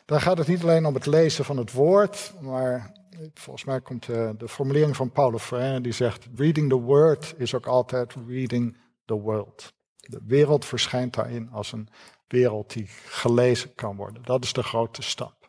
Dan 0.06 0.22
gaat 0.22 0.38
het 0.38 0.48
niet 0.48 0.62
alleen 0.64 0.86
om 0.86 0.94
het 0.94 1.06
lezen 1.06 1.46
van 1.46 1.58
het 1.58 1.72
woord, 1.72 2.34
maar 2.42 2.92
volgens 3.34 3.66
mij 3.66 3.82
komt 3.82 4.06
de, 4.06 4.34
de 4.38 4.48
formulering 4.48 4.96
van 4.96 5.12
Paulo 5.12 5.38
Freire 5.38 5.82
die 5.82 5.92
zegt: 5.92 6.28
Reading 6.36 6.70
the 6.70 6.80
word 6.80 7.34
is 7.38 7.54
ook 7.54 7.66
altijd 7.66 8.16
reading 8.28 8.78
the 9.06 9.14
world. 9.14 9.74
De 9.96 10.22
wereld 10.26 10.66
verschijnt 10.66 11.14
daarin 11.14 11.50
als 11.52 11.72
een 11.72 11.88
wereld 12.28 12.74
die 12.74 12.88
gelezen 13.06 13.76
kan 13.76 13.96
worden. 13.96 14.24
Dat 14.24 14.44
is 14.44 14.54
de 14.54 14.64
grote 14.64 15.02
stap. 15.02 15.43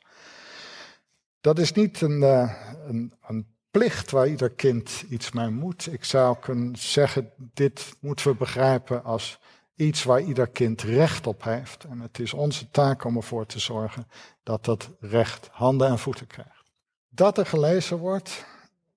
Dat 1.45 1.59
is 1.59 1.73
niet 1.73 2.01
een, 2.01 2.21
uh, 2.21 2.53
een, 2.87 3.13
een 3.27 3.47
plicht 3.71 4.11
waar 4.11 4.29
ieder 4.29 4.51
kind 4.51 5.05
iets 5.09 5.33
mee 5.33 5.49
moet. 5.49 5.93
Ik 5.93 6.05
zou 6.05 6.37
kunnen 6.41 6.77
zeggen, 6.77 7.31
dit 7.37 7.97
moeten 8.01 8.27
we 8.27 8.35
begrijpen 8.35 9.05
als 9.05 9.39
iets 9.75 10.05
waar 10.05 10.21
ieder 10.21 10.49
kind 10.49 10.83
recht 10.83 11.27
op 11.27 11.43
heeft. 11.43 11.85
En 11.85 12.01
het 12.01 12.19
is 12.19 12.33
onze 12.33 12.71
taak 12.71 13.05
om 13.05 13.17
ervoor 13.17 13.47
te 13.47 13.59
zorgen 13.59 14.09
dat 14.43 14.65
dat 14.65 14.91
recht 15.01 15.49
handen 15.53 15.89
en 15.89 15.99
voeten 15.99 16.27
krijgt. 16.27 16.73
Dat 17.09 17.39
er 17.39 17.47
gelezen 17.47 17.99
wordt, 17.99 18.45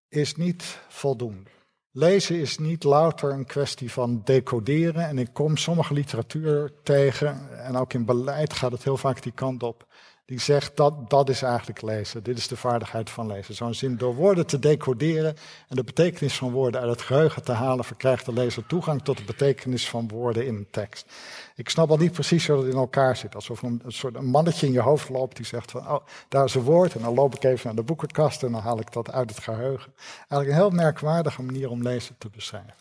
is 0.10 0.36
niet 0.36 0.80
voldoende. 0.88 1.50
Lezen 1.91 2.39
is 2.39 2.58
niet 2.58 2.84
louter 2.84 3.32
een 3.32 3.45
kwestie 3.45 3.91
van 3.91 4.22
decoderen. 4.24 5.08
En 5.08 5.18
ik 5.18 5.30
kom 5.34 5.58
sommige 5.58 5.93
literatuur 5.93 6.74
tegen, 6.84 7.60
en 7.66 7.76
ook 7.76 7.93
in 7.93 8.06
beleid 8.06 8.54
gaat 8.54 8.72
het 8.72 8.84
heel 8.84 8.98
vaak 8.98 9.22
die 9.22 9.32
kant 9.32 9.64
op 9.64 9.88
die 10.28 10.39
zegt 10.39 10.78
dat 10.78 11.09
dat 11.09 11.30
is 11.30 11.41
eigenlijk 11.41 11.82
lezen. 11.82 12.23
Dit 12.23 12.38
is 12.38 12.47
de 12.47 12.57
vaardigheid 12.57 13.09
van 13.09 13.28
lezen. 13.28 13.55
Zo'n 13.55 13.73
zin 13.73 13.97
door 13.97 14.15
woorden 14.15 14.45
te 14.45 14.59
decoderen 14.59 15.36
en 15.67 15.75
de 15.75 15.84
betekenis 15.84 16.38
van 16.38 16.51
woorden 16.51 16.82
uit 16.82 16.89
het 16.89 17.01
geheugen 17.01 17.43
te 17.43 17.51
halen, 17.51 17.86
verkrijgt 17.86 18.25
de 18.25 18.34
lezer 18.34 18.65
toegang 18.65 19.03
tot 19.03 19.17
de 19.17 19.23
betekenis 19.23 19.89
van 19.89 20.07
woorden 20.07 20.45
in 20.45 20.55
een 20.55 20.67
tekst. 20.71 21.11
Ik 21.55 21.69
snap 21.69 21.89
al 21.89 21.97
niet 21.97 22.11
precies 22.11 22.47
hoe 22.47 22.55
dat 22.55 22.65
in 22.65 22.78
elkaar 22.78 23.15
zit. 23.15 23.36
Alsof 23.36 23.61
een, 23.61 23.82
een 23.84 23.91
soort 23.91 24.15
een 24.15 24.25
mannetje 24.25 24.67
in 24.67 24.73
je 24.73 24.80
hoofd 24.80 25.09
loopt 25.09 25.36
die 25.36 25.45
zegt 25.45 25.71
van, 25.71 25.89
oh, 25.89 26.05
daar 26.30 26.45
is 26.45 26.53
een 26.53 26.61
woord 26.61 26.95
en 26.95 27.01
dan 27.01 27.13
loop 27.13 27.36
ik 27.36 27.43
even 27.43 27.65
naar 27.65 27.75
de 27.75 27.84
boekenkast 27.84 28.43
en 28.43 28.51
dan 28.51 28.61
haal 28.61 28.80
ik 28.80 28.91
dat 28.91 29.11
uit 29.11 29.30
het 29.30 29.39
geheugen. 29.39 29.93
Eigenlijk 30.17 30.49
een 30.49 30.55
heel 30.55 30.69
merkwaardige 30.69 31.43
manier 31.43 31.69
om 31.69 31.82
lezen 31.82 32.15
te 32.17 32.30
beschrijven. 32.30 32.73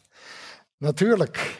Natuurlijk 0.76 1.58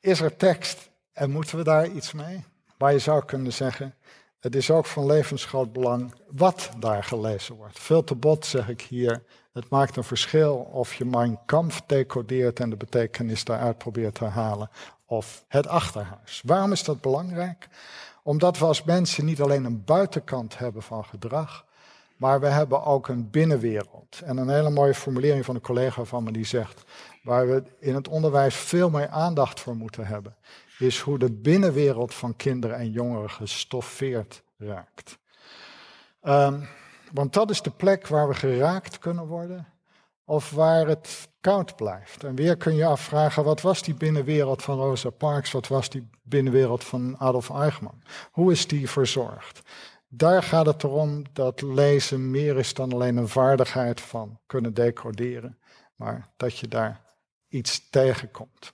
is 0.00 0.20
er 0.20 0.36
tekst 0.36 0.90
en 1.12 1.30
moeten 1.30 1.56
we 1.56 1.64
daar 1.64 1.88
iets 1.88 2.12
mee. 2.12 2.44
Maar 2.78 2.92
je 2.92 2.98
zou 2.98 3.24
kunnen 3.24 3.52
zeggen, 3.52 3.94
het 4.42 4.54
is 4.54 4.70
ook 4.70 4.86
van 4.86 5.06
levensgroot 5.06 5.72
belang 5.72 6.14
wat 6.30 6.70
daar 6.78 7.04
gelezen 7.04 7.54
wordt. 7.54 7.78
Veel 7.78 8.04
te 8.04 8.14
bot 8.14 8.46
zeg 8.46 8.68
ik 8.68 8.80
hier. 8.80 9.22
Het 9.52 9.68
maakt 9.68 9.96
een 9.96 10.04
verschil 10.04 10.54
of 10.56 10.94
je 10.94 11.04
Mein 11.04 11.38
Kampf 11.46 11.82
decodeert 11.86 12.60
en 12.60 12.70
de 12.70 12.76
betekenis 12.76 13.44
daaruit 13.44 13.78
probeert 13.78 14.14
te 14.14 14.24
halen. 14.24 14.70
Of 15.06 15.44
het 15.48 15.66
achterhuis. 15.66 16.42
Waarom 16.44 16.72
is 16.72 16.84
dat 16.84 17.00
belangrijk? 17.00 17.68
Omdat 18.22 18.58
we 18.58 18.64
als 18.64 18.84
mensen 18.84 19.24
niet 19.24 19.40
alleen 19.40 19.64
een 19.64 19.84
buitenkant 19.84 20.58
hebben 20.58 20.82
van 20.82 21.04
gedrag, 21.04 21.64
maar 22.16 22.40
we 22.40 22.46
hebben 22.46 22.84
ook 22.84 23.08
een 23.08 23.30
binnenwereld. 23.30 24.20
En 24.24 24.36
een 24.36 24.48
hele 24.48 24.70
mooie 24.70 24.94
formulering 24.94 25.44
van 25.44 25.54
een 25.54 25.60
collega 25.60 26.04
van 26.04 26.24
me 26.24 26.32
die 26.32 26.46
zegt, 26.46 26.84
waar 27.22 27.48
we 27.48 27.62
in 27.78 27.94
het 27.94 28.08
onderwijs 28.08 28.54
veel 28.54 28.90
meer 28.90 29.08
aandacht 29.08 29.60
voor 29.60 29.76
moeten 29.76 30.06
hebben, 30.06 30.36
is 30.78 31.00
hoe 31.00 31.18
de 31.18 31.32
binnenwereld 31.32 32.14
van 32.14 32.36
kinderen 32.36 32.76
en 32.76 32.90
jongeren 32.90 33.30
gestoffeerd 33.30 34.42
raakt. 34.56 35.18
Um, 36.22 36.68
want 37.12 37.32
dat 37.32 37.50
is 37.50 37.62
de 37.62 37.70
plek 37.70 38.06
waar 38.06 38.28
we 38.28 38.34
geraakt 38.34 38.98
kunnen 38.98 39.26
worden 39.26 39.66
of 40.24 40.50
waar 40.50 40.86
het 40.86 41.28
koud 41.40 41.76
blijft. 41.76 42.24
En 42.24 42.34
weer 42.34 42.56
kun 42.56 42.74
je 42.74 42.84
afvragen, 42.84 43.44
wat 43.44 43.60
was 43.60 43.82
die 43.82 43.94
binnenwereld 43.94 44.62
van 44.62 44.78
Rosa 44.78 45.10
Parks? 45.10 45.52
Wat 45.52 45.68
was 45.68 45.90
die 45.90 46.08
binnenwereld 46.22 46.84
van 46.84 47.18
Adolf 47.18 47.50
Eichmann? 47.50 48.02
Hoe 48.30 48.52
is 48.52 48.66
die 48.66 48.90
verzorgd? 48.90 49.60
Daar 50.08 50.42
gaat 50.42 50.66
het 50.66 50.82
erom 50.82 51.22
dat 51.32 51.62
lezen 51.62 52.30
meer 52.30 52.58
is 52.58 52.74
dan 52.74 52.92
alleen 52.92 53.16
een 53.16 53.28
vaardigheid 53.28 54.00
van 54.00 54.38
kunnen 54.46 54.74
decoderen, 54.74 55.58
maar 55.94 56.32
dat 56.36 56.58
je 56.58 56.68
daar 56.68 57.00
iets 57.48 57.90
tegenkomt. 57.90 58.72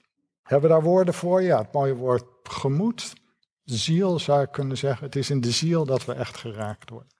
Hebben 0.49 0.69
we 0.69 0.75
daar 0.75 0.83
woorden 0.83 1.13
voor? 1.13 1.41
Ja, 1.41 1.57
het 1.57 1.73
mooie 1.73 1.95
woord 1.95 2.23
gemoed, 2.43 3.13
ziel 3.63 4.19
zou 4.19 4.41
ik 4.41 4.51
kunnen 4.51 4.77
zeggen. 4.77 5.05
Het 5.05 5.15
is 5.15 5.29
in 5.29 5.41
de 5.41 5.51
ziel 5.51 5.85
dat 5.85 6.05
we 6.05 6.13
echt 6.13 6.37
geraakt 6.37 6.89
worden. 6.89 7.11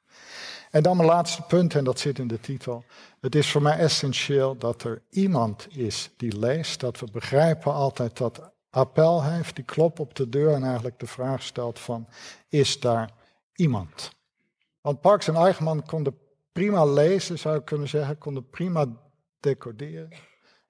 En 0.71 0.83
dan 0.83 0.97
mijn 0.97 1.09
laatste 1.09 1.41
punt, 1.41 1.75
en 1.75 1.83
dat 1.83 1.99
zit 1.99 2.19
in 2.19 2.27
de 2.27 2.39
titel. 2.39 2.83
Het 3.19 3.35
is 3.35 3.51
voor 3.51 3.61
mij 3.61 3.77
essentieel 3.77 4.57
dat 4.57 4.83
er 4.83 5.01
iemand 5.09 5.67
is 5.77 6.09
die 6.17 6.39
leest, 6.39 6.79
dat 6.79 6.99
we 6.99 7.07
begrijpen 7.11 7.73
altijd 7.73 8.17
dat 8.17 8.51
appel 8.69 9.23
heeft, 9.23 9.55
die 9.55 9.65
klop 9.65 9.99
op 9.99 10.15
de 10.15 10.29
deur 10.29 10.53
en 10.53 10.63
eigenlijk 10.63 10.99
de 10.99 11.07
vraag 11.07 11.43
stelt 11.43 11.79
van, 11.79 12.07
is 12.47 12.79
daar 12.79 13.09
iemand? 13.55 14.11
Want 14.81 15.01
Parks 15.01 15.27
en 15.27 15.35
Eichmann 15.35 15.85
konden 15.85 16.17
prima 16.51 16.85
lezen, 16.85 17.39
zou 17.39 17.57
ik 17.57 17.65
kunnen 17.65 17.87
zeggen, 17.87 18.17
konden 18.17 18.49
prima 18.49 18.85
decoderen. 19.39 20.09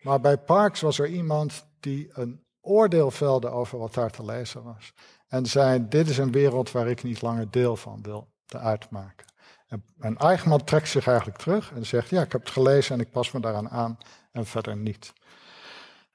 Maar 0.02 0.20
bij 0.22 0.38
Parks 0.38 0.82
was 0.82 1.00
er 1.00 1.08
iemand 1.08 1.66
die 1.80 2.10
een 2.14 2.48
oordeel 2.62 3.12
velde 3.12 3.50
over 3.50 3.78
wat 3.78 3.94
daar 3.94 4.12
te 4.12 4.26
lezen 4.26 4.64
was. 4.64 4.94
En 5.28 5.46
zei, 5.46 5.88
dit 5.88 6.10
is 6.10 6.18
een 6.18 6.32
wereld 6.32 6.72
waar 6.72 6.88
ik 6.88 7.04
niet 7.04 7.22
langer 7.22 7.52
deel 7.52 7.76
van 7.76 8.02
wil 8.02 8.28
te 8.46 8.58
uitmaken. 8.58 9.28
En, 9.68 9.84
en 10.00 10.18
Eichmann 10.18 10.64
trekt 10.64 10.90
zich 10.90 11.08
eigenlijk 11.08 11.38
terug 11.38 11.72
en 11.72 11.86
zegt, 11.86 12.10
ja, 12.10 12.22
ik 12.22 12.32
heb 12.32 12.42
het 12.42 12.50
gelezen 12.50 12.96
en 12.96 13.02
ik 13.02 13.12
pas 13.12 13.32
me 13.32 13.40
daaraan 13.40 13.70
aan 13.70 13.98
en 14.32 14.46
verder 14.46 14.78
niet. 14.78 15.14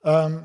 Um, 0.02 0.44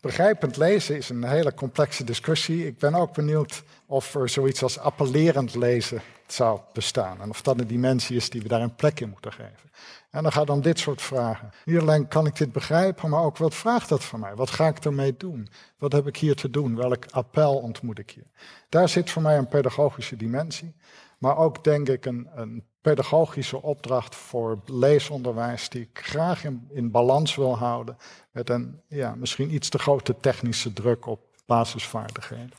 begrijpend 0.00 0.56
lezen 0.56 0.96
is 0.96 1.08
een 1.08 1.24
hele 1.24 1.54
complexe 1.54 2.04
discussie. 2.04 2.66
Ik 2.66 2.78
ben 2.78 2.94
ook 2.94 3.14
benieuwd 3.14 3.62
of 3.86 4.14
er 4.14 4.28
zoiets 4.28 4.62
als 4.62 4.78
appellerend 4.78 5.54
lezen 5.54 6.02
zou 6.34 6.60
bestaan. 6.72 7.20
En 7.20 7.30
of 7.30 7.42
dat 7.42 7.60
een 7.60 7.66
dimensie 7.66 8.16
is 8.16 8.30
die 8.30 8.42
we 8.42 8.48
daar 8.48 8.60
een 8.60 8.74
plek 8.74 9.00
in 9.00 9.08
moeten 9.08 9.32
geven. 9.32 9.70
En 10.10 10.22
dan 10.22 10.32
gaat 10.32 10.46
dan 10.46 10.60
dit 10.60 10.78
soort 10.78 11.02
vragen. 11.02 11.50
Niet 11.64 11.80
alleen 11.80 12.08
kan 12.08 12.26
ik 12.26 12.36
dit 12.36 12.52
begrijpen, 12.52 13.10
maar 13.10 13.22
ook 13.22 13.36
wat 13.36 13.54
vraagt 13.54 13.88
dat 13.88 14.04
van 14.04 14.20
mij? 14.20 14.34
Wat 14.34 14.50
ga 14.50 14.68
ik 14.68 14.84
ermee 14.84 15.16
doen? 15.16 15.48
Wat 15.78 15.92
heb 15.92 16.06
ik 16.06 16.16
hier 16.16 16.34
te 16.34 16.50
doen? 16.50 16.76
Welk 16.76 17.04
appel 17.10 17.56
ontmoet 17.56 17.98
ik 17.98 18.10
hier? 18.10 18.30
Daar 18.68 18.88
zit 18.88 19.10
voor 19.10 19.22
mij 19.22 19.38
een 19.38 19.48
pedagogische 19.48 20.16
dimensie. 20.16 20.74
Maar 21.18 21.36
ook 21.36 21.64
denk 21.64 21.88
ik 21.88 22.06
een, 22.06 22.28
een 22.34 22.64
pedagogische 22.80 23.62
opdracht 23.62 24.14
voor 24.14 24.62
leesonderwijs 24.66 25.68
die 25.68 25.82
ik 25.82 26.00
graag 26.02 26.44
in, 26.44 26.68
in 26.70 26.90
balans 26.90 27.34
wil 27.34 27.58
houden 27.58 27.96
met 28.30 28.50
een 28.50 28.80
ja, 28.88 29.14
misschien 29.14 29.54
iets 29.54 29.68
te 29.68 29.78
grote 29.78 30.16
technische 30.20 30.72
druk 30.72 31.06
op 31.06 31.20
basisvaardigheden. 31.46 32.58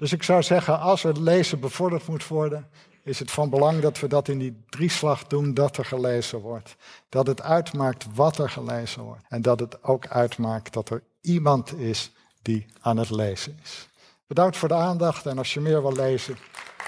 Dus 0.00 0.12
ik 0.12 0.22
zou 0.22 0.42
zeggen, 0.42 0.80
als 0.80 1.02
het 1.02 1.18
lezen 1.18 1.60
bevorderd 1.60 2.06
moet 2.06 2.26
worden, 2.26 2.68
is 3.02 3.18
het 3.18 3.30
van 3.30 3.50
belang 3.50 3.80
dat 3.80 4.00
we 4.00 4.08
dat 4.08 4.28
in 4.28 4.38
die 4.38 4.64
drieslag 4.68 5.26
doen 5.26 5.54
dat 5.54 5.76
er 5.76 5.84
gelezen 5.84 6.38
wordt. 6.38 6.76
Dat 7.08 7.26
het 7.26 7.42
uitmaakt 7.42 8.06
wat 8.14 8.38
er 8.38 8.50
gelezen 8.50 9.02
wordt. 9.02 9.24
En 9.28 9.42
dat 9.42 9.60
het 9.60 9.82
ook 9.84 10.06
uitmaakt 10.06 10.72
dat 10.72 10.90
er 10.90 11.02
iemand 11.20 11.78
is 11.78 12.12
die 12.42 12.66
aan 12.80 12.96
het 12.96 13.10
lezen 13.10 13.58
is. 13.62 13.88
Bedankt 14.26 14.56
voor 14.56 14.68
de 14.68 14.74
aandacht 14.74 15.26
en 15.26 15.38
als 15.38 15.54
je 15.54 15.60
meer 15.60 15.82
wil 15.82 15.92
lezen, 15.92 16.36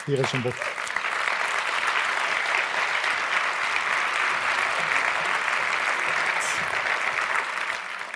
hier 0.06 0.18
is 0.18 0.32
een 0.32 0.42
boek. 0.42 0.81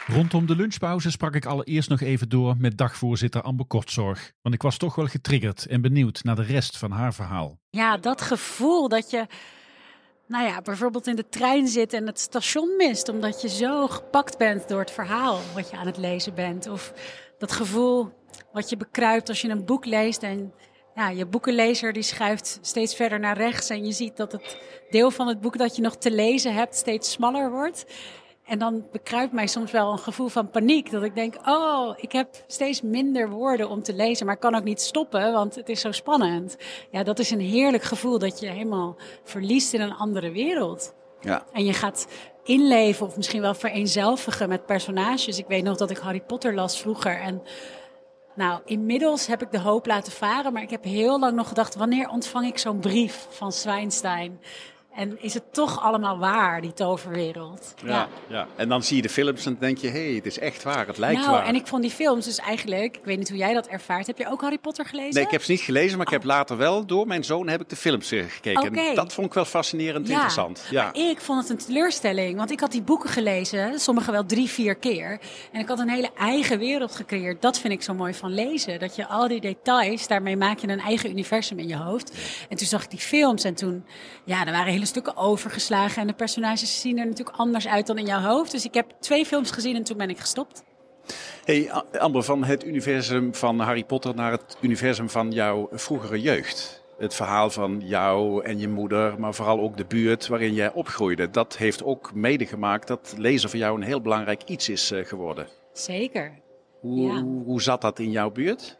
Rondom 0.08 0.46
de 0.46 0.56
lunchpauze 0.56 1.10
sprak 1.10 1.34
ik 1.34 1.46
allereerst 1.46 1.88
nog 1.88 2.00
even 2.00 2.28
door 2.28 2.54
met 2.58 2.78
dagvoorzitter 2.78 3.42
Amber 3.42 3.66
Kortzorg. 3.66 4.32
Want 4.42 4.54
ik 4.54 4.62
was 4.62 4.76
toch 4.76 4.94
wel 4.94 5.06
getriggerd 5.06 5.66
en 5.66 5.80
benieuwd 5.80 6.24
naar 6.24 6.36
de 6.36 6.42
rest 6.42 6.78
van 6.78 6.90
haar 6.90 7.14
verhaal. 7.14 7.58
Ja, 7.70 7.96
dat 7.96 8.20
gevoel 8.20 8.88
dat 8.88 9.10
je, 9.10 9.26
nou 10.26 10.46
ja, 10.46 10.62
bijvoorbeeld 10.62 11.06
in 11.06 11.16
de 11.16 11.28
trein 11.28 11.68
zit 11.68 11.92
en 11.92 12.06
het 12.06 12.20
station 12.20 12.76
mist. 12.76 13.08
Omdat 13.08 13.42
je 13.42 13.48
zo 13.48 13.86
gepakt 13.86 14.38
bent 14.38 14.68
door 14.68 14.80
het 14.80 14.90
verhaal 14.90 15.40
wat 15.54 15.70
je 15.70 15.76
aan 15.76 15.86
het 15.86 15.96
lezen 15.96 16.34
bent. 16.34 16.68
Of 16.68 16.92
dat 17.38 17.52
gevoel 17.52 18.12
wat 18.52 18.70
je 18.70 18.76
bekruipt 18.76 19.28
als 19.28 19.40
je 19.40 19.48
een 19.48 19.64
boek 19.64 19.84
leest 19.84 20.22
en 20.22 20.52
ja, 20.94 21.08
je 21.08 21.26
boekenlezer 21.26 21.92
die 21.92 22.02
schuift 22.02 22.58
steeds 22.62 22.94
verder 22.94 23.20
naar 23.20 23.36
rechts. 23.36 23.70
En 23.70 23.84
je 23.84 23.92
ziet 23.92 24.16
dat 24.16 24.32
het 24.32 24.56
deel 24.90 25.10
van 25.10 25.28
het 25.28 25.40
boek 25.40 25.58
dat 25.58 25.76
je 25.76 25.82
nog 25.82 25.96
te 25.96 26.10
lezen 26.10 26.54
hebt 26.54 26.76
steeds 26.76 27.10
smaller 27.10 27.50
wordt. 27.50 27.84
En 28.46 28.58
dan 28.58 28.86
bekruipt 28.92 29.32
mij 29.32 29.46
soms 29.46 29.70
wel 29.70 29.92
een 29.92 29.98
gevoel 29.98 30.28
van 30.28 30.50
paniek. 30.50 30.90
Dat 30.90 31.02
ik 31.02 31.14
denk, 31.14 31.34
oh, 31.46 31.94
ik 31.96 32.12
heb 32.12 32.28
steeds 32.46 32.82
minder 32.82 33.30
woorden 33.30 33.68
om 33.68 33.82
te 33.82 33.94
lezen, 33.94 34.26
maar 34.26 34.34
ik 34.34 34.40
kan 34.40 34.54
ook 34.54 34.64
niet 34.64 34.80
stoppen, 34.80 35.32
want 35.32 35.54
het 35.54 35.68
is 35.68 35.80
zo 35.80 35.92
spannend. 35.92 36.56
Ja, 36.90 37.02
dat 37.02 37.18
is 37.18 37.30
een 37.30 37.40
heerlijk 37.40 37.82
gevoel 37.82 38.18
dat 38.18 38.40
je 38.40 38.46
helemaal 38.46 38.96
verliest 39.24 39.72
in 39.72 39.80
een 39.80 39.94
andere 39.94 40.30
wereld. 40.30 40.94
Ja. 41.20 41.44
En 41.52 41.64
je 41.64 41.72
gaat 41.72 42.06
inleven 42.44 43.06
of 43.06 43.16
misschien 43.16 43.40
wel 43.40 43.54
vereenzelvigen 43.54 44.48
met 44.48 44.66
personages. 44.66 45.38
Ik 45.38 45.46
weet 45.46 45.64
nog 45.64 45.76
dat 45.76 45.90
ik 45.90 45.98
Harry 45.98 46.20
Potter 46.20 46.54
las 46.54 46.80
vroeger 46.80 47.20
en... 47.20 47.42
Nou, 48.34 48.60
inmiddels 48.64 49.26
heb 49.26 49.42
ik 49.42 49.50
de 49.50 49.58
hoop 49.58 49.86
laten 49.86 50.12
varen, 50.12 50.52
maar 50.52 50.62
ik 50.62 50.70
heb 50.70 50.84
heel 50.84 51.18
lang 51.18 51.36
nog 51.36 51.48
gedacht: 51.48 51.74
wanneer 51.74 52.08
ontvang 52.08 52.46
ik 52.46 52.58
zo'n 52.58 52.80
brief 52.80 53.26
van 53.30 53.52
Zwijnstein? 53.52 54.40
En 54.96 55.22
is 55.22 55.34
het 55.34 55.52
toch 55.52 55.82
allemaal 55.82 56.18
waar, 56.18 56.60
die 56.60 56.72
toverwereld? 56.72 57.74
Ja, 57.84 58.08
ja. 58.28 58.46
en 58.56 58.68
dan 58.68 58.82
zie 58.82 58.96
je 58.96 59.02
de 59.02 59.08
films 59.08 59.46
en 59.46 59.56
denk 59.60 59.78
je, 59.78 59.88
hé, 59.88 60.04
hey, 60.04 60.14
het 60.14 60.26
is 60.26 60.38
echt 60.38 60.62
waar, 60.62 60.86
het 60.86 60.98
lijkt 60.98 61.20
nou, 61.20 61.30
waar. 61.30 61.46
En 61.46 61.54
ik 61.54 61.66
vond 61.66 61.82
die 61.82 61.90
films 61.90 62.24
dus 62.24 62.38
eigenlijk, 62.38 62.96
ik 62.96 63.04
weet 63.04 63.18
niet 63.18 63.28
hoe 63.28 63.38
jij 63.38 63.52
dat 63.54 63.66
ervaart. 63.66 64.06
Heb 64.06 64.18
je 64.18 64.30
ook 64.30 64.40
Harry 64.40 64.58
Potter 64.58 64.84
gelezen? 64.86 65.14
Nee, 65.14 65.24
ik 65.24 65.30
heb 65.30 65.42
ze 65.42 65.50
niet 65.50 65.60
gelezen, 65.60 65.96
maar 65.96 66.06
ik 66.06 66.12
heb 66.12 66.20
Oh. 66.20 66.26
later 66.26 66.56
wel 66.56 66.86
door 66.86 67.06
mijn 67.06 67.24
zoon 67.24 67.48
heb 67.48 67.60
ik 67.60 67.68
de 67.68 67.76
films 67.76 68.10
eh, 68.10 68.24
gekeken. 68.28 68.68
Oké. 68.68 68.80
En 68.80 68.94
dat 68.94 69.12
vond 69.12 69.26
ik 69.26 69.34
wel 69.34 69.44
fascinerend 69.44 70.06
Ja, 70.06 70.12
interessant. 70.12 70.64
Ja. 70.70 70.82
maar 70.82 70.96
ik 70.96 71.20
vond 71.20 71.40
het 71.40 71.50
een 71.50 71.66
teleurstelling. 71.66 72.36
Want 72.36 72.50
ik 72.50 72.60
had 72.60 72.72
die 72.72 72.82
boeken 72.82 73.10
gelezen, 73.10 73.80
sommige 73.80 74.10
wel 74.10 74.26
drie, 74.26 74.48
vier 74.48 74.74
keer. 74.74 75.20
En 75.52 75.60
ik 75.60 75.68
had 75.68 75.78
een 75.78 75.88
hele 75.90 76.10
eigen 76.18 76.58
wereld 76.58 76.94
gecreëerd. 76.96 77.42
Dat 77.42 77.58
vind 77.58 77.72
ik 77.72 77.82
zo 77.82 77.94
mooi 77.94 78.14
van 78.14 78.34
lezen. 78.34 78.78
Dat 78.78 78.96
je 78.96 79.06
al 79.06 79.28
die 79.28 79.40
details, 79.40 80.06
daarmee 80.06 80.36
maak 80.36 80.58
je 80.58 80.68
een 80.68 80.80
eigen 80.80 81.10
universum 81.10 81.58
in 81.58 81.68
je 81.68 81.76
hoofd. 81.76 82.12
En 82.48 82.56
toen 82.56 82.66
zag 82.66 82.84
ik 82.84 82.90
die 82.90 82.98
films 82.98 83.44
en 83.44 83.54
toen, 83.54 83.84
ja, 84.24 84.46
er 84.46 84.52
waren 84.52 84.72
hele 84.72 84.85
stukken 84.86 85.16
overgeslagen. 85.16 86.00
En 86.00 86.06
de 86.06 86.12
personages 86.12 86.80
zien 86.80 86.98
er 86.98 87.06
natuurlijk 87.06 87.36
anders 87.36 87.68
uit 87.68 87.86
dan 87.86 87.98
in 87.98 88.06
jouw 88.06 88.20
hoofd. 88.20 88.50
Dus 88.52 88.64
ik 88.64 88.74
heb 88.74 88.92
twee 89.00 89.24
films 89.26 89.50
gezien 89.50 89.76
en 89.76 89.82
toen 89.84 89.96
ben 89.96 90.10
ik 90.10 90.18
gestopt. 90.18 90.64
Hey 91.44 91.70
Amber, 91.98 92.22
van 92.22 92.44
het 92.44 92.64
universum 92.64 93.34
van 93.34 93.60
Harry 93.60 93.84
Potter 93.84 94.14
naar 94.14 94.30
het 94.32 94.56
universum 94.60 95.10
van 95.10 95.32
jouw 95.32 95.68
vroegere 95.72 96.20
jeugd. 96.20 96.84
Het 96.98 97.14
verhaal 97.14 97.50
van 97.50 97.80
jou 97.84 98.44
en 98.44 98.58
je 98.58 98.68
moeder, 98.68 99.20
maar 99.20 99.34
vooral 99.34 99.60
ook 99.60 99.76
de 99.76 99.84
buurt 99.84 100.26
waarin 100.26 100.54
jij 100.54 100.72
opgroeide. 100.72 101.30
Dat 101.30 101.56
heeft 101.56 101.84
ook 101.84 102.14
mede 102.14 102.46
gemaakt 102.46 102.88
dat 102.88 103.14
lezen 103.16 103.50
voor 103.50 103.58
jou 103.58 103.76
een 103.76 103.86
heel 103.86 104.00
belangrijk 104.00 104.42
iets 104.42 104.68
is 104.68 104.90
eh, 104.90 105.04
geworden. 105.04 105.46
Zeker. 105.72 106.38
Hoe, 106.80 107.12
Ja. 107.12 107.22
hoe, 107.22 107.62
zat 107.62 107.80
dat 107.80 107.98
in 107.98 108.10
jouw 108.10 108.30
buurt? 108.30 108.78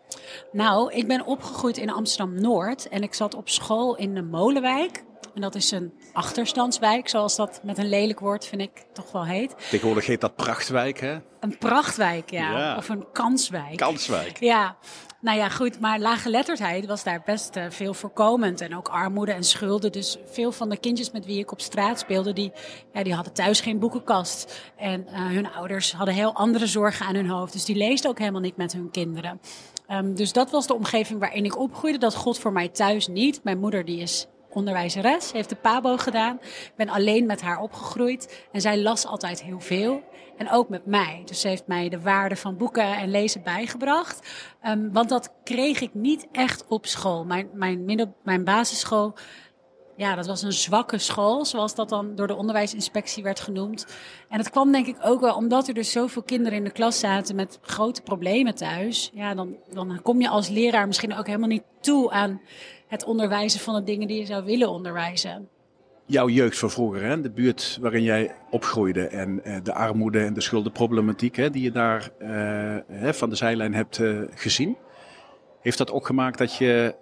Nou, 0.52 0.92
ik 0.92 1.07
ben 1.07 1.26
opgegroeid 1.26 1.76
in 1.76 1.90
Amsterdam-Noord 1.90 2.88
en 2.88 3.02
ik 3.02 3.14
zat 3.14 3.34
op 3.34 3.48
school 3.48 3.96
in 3.96 4.14
de 4.14 4.22
Molenwijk. 4.22 5.04
En 5.37 5.43
dat 5.43 5.55
is 5.55 5.70
een 5.70 5.93
achterstandswijk, 6.12 7.09
zoals 7.09 7.37
dat 7.37 7.61
met 7.62 7.78
een 7.78 7.89
lelijk 7.89 8.20
woord 8.20 8.47
vind 8.47 8.61
ik 8.61 8.84
toch 8.93 9.12
wel 9.12 9.24
heet. 9.24 9.55
Tegenwoordig 9.70 10.07
heet 10.07 10.20
dat 10.20 10.37
Prachtwijk, 10.37 11.01
hè? 11.01 11.18
Een 11.41 11.59
prachtwijk, 11.59 12.30
ja. 12.30 12.51
Ja. 12.51 12.76
Of 12.76 12.89
een 12.89 13.07
kanswijk. 13.12 13.76
Kanswijk. 13.76 14.41
Ja, 14.41 14.76
nou 15.20 15.39
ja, 15.39 15.49
goed. 15.49 15.80
Maar 15.80 15.99
lage 15.99 16.30
letterdheid 16.30 16.87
was 16.87 17.05
daar 17.05 17.22
best 17.24 17.57
eh, 17.57 17.64
veel 17.68 17.95
voorkomend. 17.95 18.61
En 18.61 18.76
ook 18.76 18.89
armoede 18.89 19.32
en 19.32 19.45
schulden. 19.45 19.93
Dus 19.93 20.18
veel 20.24 20.53
van 20.53 20.68
de 20.68 20.76
kindjes 20.76 21.11
met 21.11 21.26
wie 21.26 21.39
ik 21.39 21.53
op 21.53 21.61
straat 21.61 21.99
speelde, 21.99 22.32
die, 22.32 22.53
ja, 22.93 23.03
die 23.03 23.14
hadden 23.14 23.32
thuis 23.32 23.61
geen 23.61 23.78
boekenkast. 23.78 24.62
En 24.76 25.07
eh, 25.07 25.26
hun 25.26 25.53
ouders 25.53 25.93
hadden 25.93 26.14
heel 26.14 26.34
andere 26.34 26.66
zorgen 26.66 27.07
aan 27.07 27.14
hun 27.14 27.28
hoofd. 27.28 27.53
Dus 27.53 27.64
die 27.64 27.76
leesden 27.76 28.11
ook 28.11 28.18
helemaal 28.18 28.41
niet 28.41 28.57
met 28.57 28.72
hun 28.72 28.91
kinderen. 28.91 29.41
Ehm, 29.87 30.14
dus 30.14 30.32
dat 30.32 30.51
was 30.51 30.66
de 30.66 30.74
omgeving 30.74 31.20
waarin 31.20 31.45
ik 31.45 31.59
opgroeide. 31.59 31.99
Dat 31.99 32.14
gold 32.14 32.39
voor 32.39 32.53
mij 32.53 32.68
thuis 32.68 33.07
niet. 33.09 33.41
Mijn 33.45 33.59
moeder 33.59 33.84
die 33.84 34.01
is 34.01 34.26
onderwijzeres, 34.57 35.32
heeft 35.32 35.48
de 35.48 35.57
PABO 35.57 35.96
gedaan. 35.96 36.38
Ik 36.42 36.72
ben 36.76 36.88
alleen 36.88 37.26
met 37.26 37.40
haar 37.40 37.61
opgegroeid. 37.61 38.46
En 38.52 38.61
zij 38.61 38.78
las 38.78 39.07
altijd 39.07 39.42
heel 39.42 39.61
veel. 39.61 40.02
En 40.36 40.50
ook 40.50 40.68
met 40.68 40.86
mij. 40.86 41.22
Dus 41.24 41.40
ze 41.40 41.48
heeft 41.48 41.66
mij 41.66 41.88
de 41.88 42.00
waarde 42.00 42.36
van 42.36 42.57
boeken 42.57 42.96
en 42.96 43.11
lezen 43.11 43.42
bijgebracht. 43.42 44.28
Ehm, 44.61 44.90
want 44.92 45.09
dat 45.09 45.32
kreeg 45.44 45.80
ik 45.80 45.94
niet 45.94 46.26
echt 46.32 46.64
op 46.68 46.86
school. 46.86 47.24
Mijn, 47.24 47.48
mijn, 47.52 47.84
middel, 47.84 48.14
mijn 48.22 48.44
basisschool, 48.44 49.14
ja, 49.96 50.14
dat 50.14 50.26
was 50.26 50.42
een 50.42 50.52
zwakke 50.52 50.98
school. 50.98 51.44
Zoals 51.44 51.74
dat 51.74 51.88
dan 51.88 52.14
door 52.14 52.26
de 52.26 52.36
onderwijsinspectie 52.36 53.22
werd 53.22 53.40
genoemd. 53.40 53.86
En 54.28 54.38
dat 54.38 54.50
kwam 54.50 54.72
denk 54.72 54.86
ik 54.86 54.96
ook 55.02 55.20
wel 55.20 55.34
omdat 55.34 55.68
er 55.68 55.74
dus 55.74 55.90
zoveel 55.90 56.22
kinderen 56.22 56.59
in 56.59 56.64
de 56.64 56.70
klas 56.70 56.98
zaten 56.98 57.36
met 57.36 57.59
grote 57.62 58.02
problemen 58.02 58.54
thuis. 58.54 59.11
Ja, 59.14 59.34
dan, 59.34 59.57
dan 59.72 60.02
kom 60.02 60.20
je 60.20 60.28
als 60.28 60.48
leraar 60.48 60.86
misschien 60.86 61.16
ook 61.16 61.26
helemaal 61.26 61.48
niet 61.48 61.64
toe 61.80 62.11
aan 62.11 62.40
het 62.87 63.05
onderwijzen 63.05 63.61
van 63.61 63.74
de 63.74 63.82
dingen 63.82 64.09
die 64.09 64.18
je 64.18 64.26
zou 64.26 64.45
willen 64.45 64.70
onderwijzen. 64.70 65.49
Jouw 66.07 66.28
jeugd 66.28 66.59
van 66.59 66.70
vroeger, 66.70 67.03
hè? 67.03 67.20
de 67.20 67.30
buurt 67.30 67.78
waarin 67.80 68.03
jij 68.03 68.34
opgroeide 68.51 69.07
en 69.07 69.45
eh, 69.45 69.57
de 69.62 69.74
armoede 69.74 70.20
en 70.20 70.34
de 70.34 70.41
schuldenproblematiek 70.41 71.37
hè, 71.37 71.51
die 71.51 71.62
je 71.62 71.72
daar 71.72 72.11
eh, 72.18 72.28
hè, 72.87 73.14
van 73.14 73.30
de 73.30 73.37
zijlijn 73.37 73.74
hebt 73.74 73.99
eh, 73.99 74.20
gezien. 74.34 74.76
Heeft 75.61 75.78
dat 75.78 75.91
ook 75.91 76.07
gemaakt 76.07 76.39
dat 76.39 76.57
je 76.57 76.95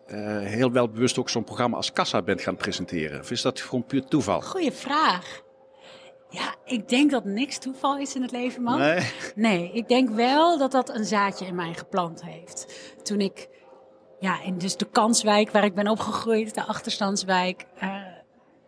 heel 0.43 0.73
wel 0.73 0.89
bewust 0.89 1.19
ook 1.19 1.29
zo'n 1.29 1.45
programma 1.45 1.77
als 1.77 1.93
Kassa 1.93 2.23
bent 2.23 2.41
gaan 2.41 2.57
presenteren? 2.57 3.21
Of 3.21 3.31
is 3.31 3.43
dat 3.43 3.61
gewoon 3.61 3.85
puur 3.85 4.05
toeval? 4.05 4.41
Goeie 4.41 4.73
vraag. 4.73 5.43
Ja, 6.35 6.55
ik 6.65 6.89
denk 6.89 7.11
dat 7.11 7.25
niks 7.25 7.59
toeval 7.59 7.99
is 7.99 8.15
in 8.15 8.23
het 8.23 8.33
leven, 8.33 8.63
man. 8.63 8.79
Nee? 8.79 9.11
Nee, 9.35 9.71
ik 9.73 9.89
denk 9.89 10.11
wel 10.11 10.59
dat 10.59 10.73
dat 10.73 10.89
een 10.89 11.05
zaadje 11.05 11.47
in 11.47 11.55
mij 11.55 11.75
geplant 11.75 12.25
heeft. 12.25 12.67
Toen 13.03 13.21
ik, 13.21 13.49
ja, 14.25 14.43
in 14.43 14.59
dus 14.59 14.77
de 14.77 14.87
kanswijk 14.91 15.51
waar 15.51 15.65
ik 15.65 15.75
ben 15.75 15.89
opgegroeid, 15.89 16.55
de 16.55 16.65
achterstandswijk. 16.65 17.67
eh, 17.79 17.97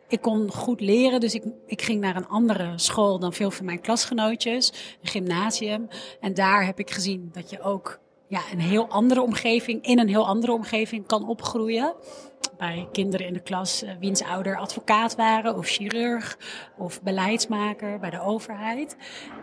ik 0.08 0.20
kon 0.20 0.52
goed 0.52 0.80
leren, 0.80 1.20
dus 1.20 1.34
ik, 1.34 1.44
ik 1.66 1.82
ging 1.82 2.00
naar 2.00 2.16
een 2.16 2.28
andere 2.28 2.72
school 2.78 3.18
dan 3.18 3.32
veel 3.32 3.50
van 3.50 3.64
mijn 3.64 3.80
klasgenootjes, 3.80 4.72
een 5.02 5.08
gymnasium. 5.08 5.88
En 6.20 6.34
daar 6.34 6.64
heb 6.64 6.78
ik 6.78 6.90
gezien 6.90 7.28
dat 7.32 7.50
je 7.50 7.60
ook 7.60 7.98
ja, 8.28 8.40
een 8.52 8.60
heel 8.60 8.88
andere 8.88 9.20
omgeving, 9.20 9.82
in 9.84 9.98
een 9.98 10.08
heel 10.08 10.26
andere 10.26 10.52
omgeving 10.52 11.06
kan 11.06 11.28
opgroeien. 11.28 11.94
Bij 12.58 12.88
kinderen 12.92 13.26
in 13.26 13.32
de 13.32 13.40
klas 13.40 13.82
eh, 13.82 13.90
wiens 14.00 14.22
ouder 14.22 14.56
advocaat 14.56 15.16
waren, 15.16 15.56
of 15.56 15.66
chirurg, 15.66 16.38
of 16.78 17.02
beleidsmaker 17.02 17.98
bij 17.98 18.10
de 18.10 18.20
overheid. 18.20 18.96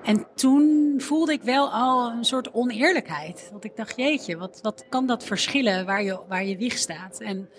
En 0.04 0.28
toen 0.36 0.94
voelde 0.98 1.32
ik 1.32 1.42
wel 1.42 1.70
al 1.70 2.12
een 2.12 2.26
soort 2.26 2.54
oneerlijkheid. 2.54 3.50
Dat 3.54 3.64
ik 3.64 3.76
dacht, 3.76 3.98
jeetje, 3.98 4.38
wat, 4.38 4.60
wat 4.62 4.86
kan 4.90 5.08
dat 5.08 5.24
verschillen 5.24 5.86
waar 5.86 6.04
je, 6.04 6.20
waar 6.28 6.46
je 6.46 6.58
wieg 6.58 6.78
staat? 6.78 7.20
En 7.20 7.50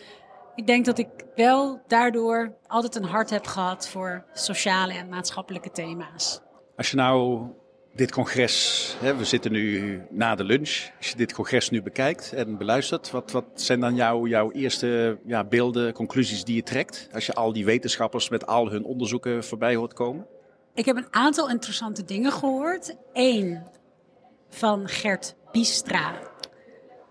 ik 0.55 0.67
denk 0.67 0.85
dat 0.85 0.99
ik 0.99 1.09
wel 1.35 1.81
daardoor 1.87 2.55
altijd 2.67 2.95
een 2.95 3.05
hart 3.05 3.31
heb 3.31 3.47
gehad 3.47 3.89
voor 3.89 4.25
sociale 4.33 4.93
en 4.93 5.09
maatschappelijke 5.09 5.71
thema's. 5.71 6.41
Als 6.77 6.91
je 6.91 6.97
nou 6.97 7.47
dit 7.95 8.13
congres, 8.13 8.97
hè, 9.01 9.17
we 9.17 9.25
zitten 9.25 9.53
nu 9.53 10.03
na 10.11 10.35
de 10.35 10.45
lunch. 10.45 10.91
Als 10.99 11.09
je 11.09 11.17
dit 11.17 11.33
congres 11.33 11.71
nu 11.71 11.83
bekijkt 11.83 12.33
en 12.33 12.57
beluistert, 12.57 13.11
wat, 13.11 13.31
wat 13.31 13.45
zijn 13.55 13.81
dan 13.81 13.95
jouw, 13.95 14.27
jouw 14.27 14.53
eerste 14.53 15.19
ja, 15.27 15.45
beelden, 15.45 15.93
conclusies 15.93 16.45
die 16.45 16.55
je 16.55 16.63
trekt? 16.63 17.09
Als 17.13 17.27
je 17.27 17.33
al 17.33 17.53
die 17.53 17.65
wetenschappers 17.65 18.29
met 18.29 18.47
al 18.47 18.71
hun 18.71 18.85
onderzoeken 18.85 19.45
voorbij 19.45 19.75
hoort 19.75 19.93
komen? 19.93 20.27
Ik 20.75 20.85
heb 20.85 20.97
een 20.97 21.07
aantal 21.11 21.51
interessante 21.51 22.05
dingen 22.05 22.33
gehoord. 22.33 22.97
Eén 23.13 23.63
van 24.49 24.89
Gert 24.89 25.35
Biestra. 25.53 26.13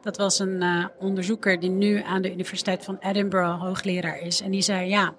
Dat 0.02 0.18
was 0.18 0.40
een 0.40 0.62
uh, 0.62 0.86
onderzoeker 1.00 1.60
die 1.60 1.70
nu 1.70 2.02
aan 2.02 2.22
de 2.22 2.32
Universiteit 2.32 2.84
van 2.84 2.98
Edinburgh 3.00 3.62
hoogleraar 3.62 4.20
is. 4.20 4.42
En 4.42 4.52
die 4.52 4.62
zei: 4.62 4.90
Ja, 4.90 5.16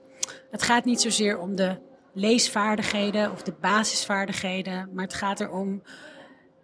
het 0.50 0.62
gaat 0.62 0.84
niet 0.84 1.00
zozeer 1.00 1.38
om 1.38 1.56
de 1.56 1.76
leesvaardigheden 2.14 3.32
of 3.32 3.42
de 3.42 3.54
basisvaardigheden, 3.60 4.88
maar 4.92 5.04
het 5.04 5.14
gaat 5.14 5.40
erom 5.40 5.82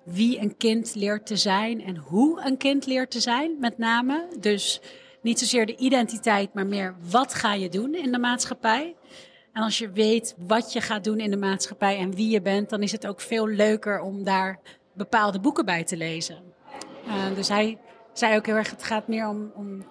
wie 0.04 0.40
een 0.40 0.56
kind 0.56 0.94
leert 0.94 1.26
te 1.26 1.36
zijn 1.36 1.84
en 1.84 1.96
hoe 1.96 2.40
een 2.44 2.56
kind 2.56 2.86
leert 2.86 3.10
te 3.10 3.20
zijn, 3.20 3.56
met 3.60 3.78
name. 3.78 4.28
Dus 4.40 4.80
niet 5.22 5.38
zozeer 5.38 5.66
de 5.66 5.76
identiteit, 5.76 6.54
maar 6.54 6.66
meer 6.66 6.96
wat 7.10 7.34
ga 7.34 7.54
je 7.54 7.68
doen 7.68 7.94
in 7.94 8.12
de 8.12 8.18
maatschappij. 8.18 8.96
En 9.52 9.62
als 9.62 9.78
je 9.78 9.90
weet 9.90 10.34
wat 10.38 10.72
je 10.72 10.80
gaat 10.80 11.04
doen 11.04 11.18
in 11.18 11.30
de 11.30 11.36
maatschappij 11.36 11.98
en 11.98 12.14
wie 12.14 12.30
je 12.30 12.42
bent, 12.42 12.70
dan 12.70 12.82
is 12.82 12.92
het 12.92 13.06
ook 13.06 13.20
veel 13.20 13.48
leuker 13.48 14.00
om 14.00 14.24
daar 14.24 14.60
bepaalde 14.92 15.40
boeken 15.40 15.64
bij 15.64 15.84
te 15.84 15.96
lezen. 15.96 16.42
Uh, 17.06 17.34
dus 17.34 17.48
hij 17.48 17.78
zei 18.12 18.36
ook 18.36 18.46
heel 18.46 18.56
erg, 18.56 18.70
het 18.70 18.82
gaat 18.82 19.08
meer 19.08 19.28
om, 19.28 19.52
om 19.54 19.84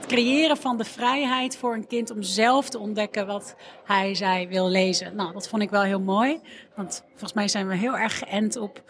het 0.00 0.08
creëren 0.08 0.56
van 0.56 0.76
de 0.76 0.84
vrijheid 0.84 1.56
voor 1.56 1.74
een 1.74 1.86
kind 1.86 2.10
om 2.10 2.22
zelf 2.22 2.68
te 2.68 2.78
ontdekken 2.78 3.26
wat 3.26 3.54
hij, 3.84 4.14
zij 4.14 4.48
wil 4.48 4.68
lezen. 4.68 5.16
Nou, 5.16 5.32
dat 5.32 5.48
vond 5.48 5.62
ik 5.62 5.70
wel 5.70 5.82
heel 5.82 6.00
mooi. 6.00 6.40
Want 6.76 7.04
volgens 7.08 7.32
mij 7.32 7.48
zijn 7.48 7.68
we 7.68 7.76
heel 7.76 7.96
erg 7.96 8.18
geënt 8.18 8.56
op 8.56 8.82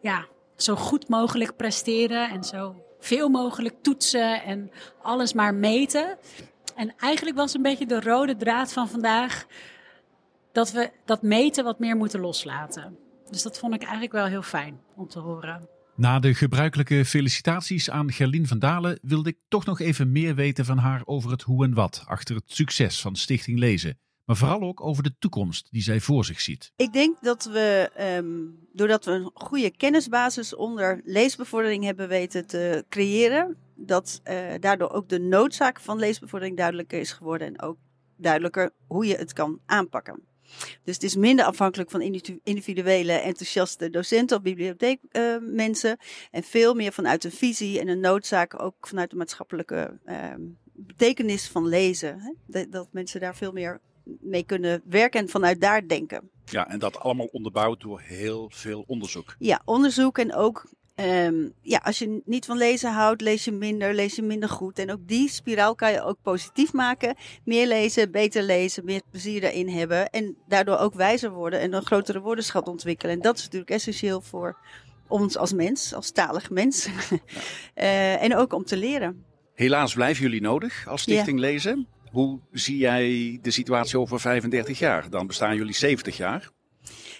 ja, 0.00 0.26
zo 0.56 0.74
goed 0.74 1.08
mogelijk 1.08 1.56
presteren 1.56 2.30
en 2.30 2.44
zo 2.44 2.74
veel 2.98 3.28
mogelijk 3.28 3.74
toetsen 3.82 4.42
en 4.42 4.70
alles 5.02 5.32
maar 5.32 5.54
meten. 5.54 6.18
En 6.74 6.94
eigenlijk 6.96 7.36
was 7.36 7.54
een 7.54 7.62
beetje 7.62 7.86
de 7.86 8.00
rode 8.00 8.36
draad 8.36 8.72
van 8.72 8.88
vandaag 8.88 9.46
dat 10.52 10.70
we 10.70 10.90
dat 11.04 11.22
meten 11.22 11.64
wat 11.64 11.78
meer 11.78 11.96
moeten 11.96 12.20
loslaten. 12.20 12.98
Dus 13.30 13.42
dat 13.42 13.58
vond 13.58 13.74
ik 13.74 13.82
eigenlijk 13.82 14.12
wel 14.12 14.26
heel 14.26 14.42
fijn 14.42 14.80
om 14.96 15.08
te 15.08 15.18
horen. 15.18 15.75
Na 15.96 16.18
de 16.18 16.34
gebruikelijke 16.34 17.04
felicitaties 17.04 17.90
aan 17.90 18.12
Gerlien 18.12 18.46
van 18.46 18.58
Dalen 18.58 18.98
wilde 19.02 19.28
ik 19.28 19.38
toch 19.48 19.64
nog 19.64 19.80
even 19.80 20.12
meer 20.12 20.34
weten 20.34 20.64
van 20.64 20.78
haar 20.78 21.02
over 21.04 21.30
het 21.30 21.42
hoe 21.42 21.64
en 21.64 21.74
wat 21.74 22.02
achter 22.06 22.34
het 22.34 22.44
succes 22.46 23.00
van 23.00 23.16
Stichting 23.16 23.58
Lezen. 23.58 23.98
Maar 24.24 24.36
vooral 24.36 24.60
ook 24.60 24.80
over 24.80 25.02
de 25.02 25.14
toekomst 25.18 25.68
die 25.70 25.82
zij 25.82 26.00
voor 26.00 26.24
zich 26.24 26.40
ziet. 26.40 26.72
Ik 26.76 26.92
denk 26.92 27.16
dat 27.20 27.44
we, 27.44 27.90
um, 28.18 28.58
doordat 28.72 29.04
we 29.04 29.10
een 29.10 29.30
goede 29.34 29.70
kennisbasis 29.70 30.54
onder 30.54 31.00
leesbevordering 31.04 31.84
hebben 31.84 32.08
weten 32.08 32.46
te 32.46 32.84
creëren, 32.88 33.56
dat 33.76 34.20
uh, 34.24 34.54
daardoor 34.60 34.90
ook 34.90 35.08
de 35.08 35.20
noodzaak 35.20 35.80
van 35.80 35.98
leesbevordering 35.98 36.56
duidelijker 36.56 37.00
is 37.00 37.12
geworden 37.12 37.46
en 37.48 37.60
ook 37.60 37.78
duidelijker 38.16 38.70
hoe 38.86 39.06
je 39.06 39.16
het 39.16 39.32
kan 39.32 39.60
aanpakken. 39.66 40.22
Dus 40.84 40.94
het 40.94 41.02
is 41.02 41.16
minder 41.16 41.44
afhankelijk 41.44 41.90
van 41.90 42.00
individuele 42.42 43.12
enthousiaste 43.12 43.90
docenten 43.90 44.36
of 44.36 44.42
bibliotheekmensen. 44.42 45.96
Uh, 46.00 46.06
en 46.30 46.42
veel 46.42 46.74
meer 46.74 46.92
vanuit 46.92 47.24
een 47.24 47.32
visie 47.32 47.80
en 47.80 47.88
een 47.88 48.00
noodzaak, 48.00 48.62
ook 48.62 48.86
vanuit 48.86 49.10
de 49.10 49.16
maatschappelijke 49.16 49.98
uh, 50.06 50.34
betekenis 50.72 51.48
van 51.48 51.66
lezen. 51.66 52.20
Hè? 52.20 52.32
Dat, 52.46 52.72
dat 52.72 52.88
mensen 52.90 53.20
daar 53.20 53.36
veel 53.36 53.52
meer 53.52 53.80
mee 54.20 54.44
kunnen 54.44 54.82
werken 54.84 55.20
en 55.20 55.28
vanuit 55.28 55.60
daar 55.60 55.88
denken. 55.88 56.30
Ja, 56.44 56.68
en 56.68 56.78
dat 56.78 56.98
allemaal 56.98 57.26
onderbouwd 57.26 57.80
door 57.80 58.00
heel 58.00 58.50
veel 58.54 58.84
onderzoek. 58.86 59.36
Ja, 59.38 59.62
onderzoek 59.64 60.18
en 60.18 60.34
ook 60.34 60.66
Um, 61.00 61.52
ja, 61.62 61.80
als 61.82 61.98
je 61.98 62.22
niet 62.24 62.44
van 62.44 62.56
lezen 62.56 62.92
houdt, 62.92 63.20
lees 63.20 63.44
je 63.44 63.52
minder, 63.52 63.94
lees 63.94 64.16
je 64.16 64.22
minder 64.22 64.48
goed. 64.48 64.78
En 64.78 64.92
ook 64.92 65.08
die 65.08 65.28
spiraal 65.28 65.74
kan 65.74 65.92
je 65.92 66.02
ook 66.02 66.16
positief 66.22 66.72
maken. 66.72 67.16
Meer 67.44 67.66
lezen, 67.66 68.10
beter 68.10 68.42
lezen, 68.42 68.84
meer 68.84 69.02
plezier 69.10 69.40
daarin 69.40 69.68
hebben. 69.68 70.10
En 70.10 70.36
daardoor 70.48 70.78
ook 70.78 70.94
wijzer 70.94 71.30
worden 71.30 71.60
en 71.60 71.72
een 71.72 71.84
grotere 71.84 72.20
woordenschat 72.20 72.68
ontwikkelen. 72.68 73.14
En 73.14 73.20
dat 73.20 73.36
is 73.36 73.42
natuurlijk 73.42 73.70
essentieel 73.70 74.20
voor 74.20 74.56
ons 75.08 75.36
als 75.36 75.52
mens, 75.52 75.94
als 75.94 76.10
talig 76.10 76.50
mens. 76.50 76.84
Ja. 76.84 77.18
uh, 77.74 78.22
en 78.24 78.36
ook 78.36 78.52
om 78.52 78.64
te 78.64 78.76
leren. 78.76 79.24
Helaas 79.54 79.94
blijven 79.94 80.22
jullie 80.22 80.40
nodig 80.40 80.88
als 80.88 81.02
Stichting 81.02 81.40
ja. 81.40 81.46
Lezen. 81.46 81.86
Hoe 82.10 82.40
zie 82.52 82.76
jij 82.76 83.38
de 83.42 83.50
situatie 83.50 83.98
over 83.98 84.20
35 84.20 84.78
jaar? 84.78 85.10
Dan 85.10 85.26
bestaan 85.26 85.56
jullie 85.56 85.74
70 85.74 86.16
jaar. 86.16 86.50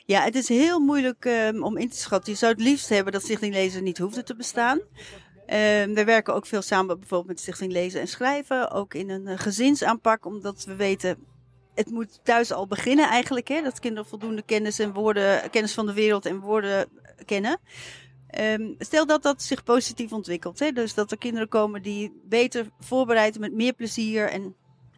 Ja, 0.05 0.23
het 0.23 0.35
is 0.35 0.49
heel 0.49 0.79
moeilijk 0.79 1.25
um, 1.25 1.63
om 1.63 1.77
in 1.77 1.89
te 1.89 1.97
schatten. 1.97 2.33
Je 2.33 2.39
zou 2.39 2.53
het 2.53 2.61
liefst 2.61 2.89
hebben 2.89 3.13
dat 3.13 3.23
Stichting 3.23 3.55
Lezen 3.55 3.85
niet 3.85 3.99
hoefde 3.99 4.23
te 4.23 4.37
bestaan. 4.37 4.79
Um, 4.79 5.95
we 5.95 6.03
werken 6.05 6.35
ook 6.35 6.47
veel 6.47 6.63
samen 6.63 6.99
bijvoorbeeld 6.99 7.29
met 7.29 7.41
Stichting 7.41 7.73
Lezen 7.73 8.01
en 8.01 8.09
Schrijven. 8.09 8.71
Ook 8.71 8.95
in 8.95 9.11
een 9.11 9.27
uh, 9.27 9.39
gezinsaanpak, 9.39 10.27
omdat 10.27 10.65
we 10.65 10.77
weten... 10.77 11.35
Het 11.75 11.91
moet 11.91 12.21
thuis 12.23 12.53
al 12.53 12.67
beginnen 12.67 13.09
eigenlijk, 13.09 13.49
hè? 13.49 13.63
dat 13.63 13.81
kinderen 13.81 14.09
voldoende 14.09 14.43
kennis 14.43 14.79
en 14.79 14.93
woorden, 14.93 15.51
kennis 15.51 15.75
van 15.75 15.87
de 15.87 15.93
wereld 15.93 16.27
en 16.27 16.41
woorden 16.41 16.89
kennen. 17.25 17.59
Um, 18.41 18.75
stel 18.79 19.07
dat 19.07 19.23
dat 19.23 19.43
zich 19.43 19.63
positief 19.63 20.13
ontwikkelt. 20.13 20.59
Hè? 20.59 20.73
Dus 20.73 20.95
dat 20.95 21.11
er 21.11 21.19
kinderen 21.19 21.49
komen 21.49 21.83
die 21.83 22.21
beter 22.25 22.71
voorbereid, 22.81 23.39
met 23.39 23.53
meer 23.53 23.73
plezier 23.73 24.29
en 24.29 24.55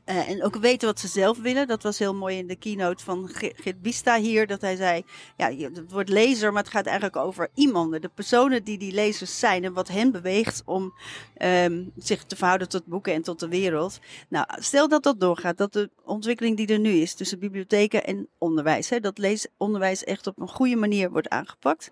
uh, 0.09 0.29
en 0.29 0.45
ook 0.45 0.57
weten 0.57 0.89
wat 0.89 1.01
ze 1.01 1.09
zelf 1.09 1.39
willen. 1.39 1.67
Dat 1.69 1.83
was 1.83 1.99
heel 1.99 2.15
mooi 2.15 2.39
in 2.39 2.47
de 2.47 2.57
keynote 2.57 3.05
van 3.05 3.29
Gert 3.33 3.83
Bista 3.83 4.19
hier. 4.19 4.47
Dat 4.47 4.61
hij 4.61 4.77
zei, 4.77 5.05
ja, 5.37 5.51
het 5.51 5.93
wordt 5.93 6.09
lezer, 6.09 6.53
maar 6.53 6.63
het 6.63 6.73
gaat 6.73 6.87
eigenlijk 6.87 7.17
over 7.17 7.49
iemanden. 7.55 8.01
De 8.01 8.09
personen 8.09 8.65
die 8.65 8.79
die 8.79 8.93
lezers 8.93 9.39
zijn 9.39 9.65
en 9.65 9.73
wat 9.73 9.89
hen 9.89 10.13
beweegt 10.13 10.63
om 10.65 10.95
um, 11.43 11.93
zich 11.97 12.25
te 12.25 12.37
verhouden 12.37 12.69
tot 12.69 12.87
boeken 12.87 13.13
en 13.13 13.23
tot 13.23 13.41
de 13.41 13.49
wereld. 13.49 13.99
Nou, 14.29 14.47
stel 14.59 14.89
dat 14.89 15.03
dat 15.03 15.21
doorgaat. 15.21 15.57
Dat 15.59 15.73
de 15.73 15.91
ontwikkeling 16.05 16.57
die 16.57 16.67
er 16.67 16.79
nu 16.79 16.91
is 16.91 17.15
tussen 17.15 17.39
bibliotheken 17.39 18.05
en 18.05 18.29
onderwijs. 18.39 18.91
Hè, 18.91 19.01
dat 19.01 19.19
leesonderwijs 19.19 20.05
echt 20.05 20.27
op 20.27 20.41
een 20.41 20.49
goede 20.49 20.77
manier 20.77 21.11
wordt 21.11 21.29
aangepakt. 21.29 21.91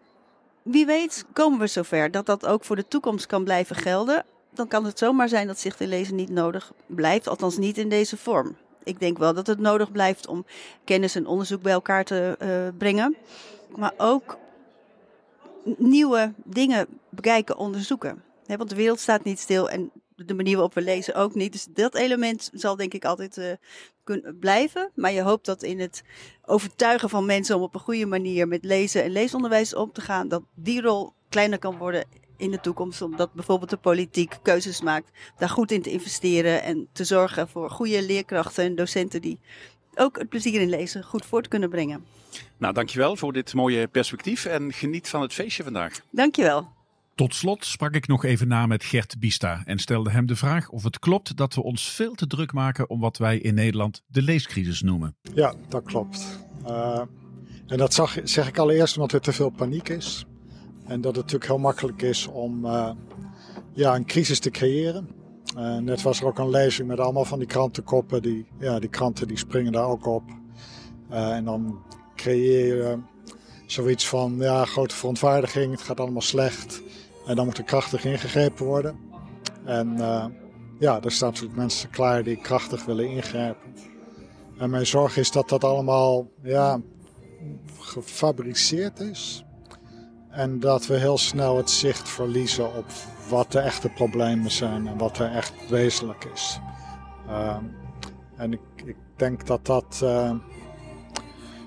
Wie 0.63 0.87
weet 0.87 1.25
komen 1.33 1.59
we 1.59 1.67
zover 1.67 2.11
dat 2.11 2.27
dat 2.27 2.47
ook 2.47 2.65
voor 2.65 2.77
de 2.77 2.89
toekomst 2.89 3.27
kan 3.27 3.45
blijven 3.45 3.77
gelden 3.77 4.25
dan 4.57 4.69
kan 4.69 4.85
het 4.85 4.99
zomaar 4.99 5.29
zijn 5.29 5.47
dat 5.47 5.59
zicht 5.59 5.81
in 5.81 5.89
lezen 5.89 6.15
niet 6.15 6.31
nodig 6.31 6.73
blijft, 6.87 7.29
althans 7.29 7.57
niet 7.57 7.79
in 7.79 7.89
deze 7.89 8.17
vorm. 8.17 8.57
Ik 8.85 9.01
denk 9.01 9.19
wel 9.19 9.35
dat 9.35 9.47
het 9.47 9.59
nodig 9.59 9.93
blijft 9.93 10.27
om 10.27 10.47
kennis 10.85 11.15
en 11.15 11.27
onderzoek 11.27 11.63
bij 11.63 11.73
elkaar 11.73 12.05
te 12.05 12.37
uh, 12.43 12.79
brengen, 12.79 13.17
maar 13.77 13.93
ook 13.97 14.39
nieuwe 15.77 16.33
dingen 16.45 16.87
bekijken, 17.09 17.57
onderzoeken. 17.57 18.23
Want 18.47 18.69
de 18.69 18.77
wereld 18.77 19.01
staat 19.01 19.25
niet 19.25 19.39
stil 19.39 19.71
en 19.71 19.91
de 20.17 20.35
manier 20.35 20.55
waarop 20.55 20.75
we 20.75 20.83
lezen 20.83 21.15
ook 21.15 21.35
niet. 21.35 21.53
Dus 21.53 21.67
dat 21.71 21.95
element 21.95 22.51
zal 22.53 22.77
denk 22.77 22.95
ik 22.95 23.05
altijd 23.05 23.37
uh, 23.37 23.53
kunnen 24.05 24.39
blijven. 24.39 24.91
Maar 24.95 25.13
je 25.13 25.23
hoopt 25.23 25.47
dat 25.47 25.63
in 25.63 25.81
het 25.81 26.03
overtuigen 26.45 27.09
van 27.09 27.27
mensen 27.27 27.57
om 27.57 27.63
op 27.63 27.75
een 27.75 27.81
goede 27.81 28.07
manier 28.07 28.49
met 28.49 28.65
lezen 28.65 29.03
en 29.03 29.11
leesonderwijs 29.11 29.75
om 29.75 29.93
te 29.93 30.01
gaan, 30.01 30.29
dat 30.29 30.43
die 30.55 30.81
rol 30.81 31.13
kleiner 31.29 31.59
kan 31.59 31.79
worden 31.79 32.05
in 32.37 32.51
de 32.51 32.61
toekomst, 32.61 33.03
omdat 33.03 33.33
bijvoorbeeld 33.33 33.71
de 33.71 33.77
politiek 33.77 34.39
keuzes 34.43 34.81
maakt, 34.81 35.11
daar 35.39 35.49
goed 35.49 35.71
in 35.71 35.83
te 35.83 35.91
investeren 35.91 36.63
en 36.63 36.89
te 36.93 37.05
zorgen 37.05 37.49
voor 37.49 37.71
goede 37.71 38.07
leerkrachten 38.07 38.65
en 38.65 38.75
docenten 38.75 39.23
die 39.23 39.39
ook 39.95 40.19
het 40.19 40.29
plezier 40.29 40.61
in 40.61 40.69
lezen 40.69 41.05
goed 41.05 41.27
voort 41.27 41.49
kunnen 41.49 41.71
brengen. 41.71 42.05
Nou, 42.57 42.75
dankjewel 42.75 43.17
voor 43.17 43.33
dit 43.33 43.55
mooie 43.55 43.89
perspectief 43.89 44.45
en 44.45 44.73
geniet 44.73 45.09
van 45.09 45.21
het 45.23 45.33
feestje 45.33 45.63
vandaag. 45.63 46.01
Dankjewel. 46.11 46.75
Tot 47.15 47.35
slot 47.35 47.65
sprak 47.65 47.95
ik 47.95 48.07
nog 48.07 48.25
even 48.25 48.49
na 48.49 48.67
met 48.67 48.85
Gert 48.85 49.19
Bista 49.19 49.63
en 49.65 49.79
stelde 49.79 50.11
hem 50.11 50.27
de 50.27 50.37
vraag 50.37 50.69
of 50.69 50.83
het 50.83 50.99
klopt 50.99 51.37
dat 51.37 51.55
we 51.55 51.63
ons 51.63 51.91
veel 51.91 52.15
te 52.15 52.27
druk 52.27 52.53
maken 52.53 52.91
om 52.91 53.01
wat 53.01 53.19
wij 53.19 53.39
in 53.39 53.55
Nederland 53.55 54.03
de 54.07 54.23
leescrisis 54.23 54.83
noemen. 54.83 55.17
Ja, 55.35 55.55
dat 55.69 55.85
klopt. 55.85 56.39
Uh, 56.67 57.01
en 57.67 57.77
dat 57.77 57.95
zag, 57.95 58.19
zeg 58.25 58.49
ik 58.49 58.59
allereerst 58.59 58.95
omdat 58.97 59.13
er 59.13 59.21
te 59.21 59.33
veel 59.33 59.51
paniek 59.51 59.89
is. 59.89 60.27
En 60.87 61.01
dat 61.01 61.17
het 61.17 61.25
natuurlijk 61.25 61.51
heel 61.51 61.59
makkelijk 61.59 62.03
is 62.03 62.27
om 62.27 62.65
uh, 62.65 62.91
ja, 63.73 63.95
een 63.95 64.07
crisis 64.07 64.39
te 64.39 64.51
creëren. 64.51 65.09
Net 65.81 66.03
was 66.03 66.21
er 66.21 66.27
ook 66.27 66.39
een 66.39 66.51
lezing 66.51 66.89
met 66.89 67.01
allemaal 67.01 67.25
van 67.25 67.39
die 67.39 67.49
krantenkoppen. 67.49 68.23
Die, 68.23 68.47
ja, 68.59 68.79
die 68.79 68.89
kranten 68.89 69.29
die 69.29 69.39
springen 69.39 69.73
daar 69.73 69.87
ook 69.87 70.07
op. 70.07 70.23
Uh, 71.11 71.35
en 71.35 71.45
dan 71.45 71.79
creëer 72.15 72.77
je 72.77 72.99
zoiets 73.67 74.09
van 74.09 74.37
ja, 74.39 74.65
grote 74.65 74.95
verontwaardiging. 74.95 75.71
Het 75.71 75.83
gaat 75.83 76.01
allemaal 76.01 76.23
slecht. 76.23 76.83
En 77.27 77.37
dan 77.37 77.45
moet 77.45 77.59
er 77.59 77.65
krachtig 77.65 78.05
ingegrepen 78.05 78.67
worden. 78.67 78.99
En 79.65 79.97
ja, 80.79 81.03
er 81.03 81.13
staan 81.13 81.29
natuurlijk 81.29 81.57
mensen 81.57 81.91
klaar 81.91 82.23
die 82.23 82.37
krachtig 82.37 82.85
willen 82.85 83.09
ingrijpen. 83.09 83.75
En 84.59 84.71
mijn 84.71 84.87
zorg 84.87 85.17
is 85.17 85.31
dat 85.31 85.49
dat 85.49 85.65
allemaal 85.65 86.31
ja, 86.43 86.81
gefabriceerd 87.79 89.01
is. 89.01 89.46
En 90.37 90.61
dat 90.61 90.87
we 90.87 90.95
heel 90.95 91.19
snel 91.19 91.57
het 91.57 91.71
zicht 91.71 92.09
verliezen 92.09 92.75
op 92.75 92.85
wat 93.29 93.53
de 93.53 93.59
echte 93.59 93.89
problemen 93.89 94.51
zijn 94.51 94.87
en 94.87 94.99
wat 94.99 95.19
er 95.19 95.31
echt 95.31 95.69
wezenlijk 95.69 96.25
is. 96.35 96.59
Uh, 97.29 97.57
en 98.37 98.53
ik, 98.53 98.61
ik, 98.85 98.97
denk 99.17 99.47
dat 99.47 99.67
dat 99.67 100.01
uh, 100.03 100.33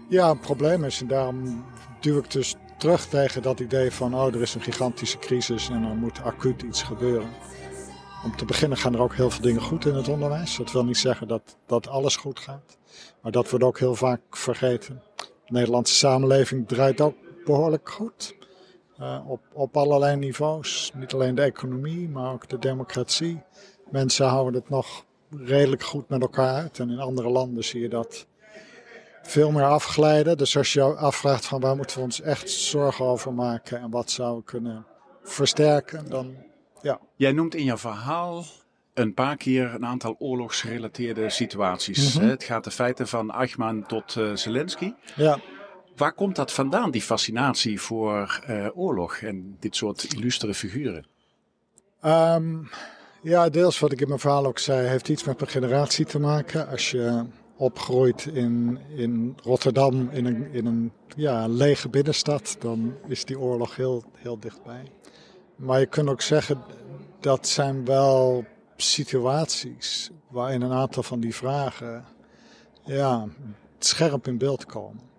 ja, 0.09 0.29
een 0.29 0.39
probleem 0.39 0.83
is. 0.83 1.01
En 1.01 1.07
daarom 1.07 1.65
duw 1.99 2.17
ik 2.17 2.31
dus 2.31 2.55
terug 2.77 3.05
tegen 3.05 3.41
dat 3.41 3.59
idee 3.59 3.91
van, 3.91 4.15
oh, 4.15 4.33
er 4.33 4.41
is 4.41 4.55
een 4.55 4.61
gigantische 4.61 5.19
crisis 5.19 5.69
en 5.69 5.83
er 5.83 5.95
moet 5.95 6.21
acuut 6.23 6.61
iets 6.61 6.83
gebeuren. 6.83 7.29
Om 8.23 8.35
te 8.35 8.45
beginnen 8.45 8.77
gaan 8.77 8.93
er 8.93 9.01
ook 9.01 9.15
heel 9.15 9.29
veel 9.29 9.41
dingen 9.41 9.61
goed 9.61 9.85
in 9.85 9.95
het 9.95 10.07
onderwijs. 10.07 10.57
Dat 10.57 10.71
wil 10.71 10.85
niet 10.85 10.97
zeggen 10.97 11.27
dat, 11.27 11.57
dat 11.65 11.87
alles 11.87 12.15
goed 12.15 12.39
gaat. 12.39 12.77
Maar 13.21 13.31
dat 13.31 13.49
wordt 13.49 13.65
ook 13.65 13.79
heel 13.79 13.95
vaak 13.95 14.21
vergeten. 14.29 15.01
De 15.15 15.25
Nederlandse 15.47 15.95
samenleving 15.95 16.67
draait 16.67 17.01
ook 17.01 17.15
behoorlijk 17.45 17.89
goed. 17.89 18.37
Uh, 18.99 19.29
op, 19.29 19.41
op 19.53 19.77
allerlei 19.77 20.15
niveaus. 20.15 20.91
Niet 20.95 21.13
alleen 21.13 21.35
de 21.35 21.41
economie, 21.41 22.09
maar 22.09 22.33
ook 22.33 22.49
de 22.49 22.59
democratie. 22.59 23.41
Mensen 23.89 24.27
houden 24.27 24.53
het 24.53 24.69
nog 24.69 25.05
redelijk 25.29 25.83
goed 25.83 26.09
met 26.09 26.21
elkaar 26.21 26.53
uit. 26.53 26.79
En 26.79 26.89
in 26.89 26.99
andere 26.99 27.29
landen 27.29 27.63
zie 27.63 27.81
je 27.81 27.89
dat 27.89 28.27
veel 29.21 29.51
meer 29.51 29.65
afglijden. 29.65 30.37
Dus 30.37 30.57
als 30.57 30.73
je 30.73 30.81
afvraagt 30.83 31.45
van 31.45 31.59
waar 31.59 31.75
moeten 31.75 31.97
we 31.97 32.03
ons 32.03 32.21
echt 32.21 32.49
zorgen 32.49 33.05
over 33.05 33.33
maken 33.33 33.79
en 33.79 33.89
wat 33.89 34.11
zouden 34.11 34.39
we 34.39 34.45
kunnen 34.45 34.85
versterken, 35.23 36.09
dan 36.09 36.35
ja. 36.81 36.99
Jij 37.15 37.31
noemt 37.31 37.55
in 37.55 37.63
jouw 37.63 37.77
verhaal 37.77 38.43
een 38.93 39.13
paar 39.13 39.37
keer 39.37 39.73
een 39.73 39.85
aantal 39.85 40.15
oorlogsgerelateerde 40.19 41.29
situaties. 41.29 42.17
Mhm. 42.17 42.27
Het 42.27 42.43
gaat 42.43 42.63
de 42.63 42.71
feiten 42.71 43.07
van 43.07 43.31
Eichmann 43.31 43.83
tot 43.87 44.15
uh, 44.15 44.35
Zelensky. 44.35 44.93
Ja. 45.15 45.39
Waar 45.99 46.13
komt 46.13 46.35
dat 46.35 46.53
vandaan, 46.53 46.91
die 46.91 47.01
fascinatie 47.01 47.81
voor 47.81 48.43
uh, 48.49 48.67
oorlog 48.73 49.15
en 49.15 49.57
dit 49.59 49.75
soort 49.75 50.03
illustere 50.03 50.53
figuren? 50.53 51.05
Um, 52.05 52.69
ja, 53.21 53.49
deels 53.49 53.79
wat 53.79 53.91
ik 53.91 54.01
in 54.01 54.07
mijn 54.07 54.19
verhaal 54.19 54.45
ook 54.45 54.59
zei, 54.59 54.87
heeft 54.87 55.09
iets 55.09 55.23
met 55.23 55.39
mijn 55.39 55.51
generatie 55.51 56.05
te 56.05 56.19
maken. 56.19 56.67
Als 56.67 56.91
je 56.91 57.25
opgroeit 57.57 58.25
in, 58.25 58.79
in 58.95 59.37
Rotterdam, 59.43 60.09
in 60.09 60.25
een, 60.25 60.51
in 60.51 60.65
een 60.65 60.91
ja, 61.15 61.47
lege 61.47 61.89
binnenstad, 61.89 62.55
dan 62.59 62.95
is 63.07 63.25
die 63.25 63.39
oorlog 63.39 63.75
heel, 63.75 64.03
heel 64.15 64.39
dichtbij. 64.39 64.83
Maar 65.55 65.79
je 65.79 65.85
kunt 65.85 66.09
ook 66.09 66.21
zeggen, 66.21 66.61
dat 67.19 67.47
zijn 67.47 67.85
wel 67.85 68.45
situaties 68.75 70.11
waarin 70.27 70.61
een 70.61 70.73
aantal 70.73 71.03
van 71.03 71.19
die 71.19 71.35
vragen 71.35 72.05
ja, 72.83 73.27
scherp 73.79 74.27
in 74.27 74.37
beeld 74.37 74.65
komen. 74.65 75.09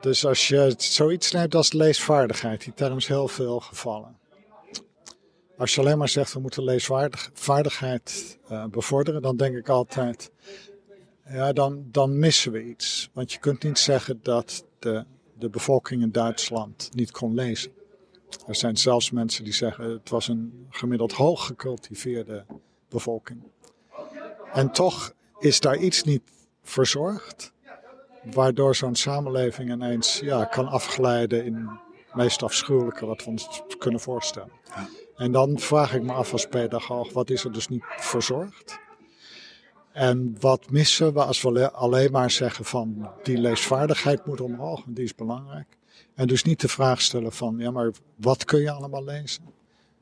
Dus 0.00 0.26
als 0.26 0.48
je 0.48 0.74
zoiets 0.76 1.32
neemt 1.32 1.54
als 1.54 1.72
leesvaardigheid, 1.72 2.64
die 2.64 2.74
term 2.74 2.96
is 2.96 3.06
heel 3.06 3.28
veel 3.28 3.60
gevallen. 3.60 4.18
Als 5.56 5.74
je 5.74 5.80
alleen 5.80 5.98
maar 5.98 6.08
zegt 6.08 6.32
we 6.32 6.40
moeten 6.40 6.64
leesvaardigheid 6.64 8.38
uh, 8.50 8.64
bevorderen, 8.66 9.22
dan 9.22 9.36
denk 9.36 9.56
ik 9.56 9.68
altijd, 9.68 10.30
ja, 11.28 11.52
dan, 11.52 11.84
dan 11.90 12.18
missen 12.18 12.52
we 12.52 12.64
iets. 12.64 13.10
Want 13.12 13.32
je 13.32 13.38
kunt 13.38 13.62
niet 13.62 13.78
zeggen 13.78 14.20
dat 14.22 14.64
de, 14.78 15.04
de 15.38 15.48
bevolking 15.48 16.02
in 16.02 16.12
Duitsland 16.12 16.88
niet 16.92 17.10
kon 17.10 17.34
lezen. 17.34 17.72
Er 18.46 18.54
zijn 18.54 18.76
zelfs 18.76 19.10
mensen 19.10 19.44
die 19.44 19.52
zeggen 19.52 19.90
het 19.90 20.08
was 20.08 20.28
een 20.28 20.66
gemiddeld 20.70 21.12
hoog 21.12 21.46
gecultiveerde 21.46 22.44
bevolking. 22.88 23.42
En 24.52 24.72
toch 24.72 25.14
is 25.38 25.60
daar 25.60 25.76
iets 25.76 26.02
niet 26.02 26.22
verzorgd, 26.62 27.52
waardoor 28.22 28.76
zo'n 28.76 28.94
samenleving 28.94 29.70
ineens 29.70 30.20
ja, 30.20 30.44
kan 30.44 30.68
afglijden 30.68 31.44
in 31.44 31.54
het 31.54 32.14
meest 32.14 32.42
afschuwelijke 32.42 33.06
wat 33.06 33.24
we 33.24 33.30
ons 33.30 33.62
kunnen 33.78 34.00
voorstellen. 34.00 34.52
En 35.16 35.32
dan 35.32 35.58
vraag 35.58 35.94
ik 35.94 36.02
me 36.02 36.12
af 36.12 36.32
als 36.32 36.46
pedagoog, 36.46 37.12
wat 37.12 37.30
is 37.30 37.44
er 37.44 37.52
dus 37.52 37.68
niet 37.68 37.84
verzorgd? 37.96 38.78
En 39.92 40.36
wat 40.40 40.70
missen 40.70 41.12
we 41.12 41.24
als 41.24 41.42
we 41.42 41.70
alleen 41.70 42.10
maar 42.10 42.30
zeggen 42.30 42.64
van 42.64 43.10
die 43.22 43.38
leesvaardigheid 43.38 44.26
moet 44.26 44.40
omhoog 44.40 44.82
die 44.86 45.04
is 45.04 45.14
belangrijk. 45.14 45.78
En 46.14 46.26
dus 46.26 46.42
niet 46.42 46.60
de 46.60 46.68
vraag 46.68 47.00
stellen 47.00 47.32
van, 47.32 47.58
ja 47.58 47.70
maar 47.70 47.90
wat 48.16 48.44
kun 48.44 48.60
je 48.60 48.70
allemaal 48.70 49.04
lezen? 49.04 49.42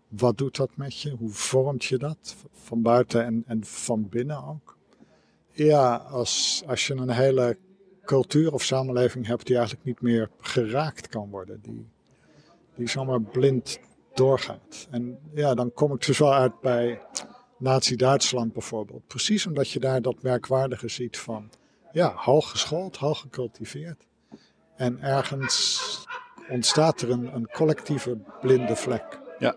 Wat 0.08 0.38
doet 0.38 0.56
dat 0.56 0.70
met 0.74 1.00
je? 1.00 1.10
Hoe 1.10 1.30
vormt 1.30 1.84
je 1.84 1.98
dat? 1.98 2.36
Van 2.52 2.82
buiten 2.82 3.24
en, 3.24 3.44
en 3.46 3.64
van 3.64 4.08
binnen 4.08 4.44
ook. 4.44 4.76
Ja, 5.52 5.94
als, 5.96 6.62
als 6.66 6.86
je 6.86 6.94
een 6.94 7.10
hele 7.10 7.56
cultuur 8.08 8.52
of 8.52 8.62
samenleving 8.62 9.26
hebt 9.26 9.46
die 9.46 9.56
eigenlijk 9.56 9.86
niet 9.86 10.00
meer 10.00 10.30
geraakt 10.40 11.08
kan 11.08 11.30
worden. 11.30 11.60
Die, 11.62 11.86
die 12.74 12.88
zomaar 12.88 13.20
blind 13.20 13.78
doorgaat. 14.14 14.86
En 14.90 15.18
ja, 15.34 15.54
dan 15.54 15.72
kom 15.72 15.92
ik 15.92 16.06
dus 16.06 16.18
wel 16.18 16.34
uit 16.34 16.60
bij 16.60 17.00
Nazi-Duitsland 17.58 18.52
bijvoorbeeld. 18.52 19.06
Precies 19.06 19.46
omdat 19.46 19.70
je 19.70 19.80
daar 19.80 20.02
dat 20.02 20.22
merkwaardige 20.22 20.88
ziet 20.88 21.18
van, 21.18 21.50
ja, 21.92 22.12
hooggeschoold, 22.16 22.96
hoog 22.96 23.20
gecultiveerd. 23.20 24.06
En 24.76 25.02
ergens 25.02 25.80
ontstaat 26.50 27.00
er 27.00 27.10
een, 27.10 27.34
een 27.34 27.48
collectieve 27.52 28.18
blinde 28.40 28.76
vlek. 28.76 29.20
Ja. 29.38 29.56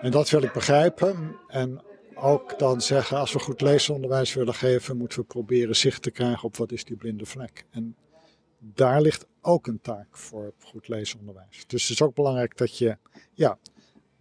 En 0.00 0.10
dat 0.10 0.30
wil 0.30 0.42
ik 0.42 0.52
begrijpen. 0.52 1.36
En 1.48 1.82
ook 2.22 2.58
dan 2.58 2.80
zeggen, 2.80 3.18
als 3.18 3.32
we 3.32 3.38
goed 3.38 3.60
leesonderwijs 3.60 4.34
willen 4.34 4.54
geven, 4.54 4.96
moeten 4.96 5.18
we 5.18 5.24
proberen 5.24 5.76
zicht 5.76 6.02
te 6.02 6.10
krijgen 6.10 6.44
op 6.44 6.56
wat 6.56 6.72
is 6.72 6.84
die 6.84 6.96
blinde 6.96 7.26
vlek. 7.26 7.64
En 7.70 7.96
daar 8.58 9.00
ligt 9.00 9.26
ook 9.40 9.66
een 9.66 9.80
taak 9.80 10.06
voor 10.10 10.52
goed 10.60 10.88
leesonderwijs. 10.88 11.64
Dus 11.66 11.82
het 11.82 11.90
is 11.90 12.02
ook 12.02 12.14
belangrijk 12.14 12.56
dat 12.56 12.78
je, 12.78 12.96
ja, 13.32 13.58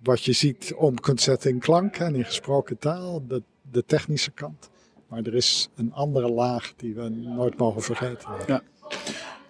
wat 0.04 0.24
je 0.24 0.32
ziet 0.32 0.74
om 0.76 1.00
kunt 1.00 1.22
zetten 1.22 1.50
in 1.50 1.60
klank 1.60 1.98
en 1.98 2.16
in 2.16 2.26
gesproken 2.26 2.78
taal, 2.78 3.28
de, 3.28 3.44
de 3.72 3.86
technische 3.86 4.32
kant. 4.32 4.70
Maar 5.08 5.24
er 5.24 5.36
is 5.36 5.70
een 5.76 5.94
andere 5.94 6.30
laag 6.30 6.74
die 6.76 6.96
we 6.96 7.10
nooit 7.10 7.58
mogen 7.58 7.82
vergeten. 7.82 8.30
Ja. 8.48 8.62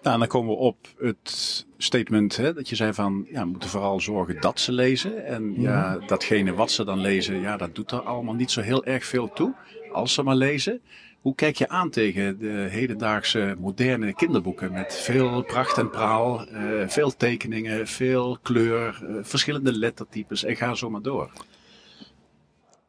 Nou, 0.01 0.19
dan 0.19 0.27
komen 0.27 0.49
we 0.49 0.59
op 0.59 0.87
het 0.97 1.65
statement 1.77 2.37
hè, 2.37 2.53
dat 2.53 2.69
je 2.69 2.75
zei 2.75 2.93
van, 2.93 3.27
ja, 3.29 3.43
we 3.43 3.49
moeten 3.49 3.69
vooral 3.69 3.99
zorgen 3.99 4.41
dat 4.41 4.59
ze 4.59 4.71
lezen. 4.71 5.25
En 5.25 5.61
ja, 5.61 5.97
datgene 5.97 6.53
wat 6.53 6.71
ze 6.71 6.83
dan 6.83 6.99
lezen, 6.99 7.39
ja, 7.39 7.57
dat 7.57 7.75
doet 7.75 7.91
er 7.91 8.01
allemaal 8.01 8.33
niet 8.33 8.51
zo 8.51 8.61
heel 8.61 8.85
erg 8.85 9.05
veel 9.05 9.29
toe, 9.33 9.55
als 9.91 10.13
ze 10.13 10.23
maar 10.23 10.35
lezen. 10.35 10.81
Hoe 11.21 11.35
kijk 11.35 11.55
je 11.55 11.69
aan 11.69 11.89
tegen 11.89 12.39
de 12.39 12.67
hedendaagse 12.69 13.55
moderne 13.59 14.13
kinderboeken 14.13 14.71
met 14.71 14.95
veel 14.95 15.43
pracht 15.43 15.77
en 15.77 15.89
praal, 15.89 16.47
uh, 16.47 16.87
veel 16.87 17.15
tekeningen, 17.15 17.87
veel 17.87 18.37
kleur, 18.41 19.01
uh, 19.03 19.17
verschillende 19.21 19.73
lettertypes 19.77 20.43
en 20.43 20.55
ga 20.55 20.73
zo 20.73 20.89
maar 20.89 21.01
door? 21.01 21.31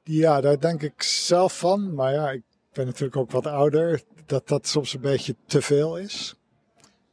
Ja, 0.02 0.40
daar 0.40 0.60
denk 0.60 0.82
ik 0.82 1.02
zelf 1.02 1.58
van. 1.58 1.94
Maar 1.94 2.12
ja, 2.12 2.30
ik 2.30 2.42
ben 2.72 2.86
natuurlijk 2.86 3.16
ook 3.16 3.30
wat 3.30 3.46
ouder, 3.46 4.02
dat 4.26 4.48
dat 4.48 4.66
soms 4.66 4.94
een 4.94 5.00
beetje 5.00 5.36
te 5.46 5.62
veel 5.62 5.98
is. 5.98 6.36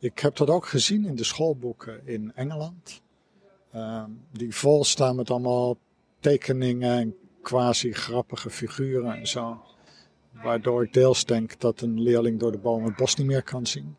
Ik 0.02 0.20
heb 0.20 0.36
dat 0.36 0.50
ook 0.50 0.66
gezien 0.66 1.06
in 1.06 1.16
de 1.16 1.24
schoolboeken 1.24 2.08
in 2.08 2.32
Engeland. 2.36 3.02
Uh, 3.76 4.04
die 4.32 4.56
vol 4.56 4.84
staan 4.84 5.16
met 5.16 5.30
allemaal 5.30 5.78
tekeningen 6.20 6.98
en 6.98 7.16
quasi 7.42 7.94
grappige 7.94 8.50
figuren 8.50 9.16
en 9.16 9.28
zo. 9.28 9.62
Waardoor 10.44 10.84
ik 10.84 10.94
deels 10.94 11.26
denk 11.26 11.60
dat 11.60 11.82
een 11.82 12.02
leerling 12.02 12.40
door 12.40 12.52
de 12.52 12.58
boom 12.58 12.84
het 12.84 12.96
bos 12.96 13.16
niet 13.16 13.28
meer 13.28 13.44
kan 13.44 13.68
zien. 13.68 13.96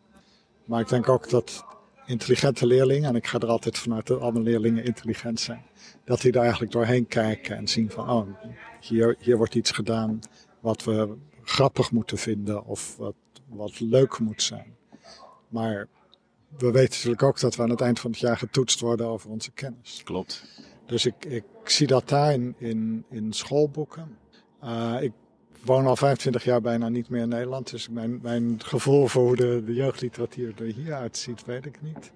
Maar 0.65 0.81
ik 0.81 0.89
denk 0.89 1.09
ook 1.09 1.31
dat 1.31 1.65
intelligente 2.07 2.67
leerlingen, 2.67 3.09
en 3.09 3.17
ik 3.17 3.27
ga 3.27 3.39
er 3.39 3.49
altijd 3.49 3.79
vanuit 3.79 4.07
dat 4.07 4.21
alle 4.21 4.41
leerlingen 4.41 4.85
intelligent 4.85 5.41
zijn, 5.41 5.63
dat 6.05 6.21
die 6.21 6.33
daar 6.33 6.43
eigenlijk 6.43 6.73
doorheen 6.73 7.07
kijken 7.07 7.57
en 7.57 7.69
zien 7.69 7.91
van, 7.91 8.11
oh, 8.11 8.29
hier, 8.81 9.17
hier 9.19 9.37
wordt 9.37 9.55
iets 9.55 9.71
gedaan 9.71 10.19
wat 10.61 10.85
we 10.85 11.17
grappig 11.43 11.91
moeten 11.91 12.19
vinden 12.19 12.65
of 12.65 12.97
wat, 12.97 13.15
wat 13.49 13.81
leuk 13.81 14.19
moet 14.19 14.43
zijn. 14.43 14.79
Maar 15.51 15.87
we 16.59 16.71
weten 16.71 16.91
natuurlijk 16.91 17.23
ook 17.23 17.41
dat 17.41 17.57
we 17.57 17.63
aan 17.63 17.71
het 17.71 17.81
eind 17.81 18.01
van 18.01 18.11
het 18.11 18.21
jaar 18.21 18.37
getoetst 18.37 18.81
worden 18.81 19.07
over 19.07 19.31
onze 19.31 19.51
kennis. 19.51 20.03
Klopt. 20.05 20.45
Dus 20.87 21.07
ik, 21.07 21.25
ik 21.25 21.45
zie 21.65 21.87
dat 21.87 22.09
daar 22.09 22.33
in, 22.33 22.55
in, 22.59 23.05
in 23.11 23.33
schoolboeken. 23.33 24.19
Uh, 24.65 24.97
ik 25.01 25.13
woon 25.65 25.87
al 25.87 25.97
25 25.97 26.45
jaar 26.45 26.61
bijna 26.61 26.89
niet 26.89 27.09
meer 27.09 27.23
in 27.23 27.29
Nederland. 27.29 27.71
Dus 27.71 27.89
mijn, 27.89 28.19
mijn 28.23 28.61
gevoel 28.65 29.07
voor 29.07 29.23
hoe 29.23 29.37
de, 29.37 29.63
de 29.65 29.75
jeugdliteratuur 29.75 30.55
er 30.59 30.75
hier 30.75 30.95
uitziet, 30.95 31.45
weet 31.45 31.67
ik 31.67 31.83
niet. 31.83 32.13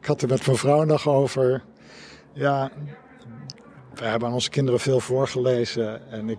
Ik 0.00 0.06
had 0.06 0.22
er 0.22 0.28
met 0.28 0.46
mijn 0.46 0.58
vrouw 0.58 0.84
nog 0.84 1.08
over. 1.08 1.64
Ja, 2.32 2.70
we 3.94 4.04
hebben 4.04 4.28
aan 4.28 4.34
onze 4.34 4.50
kinderen 4.50 4.80
veel 4.80 5.00
voorgelezen. 5.00 6.10
En 6.10 6.28
ik, 6.28 6.38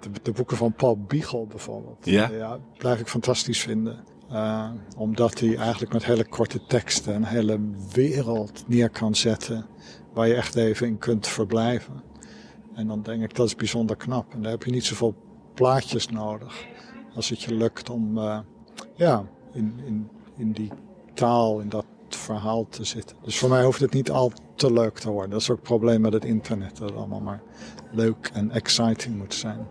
de, 0.00 0.10
de 0.22 0.32
boeken 0.32 0.56
van 0.56 0.72
Paul 0.72 0.98
Biegel 0.98 1.46
bijvoorbeeld. 1.46 2.04
Ja? 2.04 2.28
ja 2.30 2.58
blijf 2.78 3.00
ik 3.00 3.08
fantastisch 3.08 3.62
vinden. 3.62 4.04
Uh, 4.32 4.70
omdat 4.96 5.40
hij 5.40 5.56
eigenlijk 5.56 5.92
met 5.92 6.04
hele 6.04 6.28
korte 6.28 6.60
teksten 6.66 7.14
een 7.14 7.24
hele 7.24 7.60
wereld 7.92 8.64
neer 8.66 8.90
kan 8.90 9.14
zetten. 9.14 9.66
Waar 10.12 10.28
je 10.28 10.34
echt 10.34 10.54
even 10.54 10.86
in 10.86 10.98
kunt 10.98 11.28
verblijven. 11.28 12.02
En 12.74 12.86
dan 12.86 13.02
denk 13.02 13.22
ik 13.22 13.34
dat 13.34 13.46
is 13.46 13.56
bijzonder 13.56 13.96
knap. 13.96 14.32
En 14.32 14.42
daar 14.42 14.50
heb 14.50 14.62
je 14.62 14.70
niet 14.70 14.84
zoveel 14.84 15.14
plaatjes 15.54 16.08
nodig. 16.08 16.66
Als 17.14 17.28
het 17.28 17.42
je 17.42 17.54
lukt 17.54 17.90
om 17.90 18.18
uh, 18.18 18.38
ja, 18.94 19.24
in, 19.52 19.80
in, 19.86 20.08
in 20.36 20.52
die 20.52 20.70
taal, 21.14 21.60
in 21.60 21.68
dat 21.68 21.84
verhaal 22.08 22.68
te 22.68 22.84
zitten. 22.84 23.16
Dus 23.22 23.38
voor 23.38 23.48
mij 23.48 23.64
hoeft 23.64 23.80
het 23.80 23.92
niet 23.92 24.10
al 24.10 24.32
te 24.54 24.72
leuk 24.72 24.98
te 24.98 25.10
worden. 25.10 25.30
Dat 25.30 25.40
is 25.40 25.50
ook 25.50 25.56
het 25.56 25.66
probleem 25.66 26.00
met 26.00 26.12
het 26.12 26.24
internet. 26.24 26.76
Dat 26.76 26.88
het 26.88 26.98
allemaal 26.98 27.20
maar 27.20 27.42
leuk 27.90 28.30
en 28.32 28.50
exciting 28.50 29.16
moet 29.16 29.34
zijn. 29.34 29.66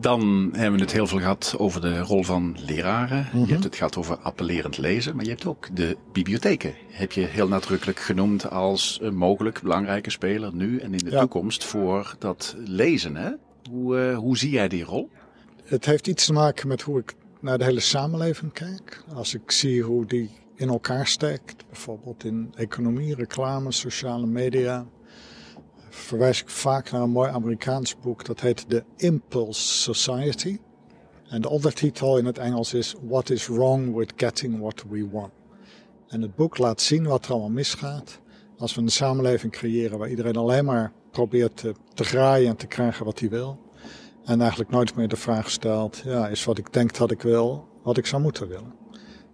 Dan 0.00 0.48
hebben 0.52 0.78
we 0.78 0.84
het 0.84 0.92
heel 0.92 1.06
veel 1.06 1.18
gehad 1.18 1.54
over 1.58 1.80
de 1.80 2.00
rol 2.00 2.22
van 2.22 2.56
leraren. 2.66 3.28
Je 3.46 3.52
hebt 3.52 3.64
het 3.64 3.76
gehad 3.76 3.96
over 3.96 4.16
appellerend 4.18 4.78
lezen, 4.78 5.16
maar 5.16 5.24
je 5.24 5.30
hebt 5.30 5.46
ook 5.46 5.76
de 5.76 5.96
bibliotheken. 6.12 6.74
Heb 6.90 7.12
je 7.12 7.20
heel 7.20 7.48
nadrukkelijk 7.48 7.98
genoemd 7.98 8.50
als 8.50 8.98
een 9.02 9.16
mogelijk 9.16 9.60
belangrijke 9.62 10.10
speler 10.10 10.54
nu 10.54 10.78
en 10.78 10.92
in 10.92 10.98
de 11.04 11.10
Ja. 11.10 11.20
toekomst 11.20 11.64
voor 11.64 12.14
dat 12.18 12.56
lezen. 12.58 13.16
Hè? 13.16 13.30
Hoe, 13.70 13.98
eh, 13.98 14.16
hoe 14.18 14.38
zie 14.38 14.50
jij 14.50 14.68
die 14.68 14.84
rol? 14.84 15.10
Het 15.64 15.84
heeft 15.84 16.06
iets 16.06 16.26
te 16.26 16.32
maken 16.32 16.68
met 16.68 16.82
hoe 16.82 16.98
ik 16.98 17.14
naar 17.40 17.58
de 17.58 17.64
hele 17.64 17.80
samenleving 17.80 18.52
kijk. 18.52 19.02
Als 19.14 19.34
ik 19.34 19.50
zie 19.50 19.82
hoe 19.82 20.06
die 20.06 20.30
in 20.54 20.68
elkaar 20.68 21.06
steekt, 21.06 21.64
bijvoorbeeld 21.70 22.24
in 22.24 22.52
economie, 22.56 23.14
reclame, 23.14 23.72
sociale 23.72 24.26
media, 24.26 24.86
verwijs 25.96 26.42
ik 26.42 26.48
vaak 26.48 26.90
naar 26.90 27.02
een 27.02 27.10
mooi 27.10 27.30
Amerikaans 27.30 27.98
boek 28.00 28.24
dat 28.24 28.40
heet 28.40 28.68
The 28.68 28.84
Impulse 28.96 29.92
Society. 29.92 30.58
En 31.28 31.42
de 31.42 31.48
ondertitel 31.48 32.18
in 32.18 32.24
het 32.24 32.38
Engels 32.38 32.74
is 32.74 32.94
What 33.02 33.30
is 33.30 33.46
wrong 33.46 33.94
with 33.94 34.12
getting 34.16 34.60
what 34.60 34.84
we 34.88 35.08
want? 35.10 35.32
En 36.08 36.22
het 36.22 36.34
boek 36.34 36.58
laat 36.58 36.80
zien 36.80 37.06
wat 37.06 37.24
er 37.24 37.30
allemaal 37.30 37.50
misgaat 37.50 38.20
als 38.58 38.74
we 38.74 38.80
een 38.80 38.88
samenleving 38.88 39.52
creëren 39.52 39.98
waar 39.98 40.08
iedereen 40.08 40.36
alleen 40.36 40.64
maar 40.64 40.92
probeert 41.10 41.56
te, 41.56 41.74
te 41.94 42.04
graaien 42.04 42.48
en 42.48 42.56
te 42.56 42.66
krijgen 42.66 43.04
wat 43.04 43.18
hij 43.18 43.28
wil. 43.28 43.58
En 44.24 44.40
eigenlijk 44.40 44.70
nooit 44.70 44.94
meer 44.94 45.08
de 45.08 45.16
vraag 45.16 45.50
stelt, 45.50 46.02
ja, 46.04 46.28
is 46.28 46.44
wat 46.44 46.58
ik 46.58 46.72
denk 46.72 46.96
dat 46.96 47.10
ik 47.10 47.22
wil, 47.22 47.68
wat 47.82 47.96
ik 47.96 48.06
zou 48.06 48.22
moeten 48.22 48.48
willen. 48.48 48.74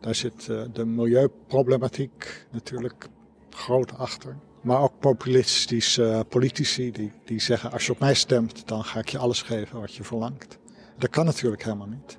Daar 0.01 0.15
zit 0.15 0.49
eh, 0.49 0.63
de 0.73 0.85
milieuproblematiek 0.85 2.47
natuurlijk 2.51 3.09
groot 3.51 3.99
achter. 3.99 4.37
Maar 4.63 4.81
ook 4.81 4.99
populistische 4.99 6.25
politici 6.29 6.91
die, 6.91 7.13
die 7.25 7.41
zeggen, 7.41 7.73
als 7.73 7.87
je 7.87 7.93
op 7.93 7.99
mij 7.99 8.15
stemt, 8.15 8.69
dan 8.69 8.85
ga 8.85 8.99
ik 8.99 9.09
je 9.09 9.19
alles 9.19 9.43
geven 9.43 9.81
wat 9.81 9.95
je 9.95 10.05
verlangt. 10.05 10.59
Dat 10.99 11.11
kan 11.11 11.25
natuurlijk 11.25 11.63
helemaal 11.63 11.87
niet. 11.87 12.19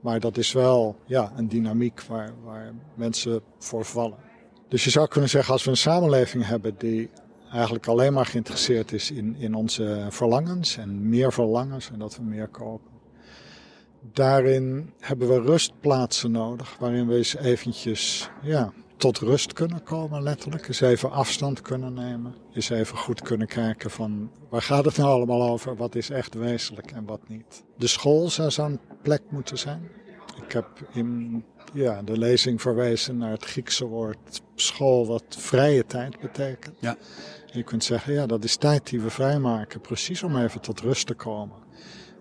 Maar 0.00 0.20
dat 0.20 0.36
is 0.36 0.52
wel 0.52 0.96
ja, 1.06 1.32
een 1.36 1.48
dynamiek 1.48 2.02
waar, 2.02 2.32
waar 2.44 2.72
mensen 2.94 3.40
voor 3.58 3.84
vallen. 3.84 4.18
Dus 4.68 4.84
je 4.84 4.90
zou 4.90 5.08
kunnen 5.08 5.30
zeggen, 5.30 5.52
als 5.52 5.64
we 5.64 5.70
een 5.70 5.76
samenleving 5.76 6.46
hebben 6.46 6.74
die 6.78 7.10
eigenlijk 7.52 7.86
alleen 7.86 8.12
maar 8.12 8.26
geïnteresseerd 8.26 8.92
is 8.92 9.10
in, 9.10 9.36
in 9.38 9.54
onze 9.54 10.06
verlangens 10.10 10.76
en 10.76 11.08
meer 11.08 11.32
verlangens 11.32 11.90
en 11.90 11.98
dat 11.98 12.16
we 12.16 12.22
meer 12.22 12.48
kopen. 12.48 12.90
Daarin 14.12 14.92
hebben 15.00 15.28
we 15.28 15.40
rustplaatsen 15.40 16.30
nodig 16.30 16.76
waarin 16.78 17.06
we 17.06 17.16
eens 17.16 17.36
eventjes 17.36 18.30
ja, 18.42 18.72
tot 18.98 19.18
rust 19.18 19.52
kunnen 19.52 19.82
komen, 19.82 20.22
letterlijk. 20.22 20.68
Eens 20.68 20.80
even 20.80 21.10
afstand 21.10 21.60
kunnen 21.60 21.92
nemen. 21.92 22.34
Eens 22.54 22.70
even 22.70 22.96
goed 22.96 23.22
kunnen 23.22 23.46
kijken 23.46 23.90
van 23.90 24.30
waar 24.48 24.62
gaat 24.62 24.84
het 24.84 24.96
nou 24.96 25.10
allemaal 25.10 25.48
over? 25.48 25.76
Wat 25.76 25.94
is 25.94 26.10
echt 26.10 26.34
wezenlijk 26.34 26.90
en 26.90 27.04
wat 27.04 27.28
niet? 27.28 27.64
De 27.76 27.86
school 27.86 28.30
zou 28.30 28.50
zo'n 28.50 28.80
plek 29.02 29.22
moeten 29.28 29.58
zijn. 29.58 29.88
Ik 30.44 30.52
heb 30.52 30.66
in 30.92 31.44
ja, 31.72 32.02
de 32.02 32.18
lezing 32.18 32.60
verwezen 32.60 33.16
naar 33.16 33.30
het 33.30 33.44
Griekse 33.44 33.86
woord 33.86 34.42
school, 34.54 35.06
wat 35.06 35.24
vrije 35.28 35.86
tijd 35.86 36.20
betekent. 36.20 36.76
Ja. 36.78 36.96
Je 37.46 37.62
kunt 37.62 37.84
zeggen, 37.84 38.12
ja, 38.12 38.26
dat 38.26 38.44
is 38.44 38.56
tijd 38.56 38.86
die 38.86 39.00
we 39.00 39.10
vrijmaken, 39.10 39.80
precies 39.80 40.22
om 40.22 40.36
even 40.36 40.60
tot 40.60 40.80
rust 40.80 41.06
te 41.06 41.14
komen. 41.14 41.56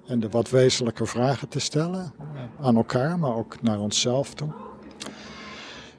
En 0.08 0.20
de 0.20 0.30
wat 0.30 0.50
wezenlijke 0.50 1.06
vragen 1.06 1.48
te 1.48 1.60
stellen 1.60 2.14
eh, 2.20 2.66
aan 2.66 2.76
elkaar, 2.76 3.20
maar 3.20 3.36
ook 3.36 3.62
naar 3.62 3.80
onszelf 3.80 4.34
toe. 4.34 4.67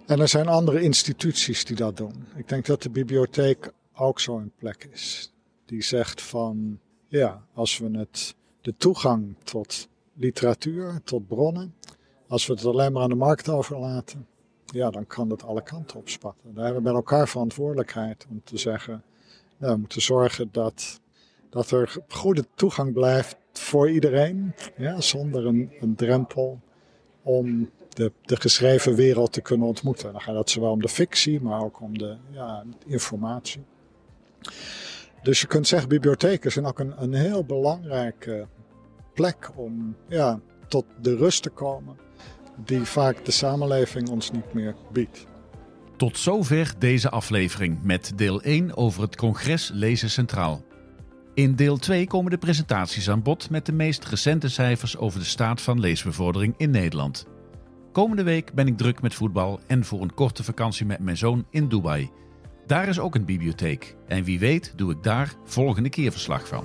En 0.09 0.21
er 0.21 0.29
zijn 0.29 0.49
andere 0.49 0.81
instituties 0.81 1.65
die 1.65 1.77
dat 1.77 1.97
doen. 1.97 2.27
Ik 2.37 2.49
denk 2.49 2.67
dat 2.67 2.83
de 2.83 2.91
bibliotheek 2.91 3.73
ook 3.95 4.21
zo'n 4.21 4.53
plek 4.59 4.89
is. 4.93 5.33
Die 5.65 5.83
zegt 5.83 6.23
van, 6.23 6.79
ja, 7.09 7.43
als 7.55 7.79
we 7.79 7.99
het, 7.99 8.35
de 8.61 8.75
toegang 8.77 9.35
tot 9.45 9.89
literatuur, 10.15 11.01
tot 11.05 11.27
bronnen, 11.27 11.75
als 12.29 12.47
we 12.47 12.53
het 12.53 12.65
alleen 12.65 12.93
maar 12.93 13.03
aan 13.03 13.09
de 13.09 13.15
markt 13.15 13.49
overlaten, 13.49 14.27
ja, 14.67 14.91
dan 14.91 15.07
kan 15.07 15.29
dat 15.29 15.43
alle 15.43 15.63
kanten 15.63 15.99
op 15.99 16.09
spatten. 16.09 16.55
Daar 16.55 16.65
hebben 16.65 16.83
we 16.83 16.89
met 16.89 16.99
elkaar 16.99 17.29
verantwoordelijkheid 17.29 18.27
om 18.31 18.41
te 18.45 18.57
zeggen, 18.57 19.03
nou, 19.57 19.73
we 19.73 19.79
moeten 19.79 20.03
zorgen 20.03 20.49
dat, 20.53 21.01
dat 21.51 21.71
er 21.71 21.97
goede 22.09 22.45
toegang 22.55 22.93
blijft 22.93 23.37
voor 23.53 23.91
iedereen, 23.91 24.55
ja, 24.77 25.01
zonder 25.01 25.47
een 25.47 25.95
drempel 25.97 26.61
om 27.23 27.71
de, 27.99 28.13
de 28.23 28.41
geschreven 28.41 28.95
wereld 28.95 29.33
te 29.33 29.41
kunnen 29.41 29.67
ontmoeten. 29.67 30.13
Dan 30.13 30.21
gaat 30.21 30.35
het 30.35 30.51
zowel 30.51 30.71
om 30.71 30.81
de 30.81 30.89
fictie, 30.89 31.41
maar 31.41 31.61
ook 31.61 31.81
om 31.81 31.99
de 31.99 32.17
ja, 32.31 32.65
informatie. 32.87 33.65
Dus 35.23 35.41
je 35.41 35.47
kunt 35.47 35.67
zeggen, 35.67 35.89
bibliotheken 35.89 36.53
zijn 36.53 36.67
ook 36.67 36.79
een, 36.79 37.03
een 37.03 37.15
heel 37.15 37.45
belangrijke 37.45 38.47
plek 39.15 39.51
om 39.55 39.97
ja, 40.09 40.41
tot 40.69 40.85
de 41.01 41.17
rust 41.17 41.43
te 41.43 41.51
komen 41.51 41.97
die 42.65 42.81
vaak 42.81 43.25
de 43.25 43.31
samenleving 43.31 44.09
ons 44.09 44.31
niet 44.31 44.53
meer 44.53 44.75
biedt. 44.93 45.27
Tot 45.97 46.19
zover 46.19 46.75
deze 46.79 47.11
aflevering 47.11 47.83
met 47.83 48.13
deel 48.17 48.43
1 48.43 48.77
over 48.77 49.03
het 49.03 49.17
congres 49.17 49.71
Lezen 49.73 50.11
Centraal. 50.11 50.65
In 51.35 51.57
deel 51.57 51.77
2 51.77 52.07
komen 52.07 52.31
de 52.31 52.39
presentaties 52.39 53.11
aan 53.11 53.23
bod 53.23 53.51
met 53.51 53.67
de 53.67 53.73
meest 53.73 54.05
recente 54.05 54.49
cijfers 54.49 54.97
over 54.97 55.19
de 55.19 55.25
staat 55.25 55.61
van 55.61 55.81
leesbevordering 55.81 56.55
in 56.57 56.71
Nederland. 56.71 57.27
Komende 57.99 58.23
week 58.23 58.53
ben 58.53 58.67
ik 58.67 58.77
druk 58.77 59.03
met 59.03 59.15
voetbal 59.15 59.61
en 59.67 59.85
voor 59.85 60.03
een 60.03 60.15
korte 60.15 60.45
vakantie 60.45 60.87
met 60.87 60.99
mijn 60.99 61.17
zoon 61.17 61.47
in 61.51 61.69
Dubai. 61.69 62.11
Daar 62.67 62.89
is 62.89 62.99
ook 62.99 63.15
een 63.15 63.25
bibliotheek 63.25 63.97
en 64.07 64.25
wie 64.25 64.39
weet 64.39 64.73
doe 64.77 64.93
ik 64.93 65.03
daar 65.03 65.35
volgende 65.45 65.89
keer 65.89 66.13
verslag 66.13 66.49
van. 66.49 66.65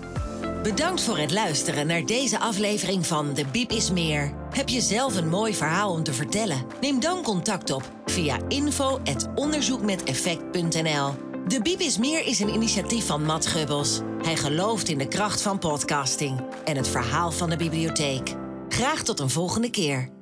Bedankt 0.63 1.01
voor 1.01 1.17
het 1.17 1.31
luisteren 1.31 1.87
naar 1.87 2.05
deze 2.05 2.39
aflevering 2.39 3.05
van 3.05 3.33
De 3.33 3.45
Biep 3.51 3.71
is 3.71 3.91
Meer. 3.91 4.33
Heb 4.49 4.69
je 4.69 4.81
zelf 4.81 5.15
een 5.15 5.29
mooi 5.29 5.53
verhaal 5.53 5.91
om 5.91 6.03
te 6.03 6.13
vertellen? 6.13 6.65
Neem 6.81 6.99
dan 6.99 7.23
contact 7.23 7.71
op 7.71 7.91
via 8.05 8.37
info.onderzoekmeteffect.nl. 8.47 11.13
De 11.47 11.61
Biep 11.61 11.79
is 11.79 11.97
Meer 11.97 12.27
is 12.27 12.39
een 12.39 12.53
initiatief 12.53 13.05
van 13.05 13.25
Matt 13.25 13.47
Gubbels. 13.47 14.01
Hij 14.21 14.35
gelooft 14.35 14.89
in 14.89 14.97
de 14.97 15.07
kracht 15.07 15.41
van 15.41 15.59
podcasting 15.59 16.41
en 16.65 16.75
het 16.75 16.87
verhaal 16.87 17.31
van 17.31 17.49
de 17.49 17.57
bibliotheek. 17.57 18.35
Graag 18.69 19.03
tot 19.03 19.19
een 19.19 19.29
volgende 19.29 19.69
keer. 19.69 20.12